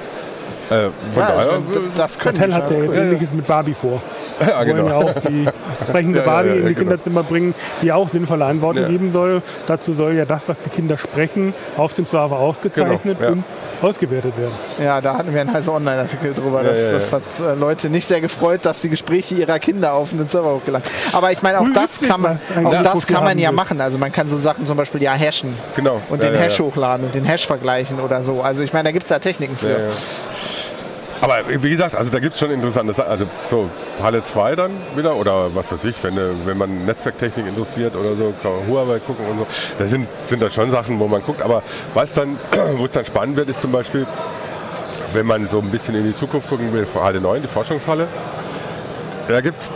Äh, 0.70 0.72
von 0.74 0.90
ja, 1.16 1.28
daher, 1.28 1.36
also, 1.38 1.60
d- 1.60 1.80
das 1.96 2.18
könnte 2.18 2.40
Hotel 2.42 2.54
hat 2.54 2.70
ja 2.70 2.76
cool. 2.78 2.94
ähnliches 2.94 3.28
mit 3.32 3.46
Barbie 3.46 3.74
vor. 3.74 4.00
Ja, 4.40 4.58
Wollen 4.58 4.68
ja 4.68 4.82
genau. 4.82 5.00
auch 5.02 5.14
die 5.28 5.46
sprechende 5.88 6.18
Ja, 6.20 6.24
ja, 6.24 6.30
Barbie 6.30 6.48
ja, 6.48 6.54
in 6.54 6.60
die 6.62 6.74
genau. 6.74 6.78
Kinderzimmer 6.80 7.22
bringen, 7.22 7.54
die 7.82 7.92
auch 7.92 8.08
sinnvolle 8.08 8.44
Antworten 8.44 8.80
Ja. 8.82 8.88
geben 8.88 9.12
soll. 9.12 9.42
Dazu 9.66 9.94
soll 9.94 10.14
ja 10.14 10.24
das, 10.24 10.42
was 10.46 10.58
die 10.60 10.70
Kinder 10.70 10.96
sprechen, 10.98 11.54
auf 11.76 11.94
dem 11.94 12.06
Server 12.06 12.38
ausgezeichnet 12.38 13.18
Genau, 13.18 13.20
ja. 13.20 13.28
und 13.30 13.44
ausgewertet 13.82 14.36
werden. 14.38 14.52
Ja, 14.82 15.00
da 15.00 15.16
hatten 15.16 15.32
wir 15.34 15.40
einen 15.40 15.52
heißen 15.52 15.72
Online-Artikel 15.72 16.34
drüber. 16.34 16.62
Ja, 16.62 16.70
das, 16.70 16.80
ja, 16.80 16.92
das 16.92 17.12
hat 17.12 17.22
äh, 17.40 17.54
Leute 17.58 17.88
nicht 17.90 18.06
sehr 18.06 18.20
gefreut, 18.20 18.60
dass 18.64 18.80
die 18.80 18.88
Gespräche 18.88 19.34
ihrer 19.34 19.58
Kinder 19.58 19.92
auf 19.94 20.10
den 20.10 20.26
Server 20.28 20.54
hochgeladen 20.54 20.88
Aber 21.12 21.32
ich 21.32 21.42
meine, 21.42 21.60
auch 21.60 21.68
das 21.74 22.00
kann 22.00 22.20
man, 22.20 22.38
auch 22.64 22.82
das 22.82 23.06
kann 23.06 23.24
man 23.24 23.38
ja 23.38 23.52
machen. 23.52 23.80
Also 23.80 23.98
man 23.98 24.12
kann 24.12 24.28
so 24.28 24.38
Sachen 24.38 24.66
zum 24.66 24.76
Beispiel 24.76 25.02
ja 25.02 25.12
hashen 25.12 25.54
Genau. 25.76 26.00
und 26.10 26.22
ja, 26.22 26.28
den 26.30 26.34
ja, 26.38 26.42
Hash 26.42 26.58
ja. 26.58 26.64
hochladen 26.64 27.06
und 27.06 27.14
den 27.14 27.24
Hash 27.24 27.46
vergleichen 27.46 28.00
oder 28.00 28.22
so. 28.22 28.40
Also 28.42 28.62
ich 28.62 28.72
meine, 28.72 28.84
da 28.88 28.92
gibt 28.92 29.04
es 29.04 29.10
ja 29.10 29.18
Techniken 29.18 29.56
für. 29.56 29.76
Aber 31.22 31.40
wie 31.48 31.70
gesagt, 31.70 31.94
also 31.94 32.10
da 32.10 32.18
gibt 32.18 32.32
es 32.34 32.40
schon 32.40 32.50
interessante 32.50 32.94
Sachen. 32.94 33.10
Also 33.10 33.26
so 33.50 33.68
Halle 34.02 34.24
2 34.24 34.56
dann 34.56 34.70
wieder 34.96 35.14
oder 35.16 35.54
was 35.54 35.70
weiß 35.70 35.84
ich, 35.84 36.02
wenn, 36.02 36.16
äh, 36.16 36.30
wenn 36.46 36.56
man 36.56 36.86
Netzwerktechnik 36.86 37.46
interessiert 37.46 37.94
oder 37.94 38.14
so, 38.16 38.32
Huawei 38.68 39.00
gucken 39.00 39.26
und 39.30 39.38
so. 39.38 39.46
Da 39.78 39.86
sind, 39.86 40.08
sind 40.26 40.40
da 40.42 40.48
schon 40.50 40.70
Sachen, 40.70 40.98
wo 40.98 41.08
man 41.08 41.22
guckt. 41.22 41.42
Aber 41.42 41.62
was 41.92 42.12
dann, 42.14 42.38
wo 42.76 42.86
es 42.86 42.92
dann 42.92 43.04
spannend 43.04 43.36
wird, 43.36 43.50
ist 43.50 43.60
zum 43.60 43.72
Beispiel, 43.72 44.06
wenn 45.12 45.26
man 45.26 45.46
so 45.48 45.58
ein 45.58 45.70
bisschen 45.70 45.94
in 45.94 46.04
die 46.04 46.16
Zukunft 46.16 46.48
gucken 46.48 46.72
will, 46.72 46.86
Halle 46.94 47.20
9, 47.20 47.42
die 47.42 47.48
Forschungshalle. 47.48 48.08
Da 49.28 49.40
gibt 49.42 49.60
es 49.60 49.70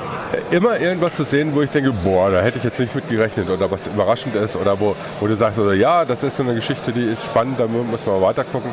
immer 0.51 0.81
irgendwas 0.81 1.15
zu 1.15 1.25
sehen, 1.25 1.55
wo 1.55 1.61
ich 1.63 1.71
denke, 1.71 1.93
boah, 1.93 2.31
da 2.31 2.41
hätte 2.41 2.59
ich 2.59 2.65
jetzt 2.65 2.81
nicht 2.81 2.95
mit 2.95 3.09
gerechnet 3.09 3.49
oder 3.51 3.71
was 3.71 3.87
überraschend 3.87 4.35
ist 4.35 4.57
oder 4.57 4.81
wo, 4.81 4.97
wo 5.21 5.27
du 5.29 5.37
sagst, 5.37 5.59
oder, 5.59 5.75
ja, 5.75 6.05
das 6.05 6.25
ist 6.25 6.39
so 6.39 6.43
eine 6.43 6.55
Geschichte, 6.57 6.91
die 6.91 7.05
ist 7.05 7.23
spannend, 7.23 7.61
da 7.61 7.67
mu- 7.69 7.85
muss 7.85 8.05
man 8.07 8.21
weiter 8.21 8.43
gucken. 8.45 8.73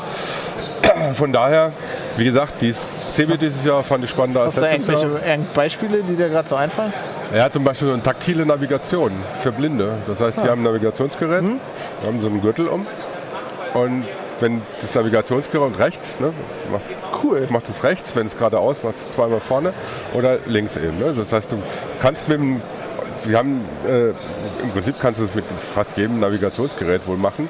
Von 1.13 1.31
daher, 1.33 1.71
wie 2.17 2.23
gesagt, 2.25 2.61
dies, 2.61 2.77
CB 3.13 3.37
dieses 3.37 3.63
Jahr 3.65 3.83
fand 3.83 4.03
ich 4.03 4.09
spannender 4.09 4.41
als 4.41 4.55
Hast 4.55 4.57
du 4.57 4.61
letztes 4.61 4.87
irgendwelche 4.87 5.13
Jahr. 5.25 5.31
irgend 5.33 5.53
Beispiele, 5.53 6.03
die 6.03 6.15
dir 6.15 6.29
gerade 6.29 6.47
so 6.47 6.55
einfallen? 6.55 6.93
Er 7.33 7.43
hat 7.45 7.53
zum 7.53 7.63
Beispiel 7.63 7.87
so 7.87 7.93
eine 7.93 8.03
taktile 8.03 8.45
Navigation 8.45 9.11
für 9.41 9.51
Blinde. 9.51 9.93
Das 10.07 10.19
heißt, 10.21 10.39
Ah. 10.39 10.41
sie 10.41 10.49
haben 10.49 10.61
ein 10.61 10.65
Navigationsgerät, 10.65 11.41
Mhm. 11.43 11.59
haben 12.05 12.21
so 12.21 12.27
einen 12.27 12.41
Gürtel 12.41 12.67
um 12.67 12.85
und 13.73 14.03
wenn 14.39 14.61
das 14.81 14.93
Navigationsgerät 14.95 15.77
rechts, 15.79 16.19
ne, 16.19 16.33
macht, 16.71 16.83
Cool. 17.23 17.45
macht 17.49 17.69
es 17.69 17.83
rechts, 17.83 18.15
wenn 18.15 18.27
es 18.27 18.37
geradeaus, 18.37 18.77
macht 18.83 18.95
es 18.95 19.15
zweimal 19.15 19.39
vorne 19.39 19.73
oder 20.13 20.37
links 20.47 20.75
eben. 20.77 20.97
Ne? 20.99 21.13
Das 21.15 21.31
heißt, 21.31 21.51
du 21.51 21.57
kannst 22.01 22.27
mit 22.27 22.39
dem, 22.39 22.61
wir 23.25 23.37
haben, 23.37 23.63
äh, 23.87 24.09
im 24.63 24.71
Prinzip 24.73 24.95
kannst 24.99 25.19
du 25.19 25.25
es 25.25 25.35
mit 25.35 25.45
fast 25.59 25.97
jedem 25.97 26.19
Navigationsgerät 26.19 27.05
wohl 27.07 27.17
machen. 27.17 27.47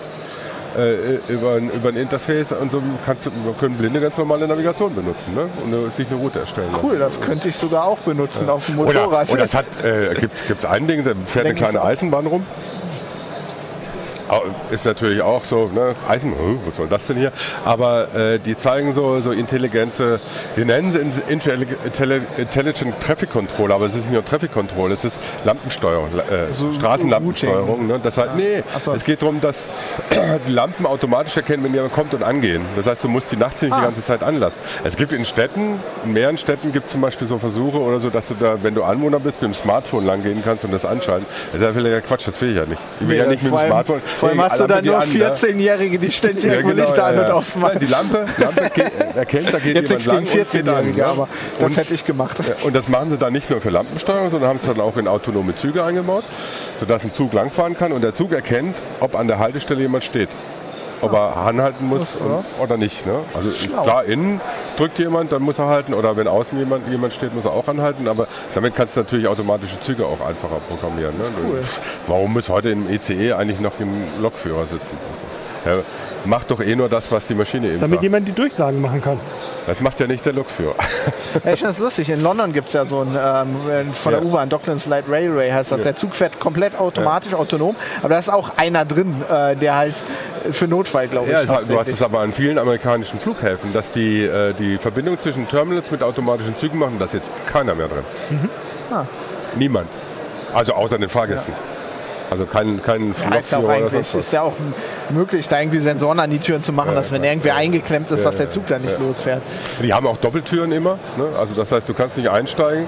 Äh, 0.77 1.19
über, 1.27 1.55
ein, 1.55 1.69
über 1.69 1.89
ein 1.89 1.97
Interface 1.97 2.53
und 2.53 2.71
so 2.71 2.81
kannst 3.05 3.25
du, 3.25 3.31
können 3.59 3.75
Blinde 3.75 3.99
ganz 3.99 4.17
normale 4.17 4.47
Navigation 4.47 4.95
benutzen 4.95 5.35
ne? 5.35 5.49
und 5.65 5.95
sich 5.97 6.07
eine 6.07 6.17
Route 6.17 6.39
erstellen 6.39 6.71
lassen. 6.71 6.85
Cool, 6.85 6.97
das 6.97 7.19
könnte 7.19 7.49
ich 7.49 7.57
sogar 7.57 7.83
auch 7.85 7.99
benutzen 7.99 8.49
auf 8.49 8.67
dem 8.67 8.79
Oder, 8.79 9.01
Motorrad. 9.01 9.29
oder 9.31 9.43
es 9.43 9.53
hat, 9.53 9.65
äh, 9.83 10.15
gibt 10.15 10.39
es 10.49 10.65
ein 10.65 10.87
Ding, 10.87 11.03
da 11.03 11.11
fährt 11.25 11.45
eine 11.45 11.53
Denk 11.55 11.61
ich 11.61 11.69
kleine. 11.71 11.83
Eisenbahn 11.83 12.25
rum. 12.25 12.45
Ist 14.71 14.85
natürlich 14.85 15.21
auch 15.21 15.43
so, 15.43 15.69
ne? 15.73 15.95
Eisen, 16.07 16.33
oh, 16.33 16.55
was 16.65 16.77
soll 16.77 16.87
das 16.87 17.05
denn 17.07 17.17
hier? 17.17 17.31
Aber 17.65 18.13
äh, 18.15 18.39
die 18.39 18.57
zeigen 18.57 18.93
so, 18.93 19.19
so 19.21 19.31
intelligente, 19.31 20.19
sie 20.55 20.63
nennen 20.65 20.91
sie 20.91 20.99
in- 20.99 21.39
Intelli- 21.39 21.67
Intelli- 21.85 22.21
Intelligent 22.37 22.93
Traffic 23.01 23.29
Controller, 23.31 23.75
aber 23.75 23.85
es 23.87 23.91
ist 23.95 24.03
nicht 24.05 24.13
nur 24.13 24.23
Traffic 24.23 24.53
Control, 24.53 24.91
es 24.93 25.03
ist 25.03 25.19
Lampensteuerung, 25.43 26.07
äh, 26.17 26.53
So 26.53 26.71
Straßenlampensteuerung. 26.73 27.87
Ne? 27.87 27.99
Das 28.01 28.17
heißt, 28.17 28.35
nee, 28.35 28.63
so. 28.79 28.93
es 28.93 29.03
geht 29.03 29.21
darum, 29.21 29.41
dass 29.41 29.67
die 30.47 30.51
Lampen 30.53 30.85
automatisch 30.85 31.35
erkennen, 31.35 31.63
wenn 31.63 31.73
jemand 31.73 31.93
kommt 31.93 32.13
und 32.13 32.23
angehen. 32.23 32.63
Das 32.75 32.85
heißt, 32.85 33.03
du 33.03 33.09
musst 33.09 33.29
sie 33.29 33.37
nachts 33.37 33.61
nicht 33.61 33.71
Ah. 33.73 33.77
die 33.79 33.83
ganze 33.83 34.03
Zeit 34.03 34.23
anlassen. 34.23 34.59
Es 34.83 34.95
gibt 34.95 35.13
in 35.13 35.25
Städten, 35.25 35.79
in 36.05 36.13
mehreren 36.13 36.37
Städten 36.37 36.71
gibt 36.71 36.85
es 36.87 36.91
zum 36.93 37.01
Beispiel 37.01 37.27
so 37.27 37.37
Versuche 37.37 37.79
oder 37.79 37.99
so, 37.99 38.09
dass 38.09 38.27
du 38.27 38.33
da, 38.39 38.55
wenn 38.61 38.75
du 38.75 38.83
Anwohner 38.83 39.19
bist, 39.19 39.41
mit 39.41 39.51
dem 39.51 39.55
Smartphone 39.55 40.05
lang 40.05 40.23
gehen 40.23 40.41
kannst 40.43 40.63
und 40.63 40.71
das 40.71 40.85
anschalten. 40.85 41.25
Das 41.51 41.61
ist 41.61 41.67
ja 41.67 41.73
völliger 41.73 42.01
Quatsch, 42.01 42.27
das 42.27 42.39
will 42.41 42.49
ich 42.51 42.55
ja 42.55 42.65
nicht. 42.65 42.81
Ich 42.99 43.07
will 43.07 43.17
ja 43.17 43.25
nicht 43.27 43.43
mit 43.43 43.51
dem 43.51 43.57
Smartphone. 43.57 44.01
Vor 44.21 44.29
allem 44.29 44.41
hast 44.41 44.59
du 44.59 44.67
da 44.67 44.81
nur 44.81 44.99
an, 44.99 45.11
ne? 45.11 45.31
14-Jährige, 45.33 45.97
die 45.97 46.11
ständig 46.11 46.43
Ja, 46.45 46.51
irgendwo 46.53 46.69
genau, 46.75 46.83
Lichter 46.83 47.05
an 47.07 47.17
und 47.19 47.31
ausmachen. 47.31 47.79
Die 47.79 47.85
Lampe, 47.87 48.25
Lampe 48.37 48.69
geht, 48.73 48.91
erkennt, 49.15 49.53
da 49.53 49.57
geht 49.59 49.75
Jetzt 49.75 49.89
jemand 49.89 50.05
lang 50.05 50.23
gegen 50.25 50.39
und 50.39 50.51
geht 50.51 50.67
an. 50.69 50.75
14-Jährige, 50.75 50.97
ne? 51.01 51.05
aber 51.07 51.27
das 51.59 51.69
Und- 51.71 51.77
hätte 51.77 51.93
ich 51.95 52.05
gemacht. 52.05 52.37
und 52.63 52.75
das 52.75 52.87
machen 52.87 53.09
sie 53.09 53.17
dann 53.17 53.33
nicht 53.33 53.49
nur 53.49 53.61
für 53.61 53.71
Lampensteuerung, 53.71 54.29
sondern 54.29 54.49
haben 54.49 54.59
es 54.61 54.65
dann 54.67 54.79
auch 54.79 54.95
in 54.97 55.07
autonome 55.07 55.55
Züge 55.55 55.83
eingebaut, 55.83 56.23
sodass 56.79 57.03
ein 57.03 57.13
Zug 57.15 57.33
langfahren 57.33 57.75
kann 57.75 57.91
und 57.93 58.01
der 58.03 58.13
Zug 58.13 58.31
erkennt, 58.31 58.75
ob 58.99 59.15
an 59.15 59.27
der 59.27 59.39
Haltestelle 59.39 59.81
jemand 59.81 60.03
steht. 60.03 60.29
Ob 61.01 61.13
er 61.13 61.37
anhalten 61.37 61.87
muss 61.87 62.15
und, 62.15 62.43
oder 62.59 62.77
nicht. 62.77 63.05
Ne? 63.05 63.19
Also 63.33 63.51
Schlau. 63.51 63.83
klar, 63.83 64.05
innen 64.05 64.41
drückt 64.77 64.99
jemand, 64.99 65.31
dann 65.31 65.41
muss 65.41 65.59
er 65.59 65.67
halten. 65.67 65.93
Oder 65.93 66.15
wenn 66.17 66.27
außen 66.27 66.57
jemand, 66.57 66.87
jemand 66.89 67.13
steht, 67.13 67.33
muss 67.33 67.45
er 67.45 67.53
auch 67.53 67.67
anhalten. 67.67 68.07
Aber 68.07 68.27
damit 68.55 68.75
kannst 68.75 68.95
du 68.95 69.01
natürlich 69.01 69.27
automatische 69.27 69.79
Züge 69.81 70.05
auch 70.05 70.21
einfacher 70.25 70.59
programmieren. 70.69 71.17
Ne? 71.17 71.25
cool. 71.47 71.63
Warum 72.07 72.33
muss 72.33 72.49
heute 72.49 72.69
im 72.69 72.89
ECE 72.89 73.33
eigentlich 73.33 73.59
noch 73.59 73.79
ein 73.79 74.07
Lokführer 74.21 74.65
sitzen? 74.65 74.97
Ja, 75.65 75.77
macht 76.25 76.49
doch 76.49 76.59
eh 76.61 76.75
nur 76.75 76.89
das, 76.89 77.11
was 77.11 77.25
die 77.27 77.35
Maschine 77.35 77.67
eben 77.67 77.79
Damit 77.79 77.91
sagt. 77.97 78.03
jemand 78.03 78.27
die 78.27 78.31
Durchsagen 78.31 78.81
machen 78.81 79.01
kann. 79.01 79.19
Das 79.67 79.79
macht 79.79 79.99
ja 79.99 80.07
nicht 80.07 80.25
der 80.25 80.33
Lokführer. 80.33 80.73
Ja, 81.43 81.51
ich 81.53 81.59
finde 81.59 81.73
das 81.73 81.77
lustig. 81.79 82.09
In 82.09 82.21
London 82.21 82.51
gibt 82.51 82.67
es 82.67 82.73
ja 82.73 82.85
so 82.85 83.01
ein, 83.01 83.09
ähm, 83.15 83.93
von 83.93 84.11
der 84.11 84.21
Ja. 84.21 84.27
U-Bahn, 84.27 84.49
Docklands 84.49 84.87
Light 84.87 85.05
Railway 85.07 85.51
heißt 85.51 85.71
das. 85.71 85.83
Der 85.83 85.95
Zug 85.95 86.15
fährt 86.15 86.39
komplett 86.39 86.75
automatisch, 86.79 87.33
autonom. 87.35 87.75
Aber 87.99 88.09
da 88.09 88.19
ist 88.19 88.29
auch 88.29 88.51
einer 88.57 88.85
drin, 88.85 89.21
äh, 89.31 89.55
der 89.55 89.75
halt 89.75 89.93
für 90.51 90.67
Notfall, 90.67 91.07
glaube 91.07 91.27
ich, 91.27 91.33
Ja, 91.33 91.47
hat, 91.47 91.69
du 91.69 91.79
hast 91.79 91.87
es 91.89 92.01
aber 92.01 92.19
an 92.21 92.33
vielen 92.33 92.57
amerikanischen 92.57 93.19
Flughäfen, 93.19 93.71
dass 93.71 93.91
die 93.91 94.23
äh, 94.23 94.53
die 94.53 94.77
Verbindung 94.79 95.19
zwischen 95.19 95.47
Terminals 95.47 95.91
mit 95.91 96.01
automatischen 96.01 96.57
Zügen 96.57 96.79
machen, 96.79 96.95
da 96.97 97.05
ist 97.05 97.13
jetzt 97.13 97.29
keiner 97.45 97.75
mehr 97.75 97.87
drin. 97.87 98.03
Ah. 98.91 99.05
Niemand. 99.55 99.87
Also 100.53 100.73
außer 100.73 100.97
den 100.97 101.07
Fahrgästen. 101.09 101.53
Also 102.31 102.45
kein, 102.45 102.81
kein 102.81 103.13
Ja, 103.29 103.37
ist 103.37 103.51
ja 103.51 103.57
auch 103.57 103.67
eigentlich, 103.67 104.15
ist 104.15 104.31
ja 104.31 104.41
auch 104.41 104.53
möglich, 105.09 105.47
da 105.49 105.59
irgendwie 105.59 105.79
Sensoren 105.79 106.17
an 106.19 106.29
die 106.29 106.39
Türen 106.39 106.63
zu 106.63 106.71
machen, 106.71 106.95
dass 106.95 107.11
wenn 107.11 107.23
irgendwer 107.25 107.55
eingeklemmt 107.55 108.09
ist, 108.11 108.23
dass 108.25 108.37
der 108.37 108.49
Zug 108.49 108.67
da 108.67 108.79
nicht 108.79 108.97
losfährt. 108.99 109.41
Die 109.83 109.93
haben 109.93 110.07
auch 110.07 110.15
Doppeltüren 110.15 110.71
immer. 110.71 110.97
Ne? 111.17 111.25
Also 111.37 111.53
das 111.53 111.69
heißt, 111.73 111.89
du 111.89 111.93
kannst 111.93 112.15
nicht 112.15 112.29
einsteigen, 112.29 112.85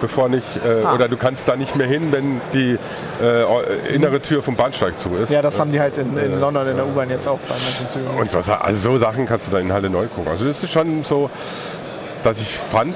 bevor 0.00 0.30
nicht, 0.30 0.46
äh, 0.64 0.82
Ah. 0.82 0.94
oder 0.94 1.08
du 1.08 1.18
kannst 1.18 1.46
da 1.46 1.56
nicht 1.56 1.76
mehr 1.76 1.86
hin, 1.86 2.10
wenn 2.10 2.40
die 2.54 2.78
äh, 3.22 3.94
innere 3.94 4.20
Tür 4.22 4.42
vom 4.42 4.56
Bahnsteig 4.56 4.98
zu 4.98 5.10
ist. 5.16 5.30
Ja, 5.30 5.42
das 5.42 5.60
haben 5.60 5.72
die 5.72 5.80
halt 5.80 5.98
in, 5.98 6.16
in 6.16 6.40
London 6.40 6.66
in 6.66 6.76
der 6.76 6.86
U-Bahn 6.86 7.10
jetzt 7.10 7.28
auch 7.28 7.38
bei 7.40 7.54
manchen 7.54 7.90
Zügen. 7.92 8.18
Und 8.18 8.34
was, 8.34 8.48
also 8.48 8.78
so 8.78 8.98
Sachen 8.98 9.26
kannst 9.26 9.48
du 9.48 9.52
dann 9.52 9.60
in 9.62 9.72
Halle 9.74 9.90
neu 9.90 10.06
gucken. 10.06 10.30
Also 10.30 10.46
das 10.46 10.62
ist 10.64 10.70
schon 10.72 11.02
so, 11.02 11.28
dass 12.24 12.38
ich 12.40 12.48
fand, 12.70 12.94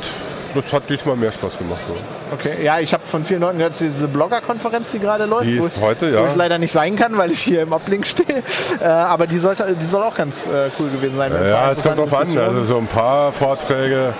das 0.54 0.72
hat 0.72 0.88
diesmal 0.88 1.16
mehr 1.16 1.32
Spaß 1.32 1.58
gemacht. 1.58 1.80
So. 1.88 1.96
Okay, 2.32 2.64
ja, 2.64 2.78
ich 2.80 2.92
habe 2.92 3.04
von 3.04 3.24
vielen 3.24 3.40
Leuten 3.40 3.58
gehört, 3.58 3.72
dass 3.72 3.78
diese 3.80 4.08
Blogger-Konferenz, 4.08 4.90
die 4.92 4.98
gerade 4.98 5.24
läuft, 5.24 5.46
Die 5.46 5.60
wo, 5.60 5.66
ich, 5.66 5.80
heute, 5.80 6.12
wo 6.12 6.22
ja. 6.22 6.28
ich 6.28 6.34
leider 6.34 6.58
nicht 6.58 6.72
sein 6.72 6.96
kann, 6.96 7.16
weil 7.16 7.30
ich 7.30 7.40
hier 7.40 7.62
im 7.62 7.72
Ablink 7.72 8.06
stehe. 8.06 8.42
Äh, 8.80 8.84
aber 8.84 9.26
die, 9.26 9.38
sollte, 9.38 9.76
die 9.78 9.84
soll 9.84 10.02
auch 10.02 10.14
ganz 10.14 10.46
äh, 10.46 10.70
cool 10.78 10.88
gewesen 10.88 11.16
sein. 11.16 11.32
Ja, 11.32 11.70
es 11.70 11.82
kommt 11.82 11.98
drauf 11.98 12.14
an. 12.14 12.38
Also 12.38 12.64
so 12.64 12.78
ein 12.78 12.86
paar 12.86 13.32
Vorträge 13.32 14.14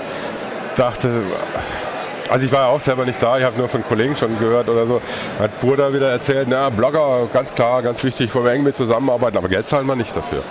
dachte, 0.77 1.09
also 2.31 2.47
ich 2.47 2.53
war 2.53 2.61
ja 2.61 2.67
auch 2.69 2.81
selber 2.81 3.05
nicht 3.05 3.21
da, 3.21 3.39
ich 3.39 3.45
habe 3.45 3.59
nur 3.59 3.69
von 3.69 3.83
Kollegen 3.83 4.17
schon 4.17 4.39
gehört 4.39 4.69
oder 4.69 4.87
so. 4.87 5.03
Hat 5.39 5.61
Burda 5.61 5.93
wieder 5.93 6.11
erzählt, 6.11 6.47
na, 6.49 6.71
Blogger, 6.71 7.27
ganz 7.33 7.53
klar, 7.53 7.83
ganz 7.83 8.05
wichtig, 8.05 8.35
wollen 8.35 8.45
wir 8.45 8.53
eng 8.53 8.63
mit 8.63 8.77
zusammenarbeiten, 8.77 9.37
aber 9.37 9.49
Geld 9.49 9.67
zahlen 9.67 9.87
wir 9.87 9.97
nicht 9.97 10.17
dafür. 10.17 10.43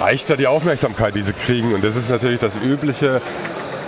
Reicht 0.00 0.28
da 0.28 0.36
die 0.36 0.46
Aufmerksamkeit, 0.46 1.14
die 1.14 1.22
sie 1.22 1.32
kriegen 1.32 1.72
und 1.74 1.84
das 1.84 1.96
ist 1.96 2.10
natürlich 2.10 2.40
das 2.40 2.54
Übliche, 2.64 3.20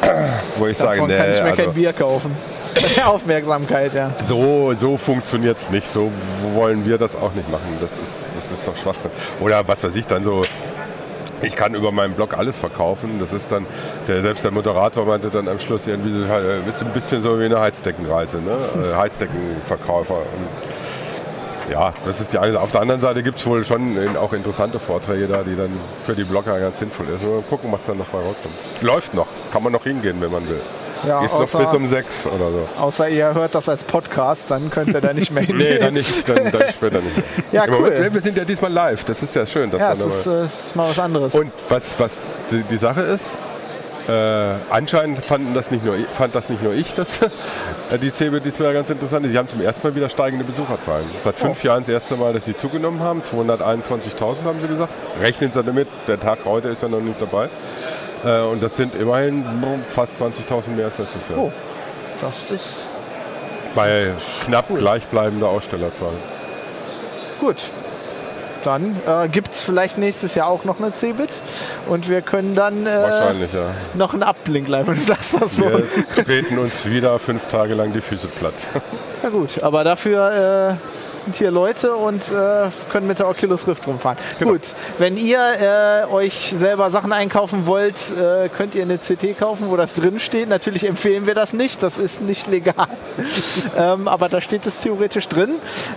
wo 0.59 0.67
ich 0.67 0.77
sage, 0.77 0.97
Davon 0.97 1.11
nee, 1.11 1.17
kann 1.17 1.33
ich 1.33 1.43
mir 1.43 1.51
also, 1.51 1.63
kein 1.63 1.73
Bier 1.75 1.93
kaufen. 1.93 2.37
Aufmerksamkeit, 3.05 3.95
ja. 3.95 4.11
so, 4.27 4.73
so 4.75 4.97
funktioniert 4.97 5.59
es 5.59 5.71
nicht, 5.71 5.91
so 5.91 6.11
wollen 6.55 6.87
wir 6.87 6.99
das 6.99 7.17
auch 7.17 7.33
nicht 7.35 7.51
machen. 7.51 7.77
Das 7.81 7.93
ist, 7.93 8.13
das 8.37 8.53
ist 8.53 8.67
doch 8.67 8.77
Schwachsinn. 8.77 9.11
Oder 9.41 9.67
was 9.67 9.83
weiß 9.83 9.95
ich 9.97 10.07
dann 10.07 10.25
so, 10.25 10.43
ich 11.43 11.57
kann 11.57 11.75
über 11.75 11.93
meinen 11.93 12.15
Blog 12.15 12.37
alles 12.37 12.57
verkaufen. 12.57 13.19
Das 13.19 13.33
ist 13.33 13.51
dann, 13.51 13.67
der, 14.09 14.23
selbst 14.23 14.45
der 14.45 14.51
Moderator 14.51 15.07
meinte 15.07 15.29
dann 15.29 15.49
am 15.49 15.59
Schluss 15.59 15.87
irgendwie, 15.87 16.11
ist 16.69 16.83
ein 16.83 16.93
bisschen 16.93 17.23
so 17.23 17.39
wie 17.39 17.47
eine 17.47 17.61
Heizdeckenreise, 17.61 18.39
ne? 18.39 18.57
Äh, 18.81 18.97
Heizdeckenverkäufer. 18.97 20.15
Und 20.15 20.49
ja, 21.71 21.93
das 22.05 22.21
ist 22.21 22.33
die 22.33 22.39
eine 22.39 22.53
Seite. 22.53 22.63
Auf 22.63 22.73
der 22.73 22.81
anderen 22.83 23.01
Seite 23.01 23.23
gibt 23.23 23.39
es 23.39 23.47
wohl 23.47 23.65
schon 23.65 23.97
äh, 23.97 24.17
auch 24.19 24.33
interessante 24.33 24.79
Vorträge 24.79 25.27
da, 25.29 25.43
die 25.43 25.57
dann 25.57 25.71
für 26.05 26.15
die 26.15 26.25
Blogger 26.25 26.59
ganz 26.59 26.79
sinnvoll 26.79 27.07
ist. 27.15 27.23
Mal 27.23 27.43
gucken, 27.49 27.71
was 27.73 27.87
dann 27.87 27.99
noch 27.99 28.13
mal 28.13 28.19
rauskommt. 28.23 28.55
Läuft 28.81 29.15
noch, 29.15 29.27
kann 29.53 29.63
man 29.63 29.73
noch 29.73 29.85
hingehen, 29.85 30.17
wenn 30.21 30.31
man 30.33 30.49
will. 30.49 30.61
Ja, 31.07 31.25
ist 31.25 31.33
noch 31.33 31.41
außer- 31.45 31.59
bis 31.65 31.73
um 31.75 31.87
sechs 31.89 32.27
oder 32.27 32.51
so. 32.51 32.69
Außer 32.79 33.09
ihr 33.09 33.33
hört 33.33 33.55
das 33.55 33.69
als 33.71 33.85
Podcast, 33.85 34.51
dann 34.51 34.71
könnt 34.71 34.93
ihr 34.93 35.01
da 35.01 35.15
nicht 35.15 35.31
mehr 35.33 35.43
Nee, 35.49 35.49
hingehen. 35.49 35.81
dann 35.81 35.95
nicht, 35.95 36.29
dann, 36.29 36.51
dann 36.53 36.63
später 36.71 37.01
nicht. 37.01 37.17
Ja, 37.53 37.65
Im 37.65 37.73
cool. 37.73 37.81
Moment, 37.81 38.01
nee, 38.01 38.13
wir 38.13 38.21
sind 38.21 38.37
ja 38.37 38.45
diesmal 38.45 38.71
live, 38.73 39.05
das 39.05 39.23
ist 39.23 39.35
ja 39.35 39.47
schön. 39.47 39.71
Dass 39.71 39.81
Ja, 39.81 39.89
man 39.95 39.97
es 39.97 40.01
da 40.01 40.07
ist, 40.09 40.27
mal- 40.27 40.41
äh, 40.43 40.45
ist 40.45 40.77
mal 40.77 40.89
was 40.91 40.99
anderes. 40.99 41.35
Und 41.35 41.53
was, 41.71 41.99
was 41.99 42.13
die, 42.51 42.63
die 42.65 42.77
Sache 42.77 43.01
ist, 43.03 43.25
äh, 44.09 44.55
anscheinend 44.71 45.23
fanden 45.23 45.55
das 45.55 45.71
nicht 45.71 45.85
nur, 45.85 45.97
fand 46.13 46.35
das 46.35 46.49
nicht 46.49 46.63
nur 46.63 46.73
ich, 46.73 46.95
das, 46.95 47.21
äh, 47.21 47.99
die 48.03 48.13
CeBIT 48.13 48.45
diesmal 48.45 48.73
ganz 48.73 48.91
interessant. 48.91 49.27
Sie 49.31 49.37
haben 49.37 49.49
zum 49.49 49.61
ersten 49.61 49.87
Mal 49.87 49.95
wieder 49.95 50.09
steigende 50.09 50.45
Besucherzahlen. 50.45 51.05
Seit 51.21 51.39
fünf 51.39 51.63
Jahren 51.63 51.83
das 51.83 51.91
erste 51.91 52.17
Mal, 52.17 52.33
dass 52.33 52.45
sie 52.45 52.57
zugenommen 52.57 53.01
haben. 53.01 53.23
221.000 53.23 54.45
haben 54.45 54.61
sie 54.61 54.69
gesagt. 54.69 54.93
Rechnen 55.21 55.53
Sie 55.53 55.63
damit, 55.63 55.89
der 56.09 56.19
Tag 56.19 56.41
heute 56.45 56.69
ist 56.69 56.83
ja 56.83 56.89
noch 56.89 57.01
nicht 57.01 57.21
dabei. 57.21 57.49
Äh, 58.25 58.41
und 58.43 58.63
das 58.63 58.77
sind 58.77 58.95
immerhin 58.95 59.45
fast 59.87 60.21
20.000 60.21 60.71
mehr 60.71 60.87
als 60.87 60.99
letztes 60.99 61.29
Jahr. 61.29 61.39
Oh. 61.39 61.53
das 62.21 62.35
ist 62.51 62.67
Bei 63.75 64.13
knapp 64.45 64.67
gleichbleibender 64.77 65.49
Ausstellerzahl. 65.49 66.13
Gut. 67.39 67.57
Dann 68.64 68.96
äh, 69.07 69.29
gibt 69.29 69.53
es 69.53 69.62
vielleicht 69.62 69.99
nächstes 69.99 70.35
Jahr 70.35 70.49
auch 70.49 70.64
noch 70.64 70.81
eine 70.81 70.92
Cebit 70.92 71.31
und 71.88 72.09
wir 72.09 72.23
können 72.23 72.55
dann 72.55 72.87
äh, 72.87 72.90
Wahrscheinlich, 72.90 73.53
ja. 73.53 73.66
noch 73.94 74.14
einen 74.14 74.23
Uplink 74.23 74.68
live, 74.68 74.87
wenn 74.87 74.94
du 74.94 75.01
sagst 75.01 75.40
das 75.40 75.57
so. 75.57 75.64
Wir 75.64 76.25
treten 76.25 76.59
uns 76.59 76.85
wieder 76.87 77.18
fünf 77.18 77.46
Tage 77.49 77.75
lang 77.75 77.92
die 77.92 78.01
Füße 78.01 78.29
platt. 78.29 78.55
Na 79.22 79.28
gut, 79.28 79.62
aber 79.62 79.85
dafür 79.85 80.76
äh, 80.78 81.10
hier 81.33 81.51
Leute 81.51 81.95
und 81.95 82.31
äh, 82.31 82.68
können 82.91 83.07
mit 83.07 83.18
der 83.18 83.29
Oculus 83.29 83.66
Rift 83.66 83.87
rumfahren. 83.87 84.18
Gut, 84.41 84.75
wenn 84.99 85.16
ihr 85.16 85.41
äh, 86.09 86.12
euch 86.12 86.55
selber 86.57 86.91
Sachen 86.91 87.12
einkaufen 87.12 87.66
wollt, 87.66 87.97
äh, 88.18 88.49
könnt 88.49 88.75
ihr 88.75 88.83
eine 88.83 88.99
CT 88.99 89.39
kaufen, 89.39 89.71
wo 89.71 89.77
das 89.77 89.95
drin 89.95 90.18
steht. 90.18 90.49
Natürlich 90.49 90.87
empfehlen 90.87 91.27
wir 91.27 91.35
das 91.35 91.53
nicht, 91.53 91.83
das 91.83 91.99
ist 91.99 92.23
nicht 92.23 92.47
legal. 92.47 92.89
ähm, 93.77 94.09
aber 94.09 94.29
da 94.29 94.41
steht 94.41 94.66
es 94.66 94.81
theoretisch 94.81 95.29
drin. 95.29 95.51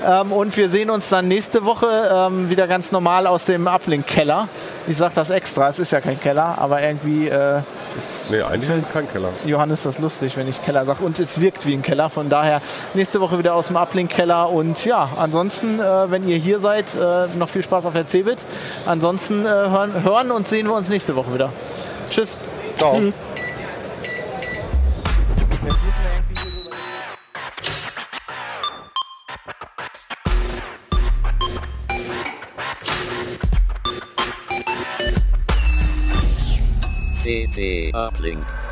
Ähm, 0.06 0.32
und 0.32 0.58
wir 0.58 0.70
sehen 0.70 0.90
uns 0.90 1.10
dann 1.10 1.28
nächste 1.28 1.66
Woche 1.66 2.10
ähm, 2.12 2.50
wieder 2.50 2.68
ganz 2.68 2.92
normal 2.92 3.28
aus 3.28 3.46
dem 3.46 3.68
Uplink-Keller. 3.68 4.48
Ich 4.88 4.98
sage 4.98 5.14
das 5.16 5.30
extra, 5.30 5.70
es 5.70 5.80
ist 5.80 5.92
ja 5.92 6.02
kein 6.02 6.20
Keller, 6.20 6.58
aber 6.58 6.82
irgendwie 6.82 7.28
äh, 7.28 7.62
Nee, 8.30 8.42
eigentlich 8.42 8.70
ist 8.70 8.86
es 8.86 8.94
kein 8.94 9.12
Keller. 9.12 9.30
Johannes 9.46 9.84
das 9.84 10.00
lustig, 10.00 10.38
wenn 10.38 10.48
ich 10.48 10.64
Keller 10.64 10.86
sage. 10.86 11.04
Und 11.04 11.20
es 11.20 11.42
wirkt 11.42 11.66
wie 11.66 11.74
ein 11.74 11.82
Keller. 11.82 12.10
Von 12.10 12.30
daher 12.30 12.62
nächste 12.94 13.20
Woche 13.20 13.38
wieder 13.38 13.54
aus 13.54 13.68
dem 13.68 13.76
Uplink-Keller. 13.76 14.50
Und 14.50 14.86
ja, 14.86 15.10
ansonsten, 15.18 15.80
äh, 15.80 16.12
wenn 16.12 16.28
ihr 16.28 16.38
hier 16.38 16.60
seid, 16.60 16.96
äh, 16.96 17.28
noch 17.38 17.50
viel 17.50 17.64
Spaß 17.64 17.86
auf 17.86 17.94
der 17.94 18.08
Cebit. 18.08 18.46
Ansonsten 18.86 19.46
äh, 19.46 19.50
hören, 19.50 20.04
hören 20.04 20.32
und 20.32 20.48
sehen 20.48 20.68
wir 20.68 20.76
uns 20.76 20.90
nächste 20.90 21.16
Woche 21.16 21.34
wieder. 21.34 21.50
Tschüss. 22.10 22.38
Ciao. 22.78 22.98
CT 37.24 37.96
Uplink. 37.96 38.63